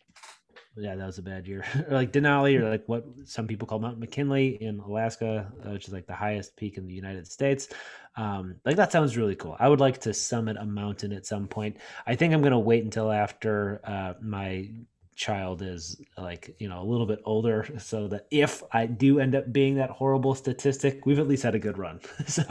yeah, 0.78 0.96
that 0.96 1.06
was 1.06 1.20
a 1.20 1.22
bad 1.22 1.48
year. 1.48 1.64
or 1.90 1.94
like 1.94 2.12
Denali, 2.12 2.60
or 2.60 2.70
like 2.70 2.84
what 2.88 3.06
some 3.26 3.48
people 3.48 3.68
call 3.68 3.80
Mount 3.80 4.00
McKinley 4.00 4.58
in 4.62 4.80
Alaska, 4.80 5.52
uh, 5.66 5.72
which 5.72 5.88
is 5.88 5.94
like 5.94 6.08
the 6.08 6.14
highest 6.16 6.56
peak 6.56 6.78
in 6.78 6.88
the 6.88 6.94
United 6.94 7.28
States. 7.28 7.68
Um, 8.16 8.56
like 8.66 8.76
that 8.76 8.92
sounds 8.92 9.18
really 9.18 9.36
cool. 9.36 9.56
I 9.60 9.68
would 9.68 9.80
like 9.80 10.00
to 10.02 10.14
summit 10.14 10.58
a 10.60 10.66
mountain 10.66 11.12
at 11.14 11.26
some 11.26 11.48
point. 11.48 11.78
I 12.06 12.16
think 12.16 12.34
I'm 12.34 12.42
gonna 12.42 12.60
wait 12.60 12.84
until 12.84 13.12
after 13.12 13.82
uh, 13.84 14.14
my 14.22 14.70
child 15.16 15.62
is 15.62 16.02
like 16.18 16.56
you 16.58 16.68
know 16.68 16.82
a 16.82 16.86
little 16.86 17.06
bit 17.06 17.20
older, 17.26 17.68
so 17.80 18.08
that 18.08 18.28
if 18.32 18.64
I 18.72 18.86
do 18.86 19.20
end 19.20 19.36
up 19.36 19.52
being 19.52 19.76
that 19.76 19.90
horrible 19.90 20.36
statistic, 20.36 21.06
we've 21.06 21.20
at 21.20 21.28
least 21.28 21.44
had 21.44 21.56
a 21.56 21.60
good 21.60 21.78
run. 21.78 22.00
so 22.28 22.44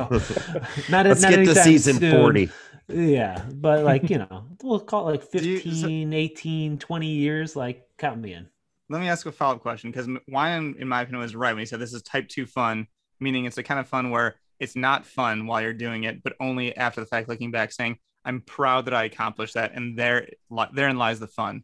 not 0.89 1.07
Let's 1.07 1.23
not 1.23 1.31
get 1.31 1.45
to 1.45 1.55
season 1.57 1.97
soon. 1.99 2.21
40. 2.21 2.51
Yeah, 2.93 3.45
but 3.55 3.85
like, 3.85 4.11
you 4.11 4.19
know, 4.31 4.45
we'll 4.63 4.81
call 4.81 5.09
it 5.09 5.13
like 5.13 5.31
Do 5.31 5.49
you- 5.49 5.57
15, 5.59 6.11
so- 6.11 6.17
18, 6.17 6.79
20 6.79 7.07
years. 7.07 7.57
Like, 7.57 7.87
count 7.99 8.21
me 8.21 8.35
in. 8.35 8.49
Let 8.89 9.01
me 9.01 9.09
ask 9.09 9.25
a 9.27 9.33
follow 9.33 9.55
up 9.55 9.63
question 9.63 9.91
because 9.91 10.07
Winan, 10.31 10.77
in 10.79 10.87
my 10.87 11.01
opinion, 11.03 11.23
was 11.23 11.35
right 11.35 11.53
when 11.53 11.61
he 11.61 11.67
said 11.67 11.81
this 11.81 11.95
is 11.95 12.03
type 12.03 12.29
two 12.29 12.45
fun, 12.47 12.87
meaning 13.21 13.47
it's 13.47 13.57
the 13.57 13.63
kind 13.63 13.81
of 13.81 13.89
fun 13.89 14.11
where 14.11 14.35
it's 14.61 14.77
not 14.77 15.07
fun 15.07 15.47
while 15.47 15.63
you're 15.63 15.73
doing 15.73 16.05
it, 16.05 16.23
but 16.23 16.35
only 16.41 16.77
after 16.77 17.01
the 17.01 17.07
fact, 17.07 17.29
looking 17.29 17.51
back, 17.51 17.73
saying, 17.73 17.97
I'm 18.25 18.43
proud 18.43 18.85
that 18.85 18.95
I 18.95 19.05
accomplished 19.05 19.55
that. 19.55 19.73
And 19.75 19.99
there, 19.99 20.29
therein 20.75 20.99
lies 20.99 21.19
the 21.21 21.27
fun. 21.27 21.63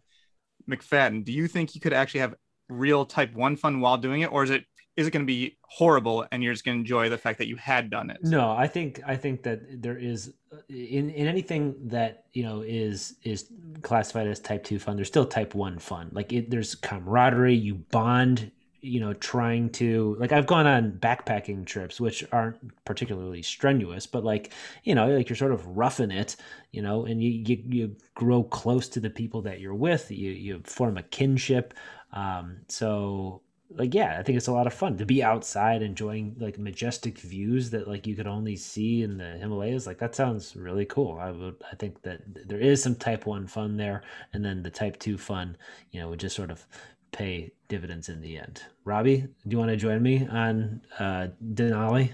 McFadden, 0.68 1.24
do 1.24 1.32
you 1.32 1.46
think 1.48 1.74
you 1.74 1.80
could 1.80 1.92
actually 1.92 2.20
have 2.20 2.34
real 2.68 3.04
type 3.04 3.34
one 3.34 3.56
fun 3.56 3.80
while 3.80 3.98
doing 3.98 4.22
it? 4.22 4.32
Or 4.32 4.42
is 4.42 4.50
it 4.50 4.64
is 4.98 5.06
it 5.06 5.12
going 5.12 5.24
to 5.24 5.26
be 5.26 5.56
horrible 5.62 6.26
and 6.32 6.42
you're 6.42 6.52
just 6.52 6.64
going 6.64 6.76
to 6.76 6.80
enjoy 6.80 7.08
the 7.08 7.16
fact 7.16 7.38
that 7.38 7.46
you 7.46 7.54
had 7.54 7.88
done 7.88 8.10
it? 8.10 8.18
No, 8.24 8.50
I 8.50 8.66
think 8.66 9.00
I 9.06 9.14
think 9.14 9.44
that 9.44 9.80
there 9.80 9.96
is 9.96 10.34
in 10.68 11.08
in 11.10 11.28
anything 11.28 11.76
that 11.84 12.24
you 12.32 12.42
know 12.42 12.62
is 12.62 13.14
is 13.22 13.48
classified 13.82 14.26
as 14.26 14.40
type 14.40 14.64
two 14.64 14.80
fun. 14.80 14.96
There's 14.96 15.06
still 15.06 15.24
type 15.24 15.54
one 15.54 15.78
fun. 15.78 16.10
Like 16.12 16.32
it, 16.32 16.50
there's 16.50 16.74
camaraderie. 16.74 17.54
You 17.54 17.76
bond. 17.76 18.50
You 18.80 19.00
know, 19.00 19.12
trying 19.12 19.70
to 19.70 20.16
like 20.20 20.30
I've 20.30 20.46
gone 20.46 20.66
on 20.66 20.92
backpacking 20.92 21.66
trips, 21.66 22.00
which 22.00 22.24
aren't 22.30 22.56
particularly 22.84 23.42
strenuous, 23.42 24.06
but 24.06 24.24
like 24.24 24.52
you 24.84 24.94
know, 24.94 25.08
like 25.08 25.28
you're 25.28 25.36
sort 25.36 25.52
of 25.52 25.66
roughing 25.66 26.12
it. 26.12 26.36
You 26.72 26.82
know, 26.82 27.04
and 27.04 27.22
you 27.22 27.30
you, 27.30 27.62
you 27.68 27.96
grow 28.14 28.42
close 28.44 28.88
to 28.90 29.00
the 29.00 29.10
people 29.10 29.42
that 29.42 29.60
you're 29.60 29.74
with. 29.74 30.10
You 30.10 30.30
you 30.30 30.60
form 30.64 30.96
a 30.96 31.02
kinship. 31.02 31.74
Um, 32.12 32.58
so 32.68 33.42
like 33.70 33.92
yeah 33.92 34.16
i 34.18 34.22
think 34.22 34.36
it's 34.36 34.46
a 34.48 34.52
lot 34.52 34.66
of 34.66 34.72
fun 34.72 34.96
to 34.96 35.04
be 35.04 35.22
outside 35.22 35.82
enjoying 35.82 36.34
like 36.38 36.58
majestic 36.58 37.18
views 37.18 37.68
that 37.70 37.86
like 37.86 38.06
you 38.06 38.16
could 38.16 38.26
only 38.26 38.56
see 38.56 39.02
in 39.02 39.18
the 39.18 39.36
himalayas 39.38 39.86
like 39.86 39.98
that 39.98 40.14
sounds 40.14 40.56
really 40.56 40.86
cool 40.86 41.18
i 41.20 41.30
would 41.30 41.54
i 41.70 41.74
think 41.76 42.00
that 42.02 42.20
there 42.48 42.60
is 42.60 42.82
some 42.82 42.94
type 42.94 43.26
1 43.26 43.46
fun 43.46 43.76
there 43.76 44.02
and 44.32 44.44
then 44.44 44.62
the 44.62 44.70
type 44.70 44.98
2 44.98 45.18
fun 45.18 45.56
you 45.90 46.00
know 46.00 46.08
would 46.08 46.20
just 46.20 46.36
sort 46.36 46.50
of 46.50 46.66
pay 47.12 47.50
dividends 47.68 48.08
in 48.08 48.20
the 48.20 48.38
end 48.38 48.62
robbie 48.84 49.18
do 49.18 49.28
you 49.50 49.58
want 49.58 49.70
to 49.70 49.76
join 49.76 50.02
me 50.02 50.26
on 50.28 50.80
uh 50.98 51.28
denali 51.54 52.10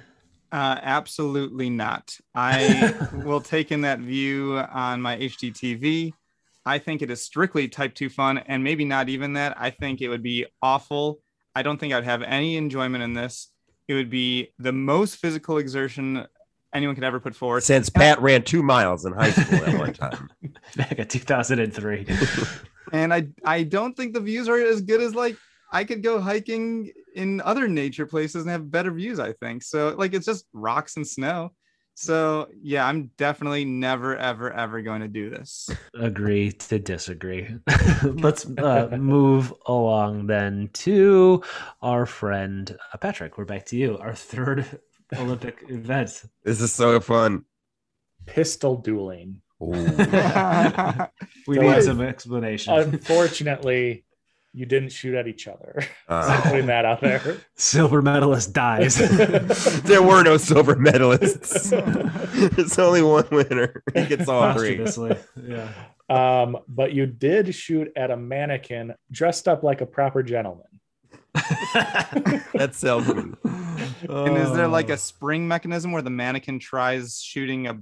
Uh, 0.52 0.78
absolutely 0.82 1.68
not. 1.68 2.16
I 2.32 2.94
will 3.24 3.40
take 3.40 3.72
in 3.72 3.80
that 3.80 3.98
view 3.98 4.57
on 4.59 5.02
my 5.02 5.16
HDTV. 5.16 6.14
I 6.64 6.78
think 6.78 7.02
it 7.02 7.11
is 7.11 7.20
strictly 7.22 7.66
type 7.66 7.92
2 7.94 8.09
fun, 8.09 8.38
and 8.38 8.62
maybe 8.62 8.84
not 8.84 9.09
even 9.09 9.32
that. 9.32 9.57
I 9.59 9.70
think 9.70 10.00
it 10.00 10.09
would 10.09 10.22
be 10.22 10.46
awful. 10.62 11.18
I 11.55 11.62
don't 11.62 11.78
think 11.78 11.92
I'd 11.92 12.05
have 12.05 12.22
any 12.22 12.57
enjoyment 12.57 13.05
in 13.05 13.14
this. 13.14 13.50
It 13.88 13.94
would 13.94 14.11
be 14.11 14.52
the 14.59 14.72
most 14.72 15.16
physical 15.16 15.59
exertion 15.59 16.26
anyone 16.72 16.94
could 16.94 17.05
ever 17.05 17.20
put 17.20 17.34
forward. 17.36 17.62
Since 17.62 17.88
Pat 17.88 18.20
ran 18.20 18.42
two 18.42 18.62
miles 18.62 19.05
in 19.05 19.12
high 19.12 19.30
school 19.30 19.64
at 19.64 19.78
one 19.78 19.92
time. 19.92 20.28
back 20.76 20.98
in 20.98 21.07
2003 21.07 22.07
And 22.92 23.14
I, 23.14 23.28
I 23.44 23.62
don't 23.62 23.96
think 23.96 24.12
the 24.12 24.20
views 24.20 24.48
are 24.48 24.59
as 24.59 24.80
good 24.80 25.00
as 25.00 25.14
like 25.14 25.36
I 25.72 25.82
could 25.84 26.02
go 26.02 26.20
hiking 26.20 26.92
in 27.16 27.40
other 27.40 27.66
nature 27.66 28.07
places 28.07 28.42
and 28.42 28.50
have 28.50 28.70
better 28.70 28.92
views, 28.92 29.18
I 29.18 29.32
think. 29.32 29.64
So, 29.64 29.94
like, 29.98 30.14
it's 30.14 30.26
just 30.26 30.46
rocks 30.52 30.96
and 30.96 31.07
snow. 31.07 31.52
So, 32.05 32.49
yeah, 32.61 32.84
I'm 32.86 33.11
definitely 33.16 33.64
never, 33.64 34.16
ever, 34.16 34.53
ever 34.53 34.82
going 34.82 35.03
to 35.03 35.09
do 35.09 35.30
this. 35.30 35.70
agree 35.95 36.51
to 36.51 36.78
disagree. 36.80 37.55
Let's 38.05 38.47
uh, 38.59 38.97
move 38.99 39.55
along 39.66 40.26
then 40.26 40.70
to 40.74 41.42
our 41.82 42.05
friend 42.05 42.76
uh, 42.92 42.97
Patrick. 42.99 43.38
We're 43.38 43.45
back 43.45 43.66
to 43.66 43.76
you. 43.76 43.97
Our 43.99 44.14
third 44.14 44.80
Olympic 45.16 45.64
event. 45.68 46.24
This 46.42 46.61
is 46.61 46.72
so 46.72 46.99
fun. 47.01 47.45
Pistol 48.26 48.76
dueling. 48.78 49.40
We 49.61 51.57
So 51.57 51.61
need 51.61 51.68
I- 51.68 51.80
some 51.80 52.01
explanation. 52.01 52.74
Unfortunately, 52.74 54.05
you 54.55 54.64
didn't 54.66 54.90
shoot 54.90 55.14
at 55.14 55.26
each 55.26 55.46
other. 55.48 55.82
Uh, 56.09 56.40
Putting 56.42 56.66
that 56.66 56.84
out 56.84 57.00
there. 57.00 57.38
Silver 57.57 58.02
medalist 58.02 58.52
dies. 58.52 58.96
there 59.82 60.02
were 60.02 60.22
no 60.22 60.36
silver 60.36 60.76
medalists. 60.76 61.70
There's 62.55 62.78
only 62.78 63.00
one 63.00 63.26
winner. 63.30 63.82
He 63.94 64.05
gets 64.05 64.28
all 64.28 64.52
three. 64.52 64.84
Yeah. 65.42 65.68
Um, 66.11 66.59
but 66.68 66.92
you 66.92 67.07
did 67.07 67.55
shoot 67.55 67.90
at 67.96 68.11
a 68.11 68.16
mannequin 68.18 68.94
dressed 69.11 69.48
up 69.48 69.62
like 69.62 69.80
a 69.80 69.86
proper 69.86 70.22
gentleman. 70.22 70.66
That's 72.52 72.76
salesman. 72.78 73.36
and 73.42 74.36
is 74.36 74.52
there 74.52 74.66
Oh. 74.66 74.68
like 74.68 74.90
a 74.90 74.96
spring 74.98 75.48
mechanism 75.48 75.90
where 75.92 76.02
the 76.02 76.11
mannequin 76.11 76.59
tries 76.59 77.18
shooting 77.20 77.66
a 77.66 77.78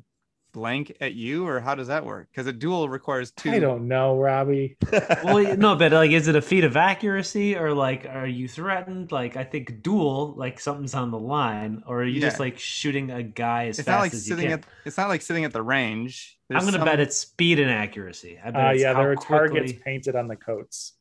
blank 0.52 0.96
at 1.00 1.14
you, 1.14 1.46
or 1.46 1.60
how 1.60 1.74
does 1.74 1.88
that 1.88 2.04
work? 2.04 2.28
Because 2.30 2.46
a 2.46 2.52
duel 2.52 2.88
requires 2.88 3.30
two. 3.30 3.50
I 3.50 3.58
don't 3.58 3.88
know, 3.88 4.16
Robbie. 4.16 4.76
well, 5.24 5.56
no, 5.56 5.74
but 5.76 5.92
like, 5.92 6.10
is 6.10 6.28
it 6.28 6.36
a 6.36 6.42
feat 6.42 6.64
of 6.64 6.76
accuracy 6.76 7.56
or 7.56 7.74
like, 7.74 8.06
are 8.06 8.26
you 8.26 8.46
threatened? 8.48 9.10
Like, 9.12 9.36
I 9.36 9.44
think 9.44 9.82
duel, 9.82 10.34
like 10.36 10.60
something's 10.60 10.94
on 10.94 11.10
the 11.10 11.18
line, 11.18 11.82
or 11.86 12.02
are 12.02 12.06
you 12.06 12.20
just 12.20 12.38
like 12.40 12.58
shooting 12.58 13.10
a 13.10 13.22
guy 13.22 13.66
as 13.68 13.78
It's 13.78 13.86
fast 13.86 13.96
not 13.96 14.00
like 14.02 14.12
as 14.14 14.28
you 14.28 14.34
sitting 14.36 14.50
can? 14.50 14.58
at. 14.60 14.64
It's 14.84 14.96
not 14.96 15.08
like 15.08 15.22
sitting 15.22 15.44
at 15.44 15.52
the 15.52 15.62
range. 15.62 16.38
I'm 16.50 16.60
gonna 16.60 16.72
some- 16.72 16.84
bet 16.84 17.00
it's 17.00 17.16
speed 17.16 17.58
and 17.58 17.70
accuracy. 17.70 18.38
I 18.44 18.50
bet 18.50 18.64
Uh, 18.64 18.68
it's 18.72 18.82
yeah, 18.82 18.92
there 18.92 19.10
are 19.10 19.16
targets 19.16 19.72
painted 19.84 20.14
on 20.16 20.28
the 20.28 20.36
coats. 20.36 20.92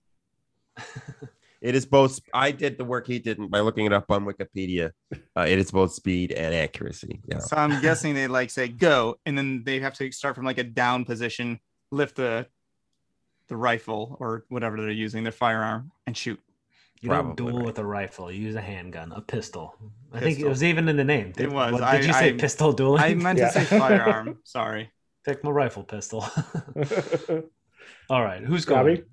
It 1.61 1.75
is 1.75 1.85
both. 1.85 2.19
I 2.33 2.51
did 2.51 2.77
the 2.77 2.83
work 2.85 3.05
he 3.05 3.19
didn't 3.19 3.49
by 3.49 3.59
looking 3.59 3.85
it 3.85 3.93
up 3.93 4.09
on 4.09 4.25
Wikipedia. 4.25 4.91
Uh, 5.37 5.45
it 5.47 5.59
is 5.59 5.69
both 5.71 5.93
speed 5.93 6.31
and 6.31 6.55
accuracy. 6.55 7.21
Yeah. 7.27 7.37
So 7.39 7.55
I'm 7.55 7.81
guessing 7.81 8.15
they 8.15 8.27
like 8.27 8.49
say 8.49 8.67
go, 8.67 9.19
and 9.25 9.37
then 9.37 9.63
they 9.63 9.79
have 9.79 9.93
to 9.95 10.11
start 10.11 10.35
from 10.35 10.45
like 10.45 10.57
a 10.57 10.63
down 10.63 11.05
position, 11.05 11.59
lift 11.91 12.15
the 12.15 12.47
the 13.47 13.55
rifle 13.55 14.17
or 14.19 14.45
whatever 14.49 14.77
they're 14.81 14.89
using, 14.91 15.23
their 15.23 15.31
firearm, 15.31 15.91
and 16.07 16.17
shoot. 16.17 16.39
You 17.01 17.09
don't 17.09 17.35
Probably 17.35 17.45
duel 17.45 17.57
right. 17.57 17.65
with 17.65 17.79
a 17.79 17.85
rifle. 17.85 18.31
You 18.31 18.41
use 18.41 18.55
a 18.55 18.61
handgun, 18.61 19.11
a 19.11 19.21
pistol. 19.21 19.75
I 20.13 20.19
think 20.19 20.39
it 20.39 20.47
was 20.47 20.63
even 20.63 20.87
in 20.87 20.97
the 20.97 21.03
name. 21.03 21.33
It 21.37 21.51
was. 21.51 21.73
What, 21.73 21.83
I- 21.83 21.97
did 21.97 22.05
you 22.07 22.13
say 22.13 22.29
I- 22.29 22.37
pistol 22.37 22.73
dueling? 22.73 23.01
I 23.01 23.13
meant 23.15 23.37
Yeah. 23.39 23.49
to 23.49 23.65
say 23.65 23.77
firearm. 23.77 24.39
Sorry. 24.43 24.91
Pick 25.25 25.43
my 25.43 25.51
rifle 25.51 25.83
pistol. 25.83 26.25
All 28.09 28.23
right, 28.23 28.43
who's 28.43 28.65
going? 28.65 28.85
Robbie, 28.85 29.03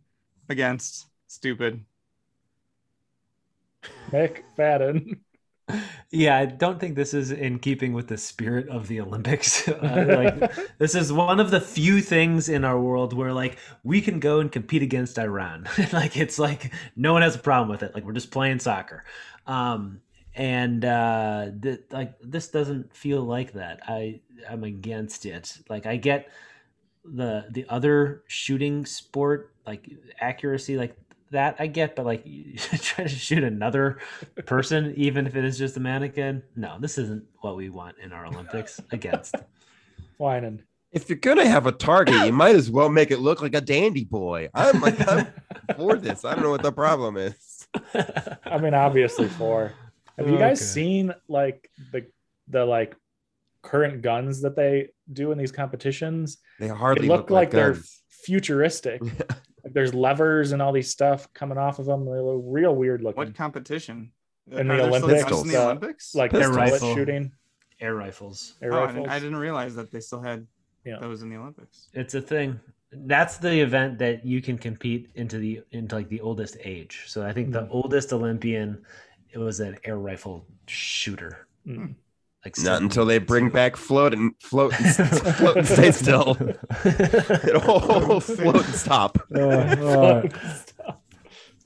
Against 0.49 1.07
stupid. 1.27 1.85
McFadden. 4.11 5.19
Yeah, 6.11 6.39
I 6.39 6.47
don't 6.47 6.81
think 6.81 6.97
this 6.97 7.13
is 7.13 7.31
in 7.31 7.59
keeping 7.59 7.93
with 7.93 8.09
the 8.09 8.17
spirit 8.17 8.69
of 8.69 8.89
the 8.89 9.01
Olympics. 9.01 9.69
Uh, 9.79 10.05
like 10.09 10.53
this 10.79 10.95
is 10.95 11.13
one 11.13 11.39
of 11.39 11.51
the 11.51 11.61
few 11.61 12.01
things 12.01 12.49
in 12.49 12.65
our 12.65 12.81
world 12.81 13.13
where 13.13 13.33
like 13.33 13.59
we 13.85 14.01
can 14.01 14.19
go 14.19 14.41
and 14.41 14.51
compete 14.51 14.83
against 14.83 15.19
Iran. 15.19 15.69
like 15.93 16.17
it's 16.17 16.39
like 16.39 16.73
no 16.97 17.13
one 17.13 17.23
has 17.23 17.37
a 17.37 17.39
problem 17.39 17.69
with 17.69 17.83
it. 17.83 17.95
Like 17.95 18.05
we're 18.05 18.13
just 18.13 18.31
playing 18.31 18.59
soccer. 18.59 19.05
Um 19.47 20.01
and 20.35 20.85
uh 20.85 21.51
th- 21.63 21.83
like 21.91 22.15
this 22.21 22.49
doesn't 22.49 22.95
feel 22.97 23.23
like 23.23 23.53
that. 23.53 23.81
I 23.87 24.21
I'm 24.49 24.65
against 24.65 25.27
it. 25.27 25.59
Like 25.69 25.87
I 25.87 25.97
get 25.97 26.29
the 27.05 27.47
the 27.51 27.67
other 27.69 28.25
shooting 28.27 28.85
sport 28.85 29.53
like 29.67 29.89
accuracy 30.21 30.77
like 30.77 30.97
that 31.31 31.57
I 31.59 31.67
get, 31.67 31.95
but 31.97 32.07
like 32.07 32.23
you 32.27 32.57
try 32.59 33.05
to 33.05 33.09
shoot 33.11 33.45
another 33.45 33.99
person, 34.47 34.95
even 34.97 35.27
if 35.27 35.37
it 35.37 35.45
is 35.45 35.59
just 35.59 35.77
a 35.77 35.81
mannequin. 35.81 36.43
No, 36.57 36.77
this 36.81 36.99
isn't 36.99 37.25
what 37.41 37.57
we 37.57 37.69
want 37.71 37.97
in 38.03 38.13
our 38.13 38.27
Olympics. 38.27 38.81
Against. 38.91 39.35
Winan. 40.21 40.61
If 40.91 41.09
you're 41.11 41.19
gonna 41.19 41.47
have 41.47 41.67
a 41.67 41.73
target, 41.73 42.27
you 42.27 42.33
might 42.33 42.57
as 42.57 42.71
well 42.71 42.89
make 42.89 43.11
it 43.11 43.19
look 43.19 43.43
like 43.43 43.55
a 43.55 43.61
dandy 43.61 44.05
boy. 44.05 44.49
I'm 44.55 44.81
like, 44.81 45.07
I'm 45.07 45.27
for 45.77 45.97
this. 45.97 46.25
I 46.25 46.35
don't 46.35 46.43
know 46.43 46.51
what 46.51 46.63
the 46.63 46.73
problem 46.73 47.19
is. 47.19 47.69
I 48.45 48.59
mean, 48.59 48.75
obviously 48.75 49.29
for. 49.29 49.73
Have 50.17 50.29
you 50.29 50.39
guys 50.39 50.61
Okay. 50.61 50.67
seen 50.67 51.15
like 51.29 51.71
the 51.93 52.07
the 52.49 52.65
like 52.65 52.97
current 53.63 54.01
guns 54.01 54.41
that 54.41 54.57
they 54.57 54.89
do 55.13 55.31
in 55.31 55.37
these 55.39 55.53
competitions? 55.53 56.39
They 56.59 56.69
hardly 56.69 57.03
they 57.03 57.09
look, 57.09 57.23
look, 57.23 57.31
like, 57.31 57.51
they're 57.51 57.77
futuristic. 58.09 59.03
like 59.65 59.73
there's 59.73 59.95
levers 59.95 60.53
and 60.53 60.63
all 60.63 60.73
these 60.73 60.91
stuff 60.91 61.33
coming 61.35 61.59
off 61.59 61.79
of 61.79 61.87
them. 61.87 62.05
They 62.05 62.13
look 62.21 62.43
real 62.45 62.75
weird 62.75 63.03
looking. 63.03 63.17
What 63.17 63.35
competition? 63.35 64.13
In 64.51 64.69
the 64.69 64.83
Olympics, 64.83 65.25
guns 65.25 65.43
in 65.43 65.49
the 65.49 65.57
uh, 65.61 65.65
Olympics? 65.67 66.15
like 66.15 66.33
Air 66.33 66.43
air 66.45 66.51
rifle. 66.51 66.95
shooting, 66.95 67.33
Air 67.81 67.95
rifles. 67.95 68.55
air 68.63 68.73
Oh, 68.73 68.77
I, 68.77 68.81
rifles. 68.85 68.95
didn't, 68.97 69.11
I 69.11 69.19
didn't 69.19 69.37
realize 69.37 69.75
that 69.77 69.91
they 69.93 70.01
still 70.01 70.23
had 70.23 70.47
Yeah. 70.87 70.99
those 71.01 71.21
in 71.23 71.29
the 71.29 71.37
Olympics. 71.37 71.89
It's 71.93 72.15
a 72.15 72.21
thing. 72.23 72.59
That's 72.91 73.37
the 73.37 73.61
event 73.61 73.99
that 73.99 74.25
you 74.25 74.41
can 74.41 74.57
compete 74.57 75.11
into 75.15 75.37
the 75.39 75.61
into 75.73 75.97
like 75.97 76.09
the 76.09 76.23
oldest 76.23 76.57
age. 76.65 77.05
So 77.09 77.27
I 77.27 77.33
think 77.35 77.53
the 77.53 77.63
Mm. 77.65 77.69
oldest 77.71 78.13
Olympian 78.15 78.83
it 79.31 79.39
was 79.39 79.61
an 79.61 79.77
air 79.85 79.99
rifle 79.99 80.47
shooter. 80.67 81.47
Mm. 81.67 81.95
Like 82.45 82.57
Not 82.61 82.83
until 82.83 83.05
they 83.05 83.19
bring 83.19 83.51
back 83.51 83.77
float 83.77 84.15
and 84.15 84.33
float 84.41 84.73
and, 84.79 84.95
float 85.37 85.57
and 85.57 85.67
stay 85.67 85.91
still. 85.91 86.37
It'll 86.85 88.21
float 88.21 88.65
and 88.65 88.75
stop. 88.75 89.19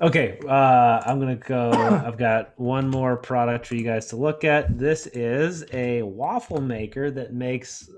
Okay, 0.00 0.40
uh, 0.48 1.02
I'm 1.06 1.20
gonna 1.20 1.36
go. 1.36 1.70
I've 1.70 2.16
got 2.18 2.58
one 2.58 2.88
more 2.88 3.16
product 3.16 3.66
for 3.66 3.76
you 3.76 3.84
guys 3.84 4.06
to 4.06 4.16
look 4.16 4.42
at. 4.44 4.76
This 4.78 5.06
is 5.08 5.64
a 5.72 6.02
waffle 6.02 6.60
maker 6.60 7.10
that 7.12 7.34
makes. 7.34 7.88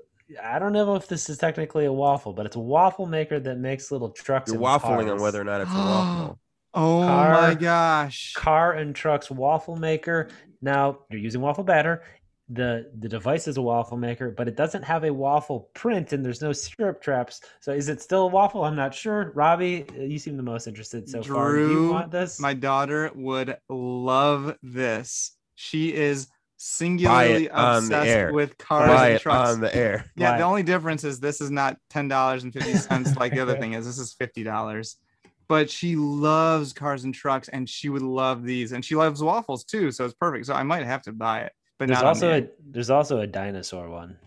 I 0.43 0.59
don't 0.59 0.72
know 0.72 0.97
if 0.97 1.07
this 1.07 1.31
is 1.31 1.39
technically 1.39 1.85
a 1.87 1.93
waffle, 1.93 2.33
but 2.33 2.45
it's 2.45 2.57
a 2.57 2.61
waffle 2.61 3.07
maker 3.07 3.39
that 3.41 3.59
makes 3.59 3.91
little 3.91 4.11
trucks. 4.11 4.51
You're 4.53 4.57
and 4.57 4.64
waffling 4.66 5.11
on 5.11 5.22
whether 5.22 5.41
or 5.41 5.45
not 5.45 5.61
it's 5.62 5.70
a 5.70 5.75
waffle. 5.75 6.39
Oh 6.77 7.03
Car- 7.03 7.31
my 7.41 7.55
gosh. 7.55 8.33
car 8.33 8.72
and 8.72 8.97
trucks 8.97 9.31
waffle 9.31 9.77
maker. 9.77 10.29
Now 10.61 10.99
you're 11.09 11.20
using 11.20 11.41
waffle 11.41 11.62
batter. 11.62 12.03
The 12.51 12.90
the 12.99 13.09
device 13.09 13.49
is 13.49 13.57
a 13.57 13.62
waffle 13.62 13.97
maker, 13.97 14.30
but 14.30 14.49
it 14.49 14.57
doesn't 14.57 14.82
have 14.82 15.05
a 15.05 15.12
waffle 15.12 15.70
print 15.74 16.12
and 16.12 16.22
there's 16.24 16.42
no 16.42 16.53
syrup 16.53 17.01
traps. 17.01 17.40
So 17.61 17.72
is 17.72 17.88
it 17.88 18.03
still 18.03 18.24
a 18.24 18.26
waffle? 18.28 18.64
I'm 18.64 18.76
not 18.76 18.95
sure. 18.95 19.32
Robbie, 19.34 19.86
uh, 19.97 20.03
you 20.03 20.18
seem 20.18 20.36
the 20.36 20.42
most 20.42 20.66
interested 20.66 21.09
so 21.09 21.22
far. 21.22 21.55
Do 21.55 21.61
you 21.61 21.66
Drew, 21.68 21.92
want 21.92 22.11
this? 22.11 22.38
My 22.38 22.53
daughter 22.53 23.11
would 23.14 23.57
love 23.70 24.57
this. 24.62 25.32
She 25.55 25.95
is 25.95 26.26
Buy 26.26 26.32
singularly 26.59 27.45
it 27.47 27.51
on 27.53 27.88
the 27.88 27.97
obsessed 27.99 28.09
air. 28.11 28.32
with 28.32 28.59
cars 28.59 28.88
Buy 28.90 29.07
and 29.09 29.16
it 29.16 29.22
trucks. 29.22 29.51
on 29.51 29.61
the 29.61 29.74
air. 29.74 30.05
yeah, 30.16 30.32
Buy 30.32 30.38
the 30.38 30.45
it. 30.45 30.47
only 30.47 30.62
difference 30.62 31.03
is 31.05 31.20
this 31.20 31.40
is 31.40 31.51
not 31.51 31.78
ten 31.88 32.09
dollars 32.09 32.45
and 32.45 32.53
fifty 32.53 32.74
cents 32.74 33.16
like 33.16 33.32
the 33.32 33.40
other 33.40 33.57
thing 33.61 33.72
is. 33.72 33.86
This 33.86 33.99
is 33.99 34.12
fifty 34.12 34.42
dollars. 34.45 34.97
But 35.49 35.70
she 35.70 35.95
loves 35.97 36.72
cars 36.74 37.05
and 37.05 37.14
trucks, 37.14 37.49
and 37.49 37.68
she 37.68 37.88
would 37.90 38.03
love 38.03 38.45
these, 38.45 38.72
and 38.72 38.84
she 38.84 38.97
loves 38.97 39.22
waffles 39.22 39.64
too. 39.64 39.90
So 39.92 40.05
it's 40.05 40.14
perfect. 40.14 40.45
So 40.47 40.55
I 40.55 40.62
might 40.62 40.84
have 40.86 41.03
to 41.03 41.12
buy 41.12 41.40
it, 41.40 41.53
but 41.79 41.89
there's 41.89 41.99
not 41.99 42.05
also 42.07 42.39
a 42.39 42.49
there's 42.70 42.91
also 42.91 43.20
a 43.20 43.27
dinosaur 43.27 43.89
one. 43.89 44.18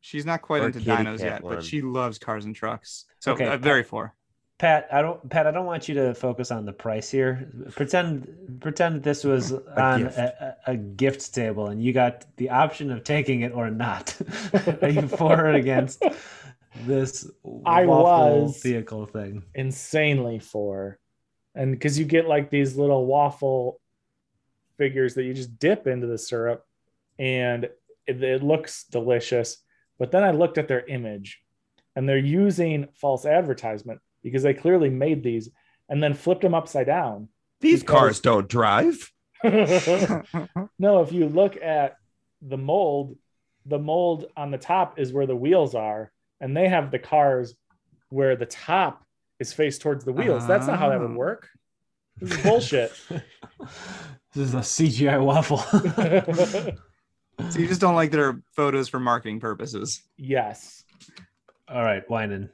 She's 0.00 0.24
not 0.24 0.40
quite 0.42 0.62
Or 0.62 0.66
into 0.66 0.80
dinos 0.80 1.20
yet, 1.20 1.42
one. 1.42 1.56
but 1.56 1.64
she 1.64 1.82
loves 1.82 2.18
cars 2.18 2.44
and 2.46 2.54
trucks. 2.56 3.04
So 3.18 3.32
Okay, 3.32 3.46
uh, 3.46 3.58
very 3.58 3.82
for. 3.82 4.14
Pat, 4.58 4.88
I 4.92 5.00
don't 5.00 5.28
Pat, 5.30 5.46
I 5.46 5.50
don't 5.52 5.64
want 5.66 5.88
you 5.88 5.94
to 5.94 6.14
focus 6.14 6.50
on 6.50 6.66
the 6.66 6.72
price 6.72 7.10
here. 7.10 7.50
Pretend 7.70 8.58
pretend 8.60 9.02
this 9.02 9.24
was 9.24 9.52
on 9.76 10.02
gift. 10.04 10.18
a, 10.18 10.56
a, 10.66 10.72
a 10.72 10.76
gift 10.76 11.34
table 11.34 11.68
and 11.68 11.82
you 11.82 11.92
got 11.94 12.26
the 12.36 12.50
option 12.50 12.90
of 12.90 13.02
taking 13.04 13.40
it 13.40 13.52
or 13.52 13.70
not. 13.70 14.14
Are 14.82 14.88
you 14.90 15.08
for 15.08 15.32
or 15.46 15.52
against 15.52 16.02
this 16.86 17.30
I 17.64 17.86
waffle 17.86 18.42
was. 18.44 18.62
vehicle 18.62 19.06
thing? 19.06 19.44
insanely 19.54 20.38
for. 20.38 20.98
And 21.54 21.72
because 21.72 21.98
you 21.98 22.04
get 22.04 22.28
like 22.28 22.50
these 22.50 22.76
little 22.76 23.06
waffle 23.06 23.79
figures 24.80 25.12
that 25.14 25.24
you 25.24 25.34
just 25.34 25.58
dip 25.58 25.86
into 25.86 26.06
the 26.06 26.16
syrup 26.16 26.64
and 27.18 27.64
it, 28.06 28.22
it 28.24 28.42
looks 28.42 28.84
delicious. 28.84 29.58
But 29.98 30.10
then 30.10 30.24
I 30.24 30.30
looked 30.30 30.56
at 30.56 30.68
their 30.68 30.86
image 30.86 31.42
and 31.94 32.08
they're 32.08 32.16
using 32.16 32.88
false 32.94 33.26
advertisement 33.26 34.00
because 34.22 34.42
they 34.42 34.54
clearly 34.54 34.88
made 34.88 35.22
these 35.22 35.50
and 35.90 36.02
then 36.02 36.14
flipped 36.14 36.40
them 36.40 36.54
upside 36.54 36.86
down. 36.86 37.28
These 37.60 37.82
Because- 37.82 37.98
cars 37.98 38.20
don't 38.20 38.48
drive. 38.48 39.12
no, 39.44 41.02
if 41.02 41.12
you 41.12 41.26
look 41.28 41.60
at 41.62 41.96
the 42.40 42.56
mold, 42.56 43.16
the 43.66 43.78
mold 43.78 44.26
on 44.34 44.50
the 44.50 44.58
top 44.58 44.98
is 44.98 45.12
where 45.12 45.26
the 45.26 45.36
wheels 45.36 45.74
are, 45.74 46.10
and 46.40 46.56
they 46.56 46.68
have 46.68 46.90
the 46.90 46.98
cars 46.98 47.54
where 48.08 48.34
the 48.36 48.46
top 48.46 49.04
is 49.38 49.52
faced 49.52 49.82
towards 49.82 50.04
the 50.04 50.12
wheels. 50.12 50.46
That's 50.46 50.66
not 50.66 50.78
how 50.78 50.88
that 50.88 51.00
would 51.00 51.10
Oh. 51.12 51.14
work. 51.14 51.48
This 52.20 52.30
is 52.38 52.42
bullshit. 52.44 52.92
This 54.32 54.46
is 54.48 54.54
a 54.54 54.58
CGI 54.58 55.20
waffle. 55.22 55.58
So 57.50 57.58
you 57.58 57.66
just 57.66 57.80
don't 57.80 57.94
like 57.94 58.10
their 58.10 58.42
photos 58.54 58.88
for 58.90 59.00
marketing 59.00 59.40
purposes. 59.40 60.02
yes. 60.18 60.84
All 61.68 61.82
right, 61.82 62.06
Winan. 62.06 62.50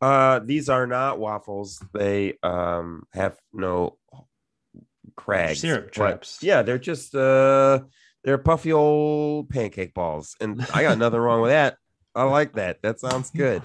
Uh, 0.00 0.38
these 0.38 0.68
are 0.68 0.86
not 0.86 1.18
waffles. 1.18 1.82
They 1.92 2.38
um 2.42 3.04
have 3.12 3.36
no 3.52 3.98
crags. 5.16 5.60
Syrup 5.60 5.86
but- 5.86 5.92
traps. 5.92 6.38
Yeah, 6.40 6.62
they're 6.62 6.78
just 6.78 7.14
uh 7.16 7.80
they're 8.22 8.38
puffy 8.38 8.72
old 8.72 9.48
pancake 9.50 9.92
balls. 9.92 10.36
And 10.40 10.64
I 10.72 10.82
got 10.82 10.98
nothing 10.98 11.18
wrong 11.18 11.40
with 11.40 11.50
that. 11.50 11.76
I 12.14 12.22
like 12.22 12.52
that. 12.54 12.80
That 12.82 13.00
sounds 13.00 13.30
good. 13.30 13.62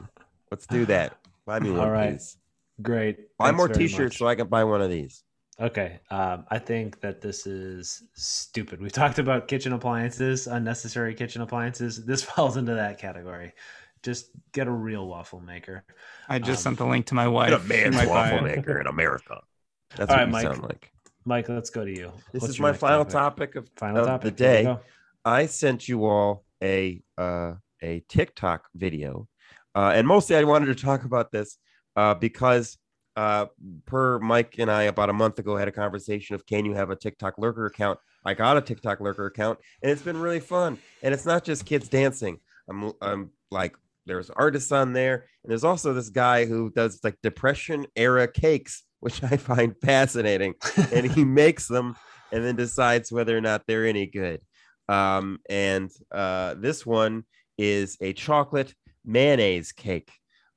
Let's 0.50 0.66
do 0.66 0.86
that. 0.88 1.18
Buy 1.46 1.60
me 1.60 1.70
one, 1.70 1.82
All 1.82 1.92
right. 1.92 2.14
please. 2.14 2.38
Great. 2.82 3.38
Buy 3.38 3.48
Thanks 3.48 3.58
more 3.58 3.68
t-shirts 3.68 4.16
much. 4.16 4.18
so 4.20 4.28
I 4.28 4.34
can 4.36 4.48
buy 4.48 4.64
one 4.64 4.82
of 4.82 4.90
these. 4.90 5.24
Okay. 5.60 6.00
Um, 6.12 6.46
I 6.52 6.60
think 6.60 7.02
that 7.02 7.20
this 7.22 7.48
is 7.48 8.04
stupid. 8.14 8.80
We 8.80 8.90
talked 8.90 9.18
about 9.18 9.48
kitchen 9.48 9.74
appliances, 9.74 10.46
unnecessary 10.48 11.16
kitchen 11.16 11.42
appliances. 11.42 12.06
This 12.06 12.22
falls 12.32 12.58
into 12.58 12.76
that 12.76 13.00
category. 13.00 13.54
Just 14.04 14.30
get 14.54 14.68
a 14.68 14.72
real 14.72 15.08
waffle 15.08 15.40
maker. 15.42 15.84
I 16.30 16.38
just 16.40 16.60
Um, 16.66 16.72
sent 16.72 16.78
the 16.78 16.86
link 16.86 17.08
to 17.08 17.16
my 17.16 17.28
wife. 17.28 17.50
Get 17.50 17.62
a 17.62 17.64
man's 17.64 17.96
might 17.96 18.08
waffle 18.08 18.46
it. 18.46 18.58
maker 18.58 18.80
in 18.80 18.88
America. 18.88 19.42
That's 19.96 20.12
All 20.12 20.18
what 20.18 20.20
right, 20.20 20.26
you 20.28 20.32
Mike. 20.32 20.44
sound 20.44 20.64
like. 20.64 20.92
Mike, 21.26 21.50
let's 21.50 21.70
go 21.72 21.84
to 21.84 21.92
you. 21.92 22.12
This 22.32 22.42
What's 22.44 22.54
is 22.54 22.60
my 22.60 22.72
final 22.74 23.04
topic? 23.04 23.54
topic 23.54 23.56
of, 23.56 23.70
Final 23.78 24.02
of 24.02 24.08
topic. 24.08 24.24
the 24.24 24.32
day. 24.44 24.78
I 25.26 25.46
sent 25.48 25.90
you 25.90 26.06
all 26.06 26.46
a 26.64 27.02
uh, 27.18 27.56
a 27.82 28.02
TikTok 28.08 28.68
video, 28.76 29.28
uh, 29.76 29.92
and 29.96 30.08
mostly 30.08 30.36
I 30.38 30.44
wanted 30.44 30.68
to 30.68 30.76
talk 30.76 31.04
about 31.04 31.32
this 31.32 31.58
uh, 31.98 32.14
because 32.14 32.78
uh, 33.18 33.48
per 33.86 34.20
Mike 34.20 34.56
and 34.60 34.72
I 34.72 34.84
about 34.84 35.10
a 35.10 35.14
month 35.14 35.40
ago 35.40 35.58
had 35.58 35.68
a 35.68 35.74
conversation 35.74 36.36
of 36.36 36.46
can 36.46 36.64
you 36.64 36.74
have 36.74 36.90
a 36.90 36.96
TikTok 36.96 37.38
lurker 37.38 37.66
account? 37.66 38.00
I 38.24 38.34
got 38.34 38.56
a 38.56 38.62
TikTok 38.62 39.02
lurker 39.02 39.26
account, 39.26 39.60
and 39.82 39.92
it's 39.92 40.02
been 40.02 40.18
really 40.18 40.40
fun. 40.40 40.78
And 41.04 41.14
it's 41.14 41.26
not 41.26 41.44
just 41.44 41.66
kids 41.66 41.90
dancing. 41.90 42.40
I'm 42.70 42.94
I'm 43.02 43.32
like 43.52 43.76
there's 44.06 44.30
artists 44.30 44.72
on 44.72 44.94
there, 44.94 45.26
and 45.44 45.52
there's 45.52 45.66
also 45.66 45.94
this 45.94 46.10
guy 46.10 46.46
who 46.46 46.70
does 46.70 47.02
like 47.04 47.18
depression 47.22 47.88
era 47.98 48.26
cakes 48.26 48.84
which 49.00 49.24
I 49.24 49.38
find 49.38 49.76
fascinating. 49.82 50.56
and 50.94 51.10
he 51.10 51.24
makes 51.44 51.68
them 51.68 51.96
and 52.32 52.44
then 52.44 52.56
decides 52.56 53.12
whether 53.12 53.38
or 53.38 53.42
not 53.42 53.64
they're 53.68 53.86
any 53.86 54.08
good. 54.08 54.42
Um, 54.90 55.40
and 55.50 55.92
uh, 56.12 56.56
this 56.58 56.86
one 56.86 57.24
is 57.58 57.98
a 58.02 58.14
chocolate 58.14 58.74
mayonnaise 59.06 59.72
cake. 59.72 60.12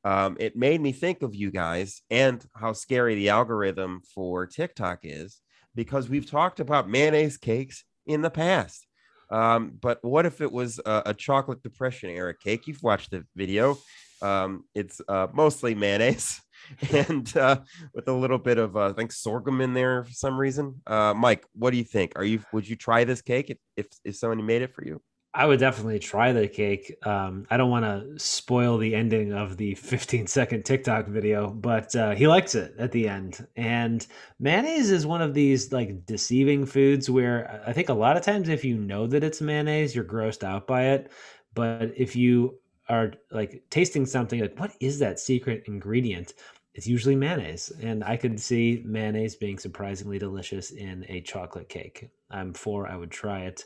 Um, 0.04 0.36
it 0.40 0.56
made 0.56 0.80
me 0.80 0.92
think 0.92 1.22
of 1.22 1.34
you 1.34 1.50
guys 1.50 2.02
and 2.10 2.44
how 2.54 2.72
scary 2.72 3.14
the 3.14 3.28
algorithm 3.28 4.00
for 4.14 4.46
TikTok 4.46 5.00
is 5.02 5.40
because 5.74 6.08
we've 6.08 6.30
talked 6.30 6.60
about 6.60 6.88
mayonnaise 6.88 7.36
cakes 7.36 7.84
in 8.06 8.22
the 8.22 8.30
past. 8.30 8.86
Um, 9.30 9.78
but 9.80 10.02
what 10.02 10.26
if 10.26 10.40
it 10.40 10.50
was 10.50 10.80
a, 10.84 11.02
a, 11.06 11.14
chocolate 11.14 11.62
depression 11.62 12.10
era 12.10 12.34
cake? 12.34 12.66
You've 12.66 12.82
watched 12.82 13.12
the 13.12 13.24
video. 13.36 13.78
Um, 14.22 14.64
it's 14.74 15.00
uh, 15.08 15.28
mostly 15.32 15.74
mayonnaise 15.74 16.40
and 16.92 17.36
uh, 17.36 17.60
with 17.94 18.08
a 18.08 18.12
little 18.12 18.38
bit 18.38 18.58
of 18.58 18.76
uh, 18.76 18.88
I 18.88 18.92
think 18.92 19.12
sorghum 19.12 19.60
in 19.60 19.72
there 19.72 20.04
for 20.04 20.12
some 20.12 20.36
reason. 20.36 20.82
Uh, 20.86 21.14
Mike, 21.16 21.46
what 21.54 21.70
do 21.70 21.76
you 21.76 21.84
think? 21.84 22.12
Are 22.16 22.24
you 22.24 22.42
would 22.52 22.68
you 22.68 22.74
try 22.74 23.04
this 23.04 23.22
cake 23.22 23.50
if 23.50 23.58
if, 23.76 23.86
if 24.04 24.16
somebody 24.16 24.42
made 24.42 24.62
it 24.62 24.74
for 24.74 24.84
you? 24.84 25.00
I 25.32 25.46
would 25.46 25.60
definitely 25.60 26.00
try 26.00 26.32
the 26.32 26.48
cake. 26.48 26.96
Um, 27.06 27.46
I 27.50 27.56
don't 27.56 27.70
want 27.70 27.84
to 27.84 28.18
spoil 28.18 28.78
the 28.78 28.96
ending 28.96 29.32
of 29.32 29.56
the 29.56 29.74
15 29.76 30.26
second 30.26 30.64
TikTok 30.64 31.06
video, 31.06 31.50
but 31.50 31.94
uh, 31.94 32.10
he 32.12 32.26
likes 32.26 32.56
it 32.56 32.74
at 32.78 32.90
the 32.90 33.08
end. 33.08 33.46
And 33.54 34.04
mayonnaise 34.40 34.90
is 34.90 35.06
one 35.06 35.22
of 35.22 35.34
these 35.34 35.72
like 35.72 36.04
deceiving 36.04 36.66
foods 36.66 37.08
where 37.08 37.62
I 37.64 37.72
think 37.72 37.88
a 37.88 37.94
lot 37.94 38.16
of 38.16 38.24
times 38.24 38.48
if 38.48 38.64
you 38.64 38.76
know 38.76 39.06
that 39.06 39.22
it's 39.22 39.40
mayonnaise, 39.40 39.94
you're 39.94 40.04
grossed 40.04 40.42
out 40.42 40.66
by 40.66 40.86
it. 40.86 41.12
But 41.54 41.92
if 41.96 42.16
you 42.16 42.58
are 42.88 43.12
like 43.30 43.62
tasting 43.70 44.06
something 44.06 44.40
like, 44.40 44.58
what 44.58 44.74
is 44.80 44.98
that 44.98 45.20
secret 45.20 45.62
ingredient? 45.66 46.34
It's 46.74 46.88
usually 46.88 47.14
mayonnaise. 47.14 47.70
And 47.80 48.02
I 48.02 48.16
could 48.16 48.40
see 48.40 48.82
mayonnaise 48.84 49.36
being 49.36 49.60
surprisingly 49.60 50.18
delicious 50.18 50.72
in 50.72 51.04
a 51.08 51.20
chocolate 51.20 51.68
cake. 51.68 52.10
I'm 52.32 52.52
for, 52.52 52.88
I 52.88 52.96
would 52.96 53.12
try 53.12 53.42
it. 53.42 53.64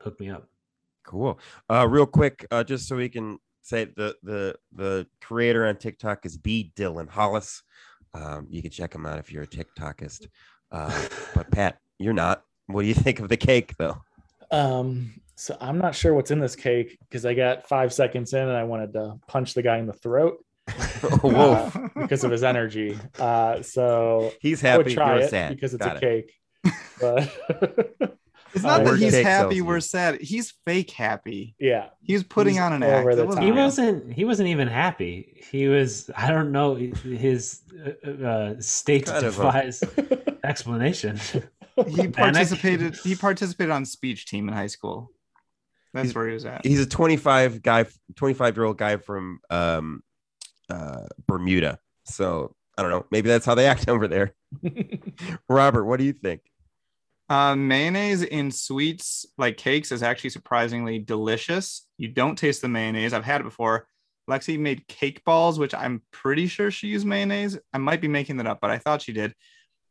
Hook 0.00 0.20
me 0.20 0.28
up. 0.28 0.46
Cool. 1.08 1.40
Uh, 1.70 1.88
real 1.88 2.04
quick, 2.04 2.44
uh, 2.50 2.62
just 2.62 2.86
so 2.86 2.94
we 2.94 3.08
can 3.08 3.38
say 3.62 3.86
the 3.86 4.14
the 4.22 4.54
the 4.74 5.06
creator 5.22 5.66
on 5.66 5.76
TikTok 5.76 6.26
is 6.26 6.36
B 6.36 6.70
Dylan 6.76 7.08
Hollis. 7.08 7.62
Um, 8.12 8.46
you 8.50 8.60
can 8.60 8.70
check 8.70 8.94
him 8.94 9.06
out 9.06 9.18
if 9.18 9.32
you're 9.32 9.44
a 9.44 9.46
TikTokist. 9.46 10.26
Uh, 10.70 11.08
but 11.34 11.50
Pat, 11.50 11.78
you're 11.98 12.12
not. 12.12 12.42
What 12.66 12.82
do 12.82 12.88
you 12.88 12.94
think 12.94 13.20
of 13.20 13.30
the 13.30 13.38
cake, 13.38 13.74
though? 13.78 13.96
Um, 14.50 15.14
so 15.34 15.56
I'm 15.62 15.78
not 15.78 15.94
sure 15.94 16.12
what's 16.12 16.30
in 16.30 16.40
this 16.40 16.54
cake 16.54 16.98
because 17.00 17.24
I 17.24 17.32
got 17.32 17.66
five 17.66 17.90
seconds 17.90 18.34
in 18.34 18.46
and 18.46 18.56
I 18.56 18.64
wanted 18.64 18.92
to 18.92 19.14
punch 19.28 19.54
the 19.54 19.62
guy 19.62 19.78
in 19.78 19.86
the 19.86 19.94
throat. 19.94 20.44
Whoa! 21.22 21.52
Uh, 21.52 21.88
because 21.94 22.22
of 22.22 22.30
his 22.30 22.44
energy. 22.44 22.98
Uh, 23.18 23.62
so 23.62 24.30
he's 24.42 24.60
happy. 24.60 24.94
Try 24.94 25.20
it 25.20 25.30
sad. 25.30 25.54
because 25.54 25.72
it's 25.72 25.82
got 25.82 26.02
a 26.02 26.06
it. 26.06 26.26
cake. 26.26 26.74
But 27.00 28.17
It's 28.54 28.64
not 28.64 28.80
uh, 28.80 28.84
that 28.84 28.98
he's 28.98 29.14
happy. 29.14 29.60
We're 29.60 29.80
sad. 29.80 30.20
He's 30.20 30.54
fake 30.64 30.90
happy. 30.90 31.54
Yeah, 31.58 31.88
he's 32.00 32.22
putting 32.22 32.54
he's 32.54 32.62
on 32.62 32.72
an 32.72 32.82
act. 32.82 33.06
Was 33.06 33.38
he 33.38 33.52
wasn't. 33.52 34.12
He 34.12 34.24
wasn't 34.24 34.48
even 34.48 34.68
happy. 34.68 35.42
He 35.50 35.68
was. 35.68 36.10
I 36.16 36.30
don't 36.30 36.52
know. 36.52 36.74
His 36.74 37.60
uh, 38.06 38.10
uh 38.10 38.54
state 38.60 39.06
kind 39.06 39.22
defies 39.22 39.82
explanation. 40.44 41.20
He 41.86 42.08
participated. 42.08 42.96
he 42.96 43.14
participated 43.14 43.70
on 43.70 43.84
speech 43.84 44.26
team 44.26 44.48
in 44.48 44.54
high 44.54 44.66
school. 44.66 45.10
That's 45.94 46.08
he's, 46.08 46.14
where 46.14 46.28
he 46.28 46.34
was 46.34 46.44
at. 46.44 46.66
He's 46.66 46.80
a 46.80 46.86
25 46.86 47.62
guy, 47.62 47.86
25 48.16 48.56
year 48.56 48.64
old 48.64 48.78
guy 48.78 48.96
from 48.96 49.40
um, 49.50 50.02
uh, 50.68 51.06
Bermuda. 51.26 51.78
So 52.04 52.54
I 52.76 52.82
don't 52.82 52.90
know. 52.90 53.06
Maybe 53.10 53.28
that's 53.28 53.46
how 53.46 53.54
they 53.54 53.66
act 53.66 53.88
over 53.88 54.08
there. 54.08 54.34
Robert, 55.48 55.84
what 55.84 55.98
do 55.98 56.04
you 56.04 56.12
think? 56.12 56.42
Uh, 57.28 57.54
mayonnaise 57.54 58.22
in 58.22 58.50
sweets 58.50 59.26
like 59.36 59.58
cakes 59.58 59.92
is 59.92 60.02
actually 60.02 60.30
surprisingly 60.30 60.98
delicious. 60.98 61.86
You 61.98 62.08
don't 62.08 62.36
taste 62.36 62.62
the 62.62 62.68
mayonnaise. 62.68 63.12
I've 63.12 63.24
had 63.24 63.42
it 63.42 63.44
before. 63.44 63.86
Lexi 64.30 64.58
made 64.58 64.86
cake 64.88 65.24
balls, 65.24 65.58
which 65.58 65.74
I'm 65.74 66.02
pretty 66.10 66.46
sure 66.46 66.70
she 66.70 66.88
used 66.88 67.06
mayonnaise. 67.06 67.58
I 67.72 67.78
might 67.78 68.00
be 68.00 68.08
making 68.08 68.38
that 68.38 68.46
up, 68.46 68.60
but 68.60 68.70
I 68.70 68.78
thought 68.78 69.02
she 69.02 69.12
did. 69.12 69.34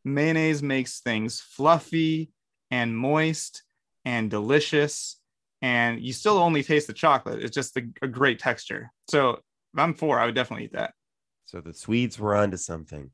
Mayonnaise 0.03 0.63
makes 0.63 0.99
things 0.99 1.39
fluffy 1.41 2.31
and 2.71 2.97
moist 2.97 3.63
and 4.05 4.29
delicious. 4.29 5.19
And 5.61 5.99
you 5.99 6.13
still 6.13 6.37
only 6.37 6.63
taste 6.63 6.87
the 6.87 6.93
chocolate. 6.93 7.43
It's 7.43 7.55
just 7.55 7.75
a, 7.77 7.83
a 8.01 8.07
great 8.07 8.39
texture. 8.39 8.91
So 9.09 9.31
if 9.31 9.79
I'm 9.79 9.93
for, 9.93 10.19
I 10.19 10.25
would 10.25 10.35
definitely 10.35 10.65
eat 10.65 10.73
that. 10.73 10.93
So 11.45 11.61
the 11.61 11.73
Swedes 11.73 12.19
were 12.19 12.35
onto 12.35 12.57
something. 12.57 13.09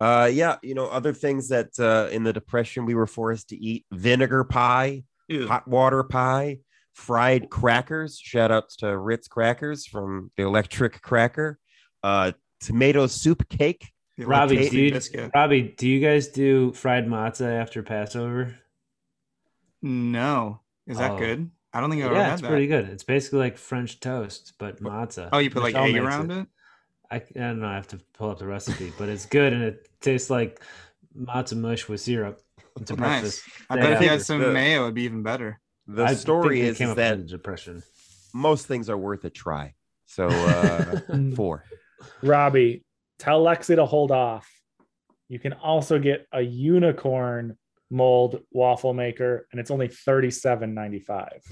Uh, 0.00 0.28
yeah, 0.32 0.56
you 0.62 0.74
know, 0.74 0.86
other 0.86 1.12
things 1.12 1.48
that 1.48 1.68
uh, 1.78 2.08
in 2.10 2.24
the 2.24 2.32
depression 2.32 2.84
we 2.84 2.94
were 2.94 3.06
forced 3.06 3.50
to 3.50 3.56
eat: 3.56 3.86
vinegar 3.92 4.44
pie, 4.44 5.04
Ew. 5.28 5.46
hot 5.46 5.66
water 5.68 6.02
pie, 6.02 6.58
fried 6.92 7.50
crackers. 7.50 8.18
Shout 8.18 8.50
outs 8.50 8.76
to 8.76 8.96
Ritz 8.96 9.28
crackers 9.28 9.86
from 9.86 10.30
the 10.36 10.42
Electric 10.42 11.00
Cracker, 11.02 11.58
uh, 12.02 12.32
tomato 12.60 13.06
soup 13.06 13.48
cake. 13.48 13.88
Robbie, 14.16 14.68
do 14.68 14.78
you, 14.78 15.00
Robbie, 15.34 15.74
do 15.76 15.88
you 15.88 16.00
guys 16.00 16.28
do 16.28 16.72
fried 16.72 17.06
matzah 17.06 17.60
after 17.60 17.82
Passover? 17.82 18.56
No, 19.82 20.60
is 20.86 20.98
that 20.98 21.12
oh. 21.12 21.18
good? 21.18 21.50
I 21.72 21.80
don't 21.80 21.90
think 21.90 22.04
I've 22.04 22.12
yeah, 22.12 22.18
ever 22.18 22.24
had 22.24 22.32
it's 22.34 22.42
that. 22.42 22.48
pretty 22.48 22.68
good. 22.68 22.88
It's 22.88 23.02
basically 23.02 23.40
like 23.40 23.58
French 23.58 23.98
toast, 23.98 24.52
but 24.58 24.80
matzah. 24.80 25.30
Oh, 25.32 25.38
you 25.38 25.50
put 25.50 25.64
like 25.64 25.74
egg 25.74 25.96
around 25.96 26.30
it? 26.30 26.38
it? 26.38 26.46
I, 27.10 27.16
I 27.16 27.22
don't 27.34 27.60
know. 27.60 27.68
I 27.68 27.74
have 27.74 27.88
to 27.88 28.00
pull 28.14 28.30
up 28.30 28.38
the 28.38 28.46
recipe, 28.46 28.92
but 28.98 29.08
it's 29.08 29.26
good 29.26 29.52
and 29.52 29.62
it 29.62 29.88
tastes 30.00 30.30
like 30.30 30.62
matzah 31.16 31.56
mush 31.56 31.88
with 31.88 32.00
syrup. 32.00 32.40
It's 32.80 32.90
a 32.90 32.96
nice. 32.96 33.20
breakfast. 33.20 33.42
I 33.70 33.76
bet 33.76 33.92
if 33.92 34.02
you 34.02 34.08
had 34.08 34.22
some 34.22 34.40
the, 34.40 34.50
mayo, 34.50 34.82
it'd 34.82 34.94
be 34.94 35.02
even 35.02 35.22
better. 35.22 35.60
The 35.86 36.04
I 36.04 36.14
story 36.14 36.60
is, 36.60 36.80
is 36.80 36.94
that 36.94 37.26
depression. 37.26 37.82
Most 38.32 38.66
things 38.66 38.90
are 38.90 38.96
worth 38.96 39.24
a 39.24 39.30
try. 39.30 39.74
So 40.06 40.28
uh, 40.28 41.00
for. 41.36 41.64
Robbie, 42.22 42.84
tell 43.18 43.42
Lexi 43.44 43.76
to 43.76 43.84
hold 43.84 44.10
off. 44.10 44.50
You 45.28 45.38
can 45.38 45.52
also 45.54 45.98
get 45.98 46.26
a 46.32 46.40
unicorn 46.40 47.56
mold 47.90 48.42
waffle 48.50 48.92
maker, 48.92 49.46
and 49.50 49.60
it's 49.60 49.70
only 49.70 49.88
thirty-seven 49.88 50.74
ninety-five. 50.74 51.42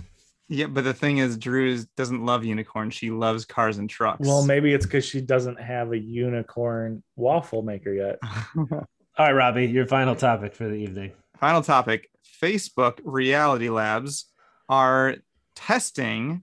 Yeah, 0.49 0.66
but 0.66 0.84
the 0.84 0.93
thing 0.93 1.18
is, 1.18 1.38
Drew 1.38 1.78
doesn't 1.97 2.24
love 2.24 2.45
unicorns. 2.45 2.95
She 2.95 3.11
loves 3.11 3.45
cars 3.45 3.78
and 3.78 3.88
trucks. 3.88 4.26
Well, 4.26 4.45
maybe 4.45 4.74
it's 4.74 4.84
because 4.84 5.05
she 5.05 5.20
doesn't 5.20 5.61
have 5.61 5.93
a 5.93 5.99
unicorn 5.99 7.03
waffle 7.16 7.62
maker 7.62 7.93
yet. 7.93 8.18
All 8.57 8.86
right, 9.18 9.32
Robbie, 9.32 9.66
your 9.66 9.86
final 9.86 10.14
topic 10.14 10.55
for 10.55 10.64
the 10.64 10.74
evening. 10.74 11.12
Final 11.38 11.62
topic 11.62 12.11
Facebook 12.43 12.99
Reality 13.05 13.68
Labs 13.68 14.26
are 14.68 15.16
testing 15.55 16.43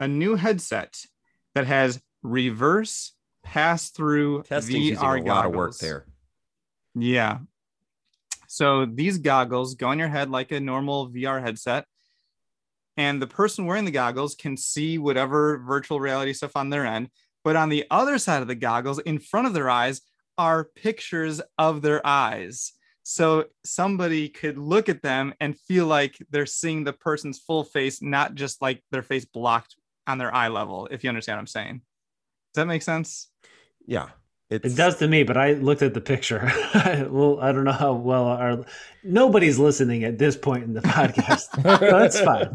a 0.00 0.08
new 0.08 0.34
headset 0.34 0.98
that 1.54 1.66
has 1.66 2.00
reverse 2.22 3.12
pass 3.42 3.90
through 3.90 4.42
VR 4.42 5.24
goggles. 5.24 5.24
a 5.24 5.28
lot 5.28 5.46
of 5.46 5.54
work 5.54 5.76
there. 5.78 6.06
Yeah. 6.94 7.38
So 8.48 8.86
these 8.86 9.18
goggles 9.18 9.74
go 9.74 9.88
on 9.88 9.98
your 9.98 10.08
head 10.08 10.30
like 10.30 10.52
a 10.52 10.60
normal 10.60 11.10
VR 11.10 11.40
headset 11.40 11.86
and 12.96 13.20
the 13.20 13.26
person 13.26 13.66
wearing 13.66 13.84
the 13.84 13.90
goggles 13.90 14.34
can 14.34 14.56
see 14.56 14.98
whatever 14.98 15.58
virtual 15.58 16.00
reality 16.00 16.32
stuff 16.32 16.56
on 16.56 16.70
their 16.70 16.86
end. 16.86 17.10
But 17.44 17.56
on 17.56 17.68
the 17.68 17.84
other 17.90 18.18
side 18.18 18.42
of 18.42 18.48
the 18.48 18.54
goggles, 18.54 18.98
in 19.00 19.18
front 19.18 19.46
of 19.46 19.52
their 19.52 19.70
eyes, 19.70 20.00
are 20.38 20.64
pictures 20.64 21.40
of 21.58 21.82
their 21.82 22.06
eyes. 22.06 22.72
So 23.02 23.44
somebody 23.64 24.28
could 24.28 24.58
look 24.58 24.88
at 24.88 25.02
them 25.02 25.32
and 25.40 25.58
feel 25.58 25.86
like 25.86 26.16
they're 26.30 26.44
seeing 26.44 26.82
the 26.82 26.92
person's 26.92 27.38
full 27.38 27.62
face, 27.62 28.02
not 28.02 28.34
just 28.34 28.60
like 28.60 28.82
their 28.90 29.02
face 29.02 29.24
blocked 29.24 29.76
on 30.06 30.18
their 30.18 30.34
eye 30.34 30.48
level, 30.48 30.88
if 30.90 31.04
you 31.04 31.08
understand 31.08 31.36
what 31.36 31.42
I'm 31.42 31.46
saying. 31.46 31.82
Does 32.52 32.62
that 32.62 32.66
make 32.66 32.82
sense? 32.82 33.28
Yeah. 33.86 34.08
It's... 34.48 34.64
It 34.64 34.76
does 34.76 34.96
to 34.98 35.08
me, 35.08 35.24
but 35.24 35.36
I 35.36 35.54
looked 35.54 35.82
at 35.82 35.94
the 35.94 36.00
picture. 36.00 36.50
well, 37.10 37.38
I 37.40 37.50
don't 37.50 37.64
know 37.64 37.72
how 37.72 37.94
well 37.94 38.26
our 38.26 38.64
nobody's 39.02 39.58
listening 39.58 40.04
at 40.04 40.18
this 40.18 40.36
point 40.36 40.64
in 40.64 40.72
the 40.72 40.80
podcast. 40.82 41.50
that's 41.62 42.20
fine. 42.20 42.54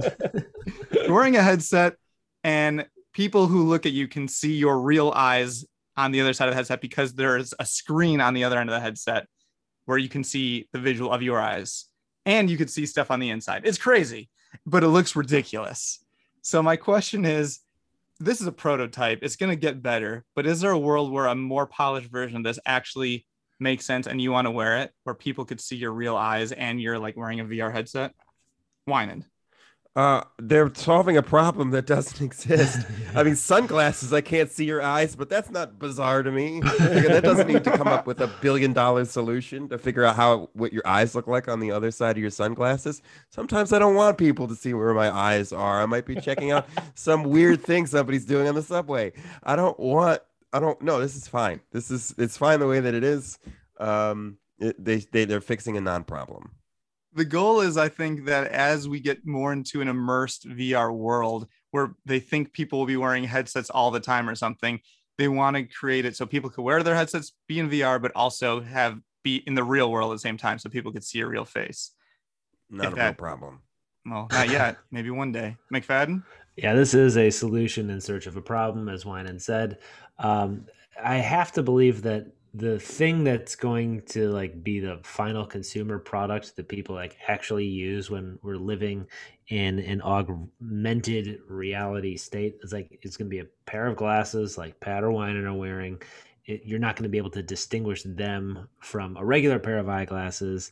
You're 0.92 1.14
wearing 1.14 1.36
a 1.36 1.44
headset, 1.44 1.96
and 2.44 2.86
people 3.14 3.48
who 3.48 3.68
look 3.68 3.86
at 3.86 3.92
you 3.92 4.08
can 4.08 4.28
see 4.28 4.54
your 4.54 4.80
real 4.80 5.12
eyes 5.14 5.66
on 5.98 6.12
the 6.12 6.22
other 6.22 6.32
side 6.32 6.48
of 6.48 6.54
the 6.54 6.56
headset 6.56 6.80
because 6.80 7.14
there's 7.14 7.54
a 7.60 7.66
screen 7.66 8.22
on 8.22 8.34
the 8.34 8.46
other 8.46 8.58
end 8.58 8.70
of 8.70 8.74
the 8.74 8.80
headset 8.80 9.28
where 9.86 9.98
you 9.98 10.08
can 10.08 10.24
see 10.24 10.70
the 10.72 10.80
visual 10.80 11.12
of 11.12 11.22
your 11.22 11.42
eyes, 11.42 11.86
and 12.26 12.50
you 12.50 12.58
could 12.58 12.70
see 12.70 12.86
stuff 12.86 13.12
on 13.12 13.20
the 13.20 13.30
inside. 13.30 13.64
It's 13.66 13.78
crazy, 13.78 14.30
but 14.66 14.84
it 14.84 14.88
looks 14.88 15.14
ridiculous. 15.16 16.00
So 16.42 16.64
my 16.64 16.78
question 16.78 17.26
is 17.26 17.60
this 18.24 18.42
is 18.42 18.48
a 18.48 18.52
prototype. 18.52 19.20
It's 19.22 19.36
going 19.36 19.50
to 19.50 19.56
get 19.56 19.82
better, 19.82 20.24
but 20.36 20.46
is 20.46 20.62
there 20.62 20.72
a 20.72 20.80
world 20.80 21.12
where 21.12 21.28
a 21.28 21.36
more 21.36 21.66
polished 21.66 22.10
version 22.10 22.38
of 22.38 22.44
this 22.44 22.60
actually 22.66 23.26
makes 23.60 23.86
sense 23.86 24.08
and 24.08 24.22
you 24.22 24.32
want 24.32 24.48
to 24.48 24.52
wear 24.52 24.80
it 24.80 24.92
where 25.04 25.14
people 25.16 25.46
could 25.46 25.62
see 25.62 25.76
your 25.76 25.92
real 25.92 26.16
eyes 26.16 26.52
and 26.52 26.82
you're 26.82 27.00
like 27.00 27.18
wearing 27.18 27.40
a 27.40 27.46
VR 27.46 27.72
headset? 27.72 28.14
Winan. 28.88 29.26
Uh, 29.94 30.24
they're 30.40 30.74
solving 30.74 31.18
a 31.18 31.22
problem 31.22 31.72
that 31.72 31.86
doesn't 31.86 32.22
exist. 32.26 32.88
I 33.16 33.24
mean, 33.24 33.36
sunglasses, 33.36 34.14
I 34.14 34.22
can't 34.22 34.50
see 34.50 34.64
your 34.64 34.82
eyes, 34.82 35.16
but 35.18 35.28
that's 35.28 35.50
not 35.50 35.80
bizarre 35.80 36.24
to 36.24 36.32
me. 36.32 36.62
That 36.62 37.24
doesn't 37.24 37.48
need 37.48 37.66
to 37.66 37.78
come 37.78 37.88
up 37.88 38.08
with 38.08 38.22
a 38.22 38.28
billion 38.42 38.72
dollar 38.72 39.04
solution 39.04 39.68
to 39.68 39.78
figure 39.78 40.06
out 40.06 40.16
how 40.16 40.50
what 40.54 40.72
your 40.72 40.88
eyes 40.88 41.14
look 41.14 41.28
like 41.28 41.50
on 41.50 41.60
the 41.60 41.72
other 41.72 41.92
side 41.92 42.16
of 42.16 42.22
your 42.22 42.30
sunglasses. 42.30 43.02
Sometimes 43.30 43.74
I 43.74 43.80
don't 43.80 43.96
want 43.96 44.18
people 44.18 44.48
to 44.48 44.56
see 44.56 44.74
where 44.74 44.94
my 44.94 45.12
eyes 45.12 45.52
are. 45.52 45.82
I 45.82 45.86
might 45.86 46.06
be 46.06 46.16
checking 46.16 46.52
out 46.52 46.68
some 46.96 47.24
weird 47.24 47.62
thing 47.62 47.86
somebody's 47.86 48.26
doing 48.26 48.48
on 48.48 48.56
the 48.56 48.64
subway. 48.64 49.12
I 49.44 49.58
don't 49.58 49.80
want. 49.80 50.22
I 50.54 50.60
don't 50.60 50.82
know. 50.82 51.00
This 51.00 51.16
is 51.16 51.28
fine. 51.28 51.60
This 51.72 51.92
is 51.92 52.16
it's 52.18 52.38
fine 52.38 52.60
the 52.60 52.68
way 52.68 52.80
that 52.80 52.94
it 52.94 53.04
is. 53.04 53.40
Um, 53.78 54.38
it, 54.58 54.82
they 54.84 55.00
they 55.00 55.26
they're 55.26 55.42
fixing 55.42 55.76
a 55.76 55.82
non-problem 55.82 56.52
the 57.14 57.26
goal 57.26 57.62
is 57.62 57.78
i 57.78 57.90
think 57.90 58.26
that 58.26 58.48
as 58.48 58.88
we 58.88 59.00
get 59.00 59.26
more 59.26 59.52
into 59.54 59.82
an 59.82 59.88
immersed 59.88 60.48
vr 60.48 60.94
world 60.96 61.48
where 61.72 61.96
they 62.06 62.20
think 62.20 62.52
people 62.54 62.80
will 62.80 62.86
be 62.86 62.98
wearing 62.98 63.24
headsets 63.24 63.70
all 63.70 63.92
the 63.92 64.00
time 64.00 64.30
or 64.30 64.36
something 64.36 64.80
they 65.18 65.28
want 65.28 65.56
to 65.56 65.64
create 65.64 66.06
it 66.06 66.16
so 66.16 66.26
people 66.26 66.50
could 66.50 66.64
wear 66.64 66.82
their 66.84 66.96
headsets 66.96 67.34
be 67.48 67.60
in 67.60 67.70
vr 67.70 68.02
but 68.02 68.12
also 68.16 68.62
have 68.62 68.98
be 69.24 69.36
in 69.46 69.54
the 69.54 69.64
real 69.64 69.92
world 69.92 70.12
at 70.12 70.16
the 70.16 70.20
same 70.20 70.38
time 70.38 70.58
so 70.58 70.68
people 70.70 70.92
could 70.92 71.04
see 71.04 71.20
a 71.20 71.28
real 71.28 71.46
face. 71.46 71.92
Not 72.72 72.88
If 72.88 72.94
a 72.94 72.96
that- 72.96 73.06
real 73.06 73.14
problem. 73.14 73.60
Well 74.04 74.28
not 74.32 74.50
yet. 74.50 74.78
Maybe 74.92 75.12
one 75.12 75.32
day. 75.32 75.58
Mcfadden? 75.72 76.24
Yeah, 76.56 76.74
this 76.74 76.96
is 76.96 77.18
a 77.18 77.30
solution 77.30 77.92
in 77.92 78.02
search 78.02 78.26
of 78.26 78.36
a 78.36 78.42
problem, 78.42 78.90
as 78.90 79.04
Winan 79.04 79.40
said. 79.40 79.78
Um, 80.18 80.66
I 81.04 81.18
have 81.18 81.52
to 81.52 81.62
believe 81.62 82.02
that 82.02 82.32
the 82.54 82.80
thing 82.80 83.24
that's 83.24 83.56
going 83.56 84.02
to 84.02 84.30
like 84.30 84.62
be 84.64 84.80
the 84.80 85.00
final 85.04 85.46
consumer 85.46 85.98
product 85.98 86.56
that 86.58 86.68
people 86.68 86.96
like 86.96 87.16
actually 87.28 87.66
use 87.66 88.10
when 88.10 88.38
we're 88.42 88.58
living 88.58 89.08
in 89.48 89.80
an 89.80 90.02
augmented 90.02 91.40
reality 91.48 92.18
state 92.18 92.58
is 92.62 92.74
like 92.74 93.00
it's 93.02 93.16
going 93.16 93.28
to 93.28 93.30
be 93.30 93.40
a 93.40 93.48
pair 93.66 93.88
of 93.88 93.96
glasses 93.96 94.58
like 94.58 94.80
Pat 94.82 95.04
or 95.04 95.12
Winan 95.12 95.46
are 95.46 95.54
wearing. 95.54 96.02
It, 96.46 96.64
you're 96.66 96.80
not 96.80 96.96
going 96.96 97.04
to 97.04 97.10
be 97.10 97.18
able 97.18 97.30
to 97.32 97.44
distinguish 97.44 98.04
them 98.04 98.68
from 98.80 99.16
a 99.16 99.24
regular 99.24 99.60
pair 99.60 99.78
of 99.78 99.88
eyeglasses. 99.88 100.72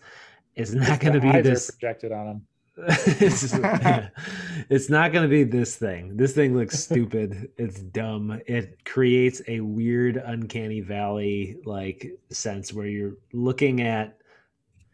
It's 0.56 0.74
not 0.74 1.00
going 1.00 1.14
to 1.14 1.22
be 1.22 1.42
this 1.42 1.72
projected 1.72 2.12
on 2.12 2.26
them. 2.28 2.48
It's, 2.88 3.54
it's 4.70 4.90
not 4.90 5.12
going 5.12 5.24
to 5.24 5.30
be 5.30 5.44
this 5.44 5.76
thing. 5.76 6.16
This 6.18 6.34
thing 6.34 6.56
looks 6.56 6.80
stupid. 6.84 7.50
It's 7.58 7.80
dumb. 7.80 8.42
It 8.48 8.86
creates 8.86 9.42
a 9.48 9.60
weird, 9.62 10.18
uncanny 10.18 10.82
valley 10.82 11.58
like 11.66 12.12
sense 12.30 12.74
where 12.74 12.88
you're 12.88 13.16
looking 13.34 13.82
at 13.82 14.18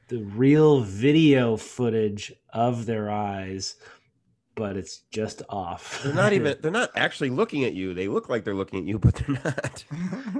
the 0.07 0.23
real 0.23 0.81
video 0.81 1.57
footage 1.57 2.31
of 2.53 2.85
their 2.85 3.09
eyes, 3.09 3.75
but 4.55 4.77
it's 4.77 4.99
just 5.11 5.41
off. 5.49 6.01
they're 6.03 6.13
not 6.13 6.33
even 6.33 6.55
they're 6.61 6.71
not 6.71 6.91
actually 6.95 7.29
looking 7.29 7.63
at 7.65 7.73
you 7.73 7.93
they 7.93 8.07
look 8.07 8.29
like 8.29 8.45
they're 8.45 8.55
looking 8.55 8.79
at 8.79 8.85
you 8.85 8.97
but 8.97 9.15
they're 9.15 9.41
not 9.43 9.83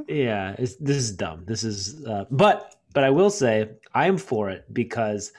yeah 0.07 0.55
it's, 0.57 0.75
this 0.77 0.95
is 0.95 1.11
dumb 1.11 1.43
this 1.45 1.63
is 1.63 2.05
uh, 2.05 2.23
but 2.31 2.75
but 2.93 3.03
i 3.03 3.09
will 3.09 3.29
say 3.29 3.69
i 3.93 4.07
am 4.07 4.17
for 4.17 4.49
it 4.49 4.63
because 4.73 5.33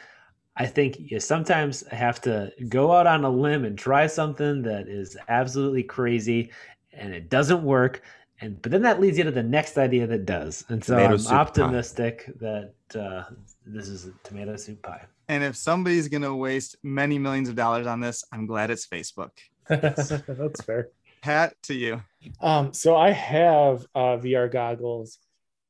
i 0.57 0.67
think 0.67 0.97
you 0.99 1.21
sometimes 1.21 1.87
have 1.89 2.21
to 2.21 2.51
go 2.69 2.93
out 2.93 3.07
on 3.07 3.25
a 3.25 3.31
limb 3.31 3.65
and 3.65 3.79
try 3.79 4.07
something 4.07 4.63
that 4.63 4.89
is 4.89 5.17
absolutely 5.29 5.83
crazy 5.83 6.51
and 6.93 7.13
it 7.15 7.29
doesn't 7.29 7.63
work 7.63 8.03
and 8.41 8.61
but 8.63 8.71
then 8.71 8.83
that 8.83 9.01
leads 9.01 9.17
you 9.19 9.25
to 9.25 9.31
the 9.31 9.43
next 9.43 9.79
idea 9.79 10.07
that 10.07 10.25
does 10.27 10.65
and 10.69 10.83
so 10.85 10.95
Tomato 10.95 11.13
i'm 11.15 11.19
soup 11.19 11.31
pie. 11.31 11.37
optimistic 11.39 12.31
that 12.41 12.73
uh, 12.95 13.25
this 13.65 13.89
is 13.89 14.07
a 14.07 14.13
tomato 14.23 14.57
soup 14.57 14.83
pie 14.83 15.05
and 15.29 15.43
if 15.43 15.57
somebody's 15.57 16.09
going 16.09 16.23
to 16.23 16.35
waste 16.35 16.77
many 16.83 17.19
millions 17.19 17.49
of 17.49 17.57
dollars 17.57 17.87
on 17.87 18.01
this 18.01 18.25
i'm 18.33 18.47
glad 18.47 18.71
it's 18.71 18.87
facebook 18.87 19.31
That's 19.69 20.63
fair. 20.65 20.89
pat 21.23 21.55
to 21.65 21.75
you 21.75 22.03
Um, 22.41 22.73
so 22.73 22.97
I 22.97 23.11
have 23.11 23.85
uh, 23.95 24.17
VR 24.19 24.51
goggles, 24.51 25.19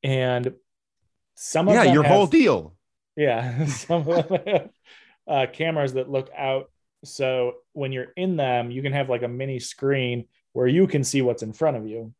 and 0.03 0.53
some 1.35 1.69
of 1.69 1.75
yeah 1.75 1.85
them 1.85 1.95
your 1.95 2.03
have- 2.03 2.13
whole 2.13 2.27
deal 2.27 2.75
Yeah, 3.17 3.67
some 3.85 4.09
of 4.09 4.29
them 4.29 4.39
have 4.47 4.71
uh, 5.29 5.47
cameras 5.53 5.95
that 5.95 6.11
look 6.11 6.31
out. 6.37 6.71
So 7.05 7.55
when 7.73 7.93
you're 7.93 8.13
in 8.17 8.37
them, 8.37 8.71
you 8.71 8.83
can 8.83 8.93
have 8.93 9.09
like 9.09 9.23
a 9.23 9.29
mini 9.29 9.59
screen 9.59 10.27
where 10.53 10.67
you 10.67 10.87
can 10.87 11.05
see 11.05 11.23
what's 11.23 11.43
in 11.43 11.53
front 11.53 11.77
of 11.77 11.87
you, 11.87 12.13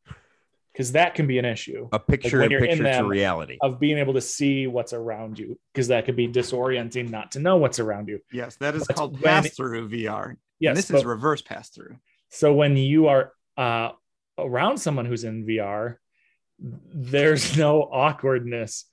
because 0.73 0.93
that 0.93 1.15
can 1.15 1.27
be 1.27 1.39
an 1.39 1.45
issue 1.47 1.89
a 1.93 1.99
picture 1.99 2.39
when 2.41 2.45
in 2.47 2.51
you're 2.51 2.65
in 2.65 2.79
picture 2.79 2.99
to 3.01 3.05
reality 3.09 3.57
of 3.63 3.81
being 3.81 3.97
able 3.99 4.13
to 4.15 4.21
see 4.21 4.67
what's 4.67 4.93
around 4.93 5.39
you, 5.39 5.59
because 5.73 5.89
that 5.89 6.05
could 6.05 6.17
be 6.17 6.29
disorienting 6.29 7.11
not 7.11 7.33
to 7.33 7.41
know 7.41 7.57
what's 7.57 7.79
around 7.79 8.09
you. 8.09 8.21
yes 8.33 8.57
that 8.57 8.75
is 8.75 8.87
But 8.87 8.97
called 8.97 9.13
when- 9.15 9.23
pass 9.23 9.51
through 9.57 9.89
vr 9.89 10.37
Yes, 10.59 10.71
and 10.71 10.77
this 10.79 10.91
but- 10.91 10.99
is 10.99 11.05
reverse 11.05 11.41
pass 11.43 11.71
through 11.71 11.97
So 12.31 12.53
when 12.55 12.77
you 12.77 13.09
are 13.09 13.33
uh, 13.57 13.91
around 14.39 14.77
someone 14.79 15.07
who's 15.07 15.25
in 15.25 15.47
VR, 15.47 15.97
there's 16.59 17.57
no 17.57 17.83
awkwardness 17.83 18.85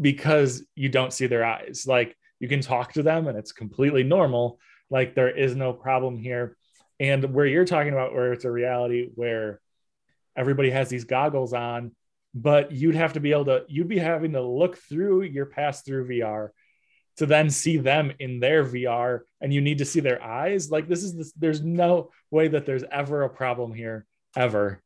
because 0.00 0.64
you 0.74 0.88
don't 0.88 1.12
see 1.12 1.26
their 1.26 1.44
eyes. 1.44 1.84
Like 1.86 2.16
you 2.40 2.48
can 2.48 2.60
talk 2.60 2.92
to 2.94 3.02
them 3.02 3.26
and 3.26 3.36
it's 3.38 3.52
completely 3.52 4.02
normal. 4.02 4.58
Like 4.90 5.14
there 5.14 5.30
is 5.30 5.54
no 5.56 5.72
problem 5.72 6.18
here. 6.18 6.56
And 7.00 7.32
where 7.32 7.46
you're 7.46 7.64
talking 7.64 7.92
about 7.92 8.12
where 8.12 8.32
it's 8.32 8.44
a 8.44 8.50
reality 8.50 9.08
where 9.14 9.60
everybody 10.36 10.70
has 10.70 10.88
these 10.88 11.04
goggles 11.04 11.52
on, 11.52 11.92
but 12.34 12.72
you'd 12.72 12.94
have 12.94 13.14
to 13.14 13.20
be 13.20 13.32
able 13.32 13.46
to, 13.46 13.64
you'd 13.68 13.88
be 13.88 13.98
having 13.98 14.32
to 14.32 14.42
look 14.42 14.76
through 14.76 15.22
your 15.22 15.46
pass 15.46 15.82
through 15.82 16.08
VR 16.08 16.50
to 17.18 17.26
then 17.26 17.50
see 17.50 17.76
them 17.76 18.12
in 18.20 18.38
their 18.38 18.64
VR 18.64 19.20
and 19.40 19.52
you 19.52 19.60
need 19.60 19.78
to 19.78 19.84
see 19.84 20.00
their 20.00 20.22
eyes. 20.22 20.70
Like 20.70 20.88
this 20.88 21.02
is 21.02 21.16
this, 21.16 21.32
there's 21.32 21.62
no 21.62 22.10
way 22.30 22.48
that 22.48 22.64
there's 22.64 22.84
ever 22.90 23.22
a 23.22 23.28
problem 23.28 23.72
here, 23.72 24.06
ever. 24.36 24.82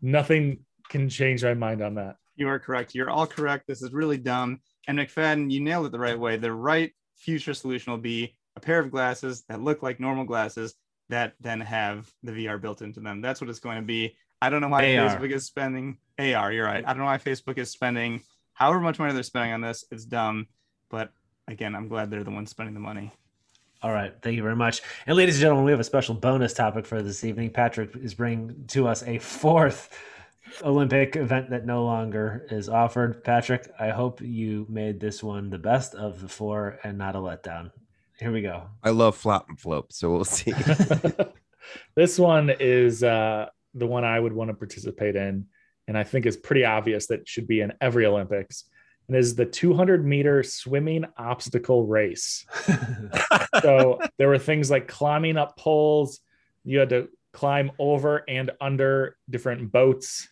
Nothing 0.00 0.60
can 0.88 1.08
change 1.08 1.44
my 1.44 1.54
mind 1.54 1.82
on 1.82 1.96
that. 1.96 2.16
You 2.36 2.48
are 2.48 2.58
correct. 2.58 2.94
You're 2.94 3.10
all 3.10 3.26
correct. 3.26 3.66
This 3.66 3.82
is 3.82 3.92
really 3.92 4.18
dumb. 4.18 4.60
And 4.86 4.98
McFadden, 4.98 5.50
you 5.50 5.60
nailed 5.60 5.86
it 5.86 5.92
the 5.92 5.98
right 5.98 6.18
way. 6.18 6.36
The 6.36 6.52
right 6.52 6.92
future 7.16 7.54
solution 7.54 7.92
will 7.92 8.00
be 8.00 8.36
a 8.56 8.60
pair 8.60 8.78
of 8.78 8.90
glasses 8.90 9.44
that 9.48 9.62
look 9.62 9.82
like 9.82 10.00
normal 10.00 10.24
glasses 10.24 10.74
that 11.08 11.34
then 11.40 11.60
have 11.60 12.10
the 12.22 12.32
VR 12.32 12.60
built 12.60 12.82
into 12.82 13.00
them. 13.00 13.20
That's 13.20 13.40
what 13.40 13.50
it's 13.50 13.58
going 13.58 13.76
to 13.76 13.82
be. 13.82 14.16
I 14.40 14.50
don't 14.50 14.60
know 14.60 14.68
why 14.68 14.96
AR. 14.96 15.08
Facebook 15.08 15.32
is 15.32 15.46
spending 15.46 15.98
AR. 16.18 16.52
You're 16.52 16.66
right. 16.66 16.84
I 16.86 16.88
don't 16.88 16.98
know 16.98 17.04
why 17.04 17.18
Facebook 17.18 17.58
is 17.58 17.70
spending 17.70 18.22
however 18.52 18.80
much 18.80 18.98
money 18.98 19.12
they're 19.12 19.22
spending 19.22 19.52
on 19.52 19.60
this. 19.60 19.84
It's 19.90 20.04
dumb. 20.04 20.46
But 20.90 21.12
again, 21.48 21.74
I'm 21.74 21.88
glad 21.88 22.10
they're 22.10 22.24
the 22.24 22.30
ones 22.30 22.50
spending 22.50 22.74
the 22.74 22.80
money. 22.80 23.12
All 23.82 23.92
right, 23.92 24.14
thank 24.22 24.36
you 24.36 24.42
very 24.42 24.56
much. 24.56 24.80
And 25.06 25.14
ladies 25.14 25.36
and 25.36 25.42
gentlemen, 25.42 25.66
we 25.66 25.70
have 25.70 25.80
a 25.80 25.84
special 25.84 26.14
bonus 26.14 26.54
topic 26.54 26.86
for 26.86 27.02
this 27.02 27.22
evening. 27.22 27.50
Patrick 27.50 27.94
is 27.96 28.14
bringing 28.14 28.64
to 28.68 28.88
us 28.88 29.02
a 29.02 29.18
fourth 29.18 29.90
Olympic 30.62 31.16
event 31.16 31.50
that 31.50 31.66
no 31.66 31.84
longer 31.84 32.46
is 32.50 32.68
offered. 32.68 33.24
Patrick, 33.24 33.68
I 33.78 33.90
hope 33.90 34.20
you 34.20 34.66
made 34.68 35.00
this 35.00 35.22
one 35.22 35.50
the 35.50 35.58
best 35.58 35.94
of 35.94 36.20
the 36.20 36.28
four 36.28 36.78
and 36.84 36.98
not 36.98 37.16
a 37.16 37.18
letdown. 37.18 37.70
Here 38.18 38.30
we 38.30 38.42
go. 38.42 38.64
i 38.82 38.90
love 38.90 39.16
flop 39.16 39.48
and 39.48 39.58
flop, 39.58 39.92
so 39.92 40.10
we'll 40.10 40.24
see 40.24 40.52
this 41.96 42.18
one 42.18 42.50
is 42.60 43.02
uh, 43.02 43.46
the 43.74 43.86
one 43.86 44.04
I 44.04 44.20
would 44.20 44.32
want 44.32 44.50
to 44.50 44.54
participate 44.54 45.16
in, 45.16 45.46
and 45.88 45.98
I 45.98 46.04
think 46.04 46.26
is 46.26 46.36
pretty 46.36 46.64
obvious 46.64 47.06
that 47.08 47.20
it 47.20 47.28
should 47.28 47.48
be 47.48 47.60
in 47.60 47.72
every 47.80 48.06
Olympics. 48.06 48.64
And 49.08 49.16
is 49.18 49.34
the 49.34 49.44
200 49.44 50.06
meter 50.06 50.42
swimming 50.42 51.04
obstacle 51.16 51.86
race. 51.86 52.46
So 53.62 54.00
there 54.18 54.28
were 54.28 54.38
things 54.38 54.70
like 54.70 54.88
climbing 54.88 55.36
up 55.36 55.56
poles. 55.56 56.20
You 56.64 56.80
had 56.80 56.90
to 56.90 57.08
climb 57.32 57.70
over 57.78 58.22
and 58.28 58.50
under 58.60 59.16
different 59.30 59.72
boats 59.72 60.28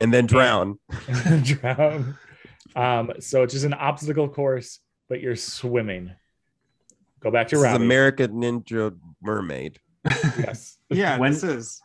and 0.00 0.12
then 0.12 0.26
drown 0.26 0.78
and 1.08 1.44
drown. 1.60 2.16
Um, 2.74 3.12
so 3.20 3.42
it's 3.42 3.52
just 3.54 3.64
an 3.64 3.74
obstacle 3.74 4.28
course, 4.28 4.80
but 5.08 5.20
you're 5.20 5.36
swimming. 5.36 6.12
Go 7.20 7.30
back 7.30 7.48
to 7.48 7.56
this 7.56 7.64
is 7.64 7.74
american 7.74 8.32
ninja 8.34 8.94
mermaid 9.22 9.78
yes. 10.38 10.78
Yeah, 10.90 11.18
When- 11.18 11.32
this 11.32 11.42
is. 11.42 11.80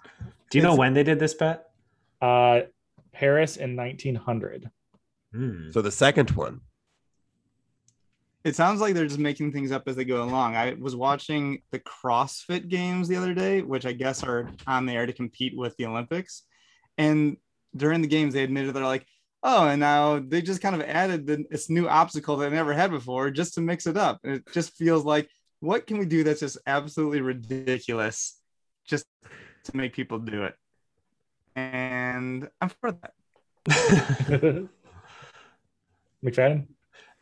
Do 0.49 0.57
you 0.57 0.63
know 0.63 0.75
when 0.75 0.93
they 0.93 1.03
did 1.03 1.17
this, 1.17 1.33
bet? 1.33 1.63
Uh, 2.21 2.61
Paris 3.13 3.55
in 3.57 3.75
1900. 3.77 4.69
Hmm. 5.33 5.71
so 5.71 5.81
the 5.81 5.91
second 5.91 6.31
one 6.31 6.59
It 8.43 8.55
sounds 8.55 8.81
like 8.81 8.93
they're 8.93 9.05
just 9.07 9.17
making 9.17 9.53
things 9.53 9.71
up 9.71 9.83
as 9.87 9.95
they 9.95 10.03
go 10.03 10.23
along. 10.23 10.55
I 10.57 10.73
was 10.73 10.95
watching 10.95 11.61
the 11.71 11.79
CrossFit 11.79 12.67
games 12.67 13.07
the 13.07 13.15
other 13.15 13.33
day, 13.33 13.61
which 13.61 13.85
I 13.85 13.93
guess 13.93 14.23
are 14.23 14.49
on 14.67 14.85
there 14.85 15.05
to 15.05 15.13
compete 15.13 15.55
with 15.57 15.77
the 15.77 15.85
Olympics. 15.85 16.43
And 16.97 17.37
during 17.75 18.01
the 18.01 18.07
games, 18.07 18.33
they 18.33 18.43
admitted 18.43 18.73
they're 18.73 18.83
like, 18.83 19.05
oh, 19.43 19.67
and 19.67 19.79
now 19.79 20.19
they 20.19 20.41
just 20.41 20.61
kind 20.61 20.75
of 20.75 20.81
added 20.81 21.25
the, 21.25 21.45
this 21.49 21.69
new 21.69 21.87
obstacle 21.87 22.37
they 22.37 22.49
never 22.49 22.73
had 22.73 22.91
before 22.91 23.31
just 23.31 23.55
to 23.55 23.61
mix 23.61 23.87
it 23.87 23.97
up. 23.97 24.19
And 24.23 24.35
it 24.35 24.43
just 24.53 24.75
feels 24.75 25.03
like, 25.03 25.29
what 25.59 25.87
can 25.87 25.97
we 25.97 26.05
do 26.05 26.23
that's 26.23 26.39
just 26.39 26.57
absolutely 26.65 27.21
ridiculous 27.21 28.39
just 28.85 29.05
to 29.65 29.77
make 29.77 29.93
people 29.93 30.19
do 30.19 30.43
it? 30.43 30.55
And 31.55 32.49
I'm 32.59 32.69
for 32.69 32.91
that. 32.91 33.13
McFadden? 36.23 36.67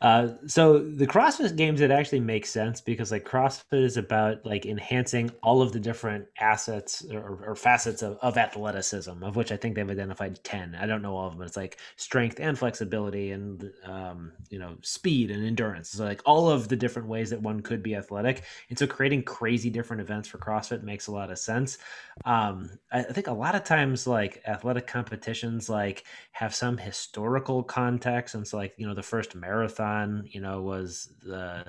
Uh, 0.00 0.28
so 0.46 0.78
the 0.78 1.06
CrossFit 1.06 1.56
games 1.56 1.82
it 1.82 1.90
actually 1.90 2.20
makes 2.20 2.48
sense 2.48 2.80
because 2.80 3.12
like 3.12 3.24
CrossFit 3.24 3.84
is 3.84 3.98
about 3.98 4.46
like 4.46 4.64
enhancing 4.64 5.30
all 5.42 5.60
of 5.60 5.72
the 5.72 5.80
different 5.80 6.26
assets 6.38 7.04
or, 7.12 7.44
or 7.44 7.54
facets 7.54 8.00
of, 8.00 8.16
of 8.22 8.38
athleticism, 8.38 9.22
of 9.22 9.36
which 9.36 9.52
I 9.52 9.58
think 9.58 9.74
they've 9.74 9.90
identified 9.90 10.42
ten. 10.42 10.74
I 10.80 10.86
don't 10.86 11.02
know 11.02 11.14
all 11.14 11.26
of 11.26 11.34
them, 11.34 11.42
it's 11.46 11.56
like 11.56 11.76
strength 11.96 12.40
and 12.40 12.58
flexibility 12.58 13.32
and 13.32 13.70
um, 13.84 14.32
you 14.48 14.58
know 14.58 14.76
speed 14.80 15.30
and 15.30 15.44
endurance. 15.44 15.90
So 15.90 16.04
like 16.04 16.22
all 16.24 16.48
of 16.48 16.68
the 16.68 16.76
different 16.76 17.08
ways 17.08 17.28
that 17.28 17.42
one 17.42 17.60
could 17.60 17.82
be 17.82 17.94
athletic, 17.94 18.44
and 18.70 18.78
so 18.78 18.86
creating 18.86 19.24
crazy 19.24 19.68
different 19.68 20.00
events 20.00 20.28
for 20.28 20.38
CrossFit 20.38 20.82
makes 20.82 21.08
a 21.08 21.12
lot 21.12 21.30
of 21.30 21.38
sense. 21.38 21.76
Um, 22.24 22.70
I, 22.90 23.00
I 23.00 23.12
think 23.12 23.26
a 23.26 23.32
lot 23.32 23.54
of 23.54 23.64
times 23.64 24.06
like 24.06 24.42
athletic 24.46 24.86
competitions 24.86 25.68
like 25.68 26.04
have 26.32 26.54
some 26.54 26.78
historical 26.78 27.62
context, 27.62 28.34
and 28.34 28.48
so 28.48 28.56
like 28.56 28.72
you 28.78 28.86
know 28.86 28.94
the 28.94 29.02
first 29.02 29.34
marathon 29.34 29.89
you 30.30 30.40
know, 30.40 30.62
was 30.62 31.08
the 31.22 31.36
uh, 31.36 31.64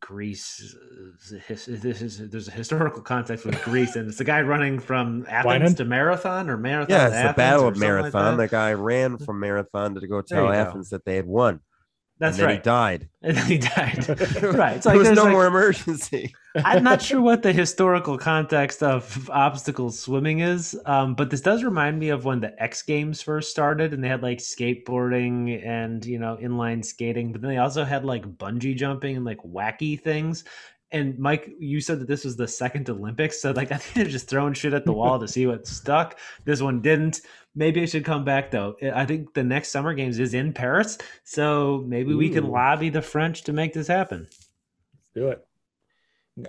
Greece. 0.00 0.74
Uh, 0.74 1.36
his, 1.46 1.66
this 1.66 2.02
is 2.02 2.30
there's 2.30 2.48
a 2.48 2.52
historical 2.52 3.02
context 3.02 3.44
with 3.44 3.60
Greece, 3.62 3.96
and 3.96 4.08
it's 4.08 4.18
the 4.18 4.24
guy 4.24 4.40
running 4.42 4.78
from 4.78 5.26
Athens 5.28 5.74
to 5.74 5.84
Marathon 5.84 6.48
or 6.48 6.56
Marathon. 6.56 6.90
Yeah, 6.90 7.06
it's 7.06 7.14
the 7.14 7.18
Athens 7.18 7.36
Battle 7.36 7.68
of 7.68 7.76
something 7.76 7.88
like 7.88 8.12
Marathon. 8.12 8.36
the 8.36 8.48
guy 8.48 8.72
ran 8.72 9.18
from 9.18 9.40
Marathon 9.40 9.94
to 9.94 10.06
go 10.06 10.22
tell 10.22 10.44
you 10.44 10.52
go. 10.52 10.54
Athens 10.54 10.90
that 10.90 11.04
they 11.04 11.16
had 11.16 11.26
won. 11.26 11.60
That's 12.18 12.38
and 12.38 12.42
then 12.42 12.46
right. 12.48 12.58
he 12.58 12.62
died. 12.62 13.08
And 13.24 13.36
then 13.36 13.46
he 13.46 13.58
died. 13.58 14.08
right. 14.42 14.76
It's 14.76 14.84
there 14.84 14.94
like 14.94 14.98
was 14.98 15.06
there's 15.06 15.16
no 15.16 15.24
like- 15.24 15.32
more 15.32 15.46
emergency. 15.46 16.34
I'm 16.56 16.82
not 16.82 17.00
sure 17.00 17.20
what 17.20 17.42
the 17.42 17.52
historical 17.52 18.18
context 18.18 18.82
of 18.82 19.30
obstacle 19.30 19.90
swimming 19.90 20.40
is, 20.40 20.78
um, 20.86 21.14
but 21.14 21.30
this 21.30 21.40
does 21.40 21.64
remind 21.64 21.98
me 21.98 22.10
of 22.10 22.24
when 22.24 22.40
the 22.40 22.60
X 22.62 22.82
Games 22.82 23.22
first 23.22 23.50
started, 23.50 23.94
and 23.94 24.04
they 24.04 24.08
had 24.08 24.22
like 24.22 24.38
skateboarding 24.38 25.64
and 25.66 26.04
you 26.04 26.18
know 26.18 26.36
inline 26.42 26.84
skating, 26.84 27.32
but 27.32 27.40
then 27.40 27.50
they 27.50 27.58
also 27.58 27.84
had 27.84 28.04
like 28.04 28.26
bungee 28.36 28.76
jumping 28.76 29.16
and 29.16 29.24
like 29.24 29.38
wacky 29.38 29.98
things. 30.00 30.44
And 30.90 31.18
Mike, 31.18 31.48
you 31.58 31.80
said 31.80 32.00
that 32.00 32.08
this 32.08 32.22
was 32.22 32.36
the 32.36 32.46
second 32.46 32.90
Olympics, 32.90 33.40
so 33.40 33.52
like 33.52 33.72
I 33.72 33.76
think 33.78 33.94
they're 33.94 34.12
just 34.12 34.28
throwing 34.28 34.52
shit 34.52 34.74
at 34.74 34.84
the 34.84 34.92
wall 34.92 35.18
to 35.18 35.26
see 35.26 35.46
what 35.46 35.66
stuck. 35.66 36.18
This 36.44 36.60
one 36.60 36.82
didn't. 36.82 37.22
Maybe 37.54 37.82
it 37.82 37.88
should 37.88 38.04
come 38.04 38.24
back 38.24 38.50
though. 38.50 38.76
I 38.94 39.04
think 39.04 39.34
the 39.34 39.44
next 39.44 39.68
Summer 39.68 39.92
Games 39.94 40.18
is 40.18 40.32
in 40.34 40.52
Paris, 40.52 40.98
so 41.24 41.84
maybe 41.86 42.14
we 42.14 42.30
can 42.30 42.48
lobby 42.48 42.88
the 42.88 43.02
French 43.02 43.42
to 43.42 43.52
make 43.52 43.74
this 43.74 43.88
happen. 43.88 44.26
Let's 44.94 45.10
do 45.14 45.28
it. 45.28 45.46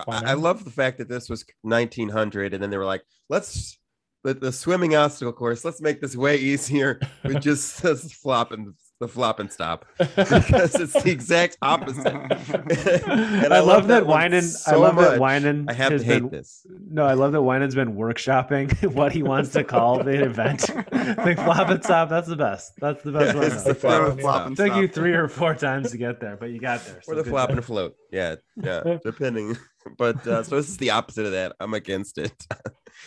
I, 0.07 0.31
I 0.31 0.33
love 0.35 0.63
the 0.63 0.71
fact 0.71 0.99
that 0.99 1.09
this 1.09 1.29
was 1.29 1.43
1900, 1.63 2.53
and 2.53 2.63
then 2.63 2.69
they 2.69 2.77
were 2.77 2.85
like, 2.85 3.03
"Let's 3.27 3.77
the, 4.23 4.33
the 4.33 4.51
swimming 4.51 4.95
obstacle 4.95 5.33
course. 5.33 5.63
Let's 5.63 5.81
make 5.81 6.01
this 6.01 6.15
way 6.15 6.37
easier 6.37 6.99
with 7.23 7.41
just 7.41 7.81
the 7.83 7.95
flop 7.95 8.51
and 8.51 8.73
the 9.03 9.11
flop 9.13 9.39
and 9.39 9.51
stop 9.51 9.85
because 9.97 10.75
it's 10.75 10.93
the 11.03 11.11
exact 11.11 11.57
opposite." 11.61 12.13
And 13.43 13.53
I, 13.53 13.59
love, 13.59 13.87
that, 13.87 14.05
one 14.05 14.31
Winan. 14.31 14.37
I 14.37 14.41
so 14.41 14.79
love 14.79 14.95
that 14.97 15.19
much. 15.19 15.43
Winan. 15.43 15.69
I 15.69 15.73
have 15.73 15.89
to 15.97 16.03
hate 16.03 16.19
been, 16.21 16.29
this. 16.29 16.65
No, 16.89 17.05
I 17.05 17.13
love 17.13 17.31
that 17.33 17.39
Winan's 17.41 17.75
been 17.75 17.95
workshopping 17.95 18.71
what 18.93 19.11
he 19.11 19.23
wants 19.23 19.51
to 19.53 19.63
call 19.63 20.03
the 20.03 20.23
event. 20.23 20.61
the 20.91 21.33
flop 21.43 21.69
and 21.69 21.83
stop. 21.83 22.09
That's 22.09 22.27
the 22.27 22.35
best. 22.35 22.73
That's 22.79 23.03
the 23.03 23.11
best 23.11 23.33
Yeah, 23.35 23.41
one. 23.41 23.51
it's 23.51 23.63
the 23.63 23.71
It 23.71 23.77
flop 23.77 24.11
and 24.11 24.19
flop, 24.21 24.35
stop. 24.35 24.47
and 24.47 24.57
took 24.57 24.75
you 24.75 24.87
three 24.87 25.13
or 25.13 25.27
four 25.27 25.53
times 25.55 25.91
to 25.91 25.97
get 25.97 26.19
there, 26.19 26.37
but 26.37 26.49
you 26.51 26.59
got 26.59 26.83
there. 26.85 26.97
Or 27.07 27.15
so 27.15 27.15
the 27.15 27.23
flop 27.29 27.49
job. 27.49 27.57
and 27.57 27.65
float. 27.65 27.95
Yeah, 28.11 28.35
yeah, 28.55 28.97
depending. 29.03 29.57
But 29.97 30.25
uh, 30.25 30.43
so 30.43 30.55
this 30.55 30.69
is 30.69 30.77
the 30.77 30.91
opposite 30.91 31.25
of 31.25 31.33
that. 31.33 31.55
I'm 31.59 31.73
against 31.73 32.17
it. 32.17 32.31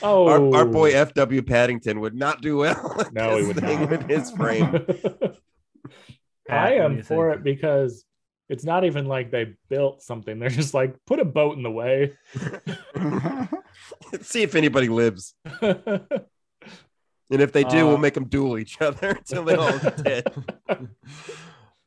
oh, 0.02 0.26
Our, 0.28 0.56
our 0.56 0.64
boy 0.66 0.92
FW 0.92 1.46
Paddington 1.46 2.00
would 2.00 2.14
not 2.14 2.42
do 2.42 2.58
well. 2.58 2.94
with 2.98 3.12
No, 3.14 3.38
he 3.38 3.46
would 3.46 3.56
thing 3.60 3.80
not. 3.80 3.90
with 3.90 4.02
his 4.10 4.30
frame. 4.32 4.84
Pat, 6.48 6.72
I 6.72 6.74
am 6.76 7.02
for 7.02 7.30
think? 7.30 7.40
it 7.40 7.44
because 7.44 8.04
it's 8.48 8.64
not 8.64 8.84
even 8.84 9.06
like 9.06 9.30
they 9.30 9.54
built 9.68 10.02
something. 10.02 10.38
They're 10.40 10.48
just 10.48 10.74
like 10.74 10.94
put 11.06 11.18
a 11.20 11.24
boat 11.24 11.56
in 11.56 11.62
the 11.62 11.70
way. 11.70 12.12
Let's 14.12 14.28
See 14.28 14.42
if 14.42 14.54
anybody 14.54 14.88
lives, 14.88 15.34
and 15.60 15.80
if 17.30 17.52
they 17.52 17.64
do, 17.64 17.80
Uh, 17.80 17.88
we'll 17.88 17.98
make 17.98 18.14
them 18.14 18.26
duel 18.26 18.58
each 18.58 18.80
other 18.80 19.10
until 19.10 19.44
they 19.44 19.54
all 19.56 19.78
dead. 20.02 20.26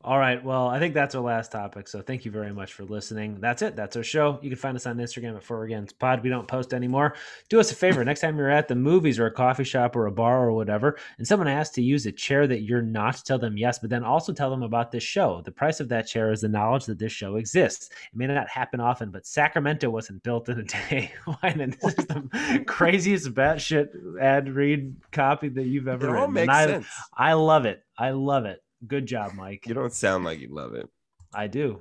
All 0.02 0.18
right. 0.18 0.42
Well, 0.42 0.66
I 0.66 0.78
think 0.78 0.94
that's 0.94 1.14
our 1.14 1.20
last 1.20 1.52
topic. 1.52 1.86
So 1.86 2.00
thank 2.00 2.24
you 2.24 2.30
very 2.30 2.54
much 2.54 2.72
for 2.72 2.84
listening. 2.84 3.38
That's 3.38 3.60
it. 3.60 3.76
That's 3.76 3.96
our 3.96 4.02
show. 4.02 4.38
You 4.40 4.48
can 4.48 4.58
find 4.58 4.74
us 4.74 4.86
on 4.86 4.96
Instagram 4.96 5.36
at 5.36 5.42
For 5.42 5.64
Against 5.64 5.98
Pod. 5.98 6.22
We 6.22 6.30
don't 6.30 6.48
post 6.48 6.72
anymore. 6.72 7.16
Do 7.50 7.60
us 7.60 7.70
a 7.70 7.74
favor. 7.74 8.02
Next 8.02 8.20
time 8.20 8.38
you're 8.38 8.48
at 8.48 8.66
the 8.66 8.74
movies 8.74 9.18
or 9.18 9.26
a 9.26 9.30
coffee 9.30 9.64
shop 9.64 9.94
or 9.96 10.06
a 10.06 10.10
bar 10.10 10.46
or 10.46 10.52
whatever, 10.52 10.96
and 11.18 11.28
someone 11.28 11.48
asks 11.48 11.74
to 11.74 11.82
use 11.82 12.06
a 12.06 12.12
chair 12.12 12.46
that 12.46 12.62
you're 12.62 12.80
not, 12.80 13.22
tell 13.26 13.38
them 13.38 13.58
yes, 13.58 13.78
but 13.78 13.90
then 13.90 14.02
also 14.02 14.32
tell 14.32 14.48
them 14.48 14.62
about 14.62 14.90
this 14.90 15.02
show. 15.02 15.42
The 15.44 15.52
price 15.52 15.80
of 15.80 15.90
that 15.90 16.06
chair 16.06 16.32
is 16.32 16.40
the 16.40 16.48
knowledge 16.48 16.86
that 16.86 16.98
this 16.98 17.12
show 17.12 17.36
exists. 17.36 17.90
It 17.90 18.16
may 18.16 18.26
not 18.26 18.48
happen 18.48 18.80
often, 18.80 19.10
but 19.10 19.26
Sacramento 19.26 19.90
wasn't 19.90 20.22
built 20.22 20.48
in 20.48 20.60
a 20.60 20.64
day. 20.64 21.12
Why? 21.26 21.36
And 21.42 21.74
this 21.74 21.98
is 21.98 22.06
the 22.06 22.64
craziest 22.66 23.34
batshit 23.34 23.88
ad 24.18 24.48
read 24.48 24.96
copy 25.12 25.50
that 25.50 25.66
you've 25.66 25.88
ever 25.88 26.06
It 26.06 26.08
ever 26.08 26.18
all 26.20 26.28
makes 26.28 26.48
I, 26.48 26.66
sense. 26.66 26.86
I 27.14 27.34
love 27.34 27.66
it. 27.66 27.84
I 27.98 28.12
love 28.12 28.46
it. 28.46 28.62
Good 28.86 29.06
job, 29.06 29.34
Mike. 29.34 29.66
You 29.66 29.74
don't 29.74 29.92
sound 29.92 30.24
like 30.24 30.40
you 30.40 30.48
love 30.48 30.74
it. 30.74 30.88
I 31.34 31.46
do. 31.46 31.80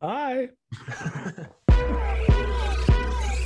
Hi. 0.00 0.48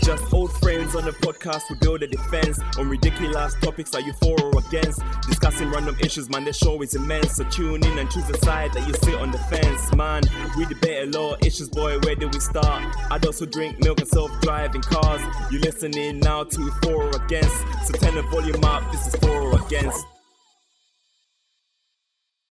Just 0.05 0.35
old 0.35 0.53
friends 0.55 0.97
on 0.97 1.05
the 1.05 1.13
podcast, 1.13 1.63
we 1.71 1.77
build 1.81 2.03
a 2.03 2.09
defense 2.09 2.59
on 2.77 2.89
ridiculous 2.89 3.55
topics. 3.61 3.95
Are 3.95 4.01
you 4.01 4.13
for 4.15 4.37
or 4.43 4.59
against? 4.59 5.01
Discussing 5.29 5.71
random 5.71 5.97
issues, 6.01 6.29
man. 6.29 6.45
The 6.45 6.53
show 6.53 6.83
is 6.83 6.97
immense. 6.97 7.37
So 7.37 7.45
tune 7.45 7.85
in 7.85 7.99
and 7.99 8.11
choose 8.11 8.29
a 8.29 8.37
side 8.39 8.73
that 8.73 8.87
you 8.87 8.95
sit 8.95 9.15
on 9.15 9.31
the 9.31 9.39
fence, 9.39 9.95
man. 9.95 10.25
We 10.57 10.65
debate 10.67 11.09
a 11.09 11.19
lot 11.19 11.35
of 11.35 11.47
issues, 11.47 11.69
boy. 11.69 12.01
Where 12.01 12.17
do 12.17 12.29
we 12.29 12.41
start? 12.41 12.97
Adults 13.13 13.39
who 13.39 13.47
drink 13.47 13.79
milk 13.81 14.01
and 14.01 14.09
self-driving 14.09 14.83
cars. 14.83 15.21
You 15.53 15.61
listening 15.61 16.19
now 16.19 16.45
to 16.45 16.71
for 16.83 17.05
or 17.05 17.25
against? 17.25 17.57
So 17.87 17.93
turn 17.95 18.17
the 18.17 18.23
volume 18.23 18.65
up. 18.65 18.91
This 18.91 19.07
is 19.07 19.17
for 19.17 19.31
or 19.31 19.65
against. 19.65 20.05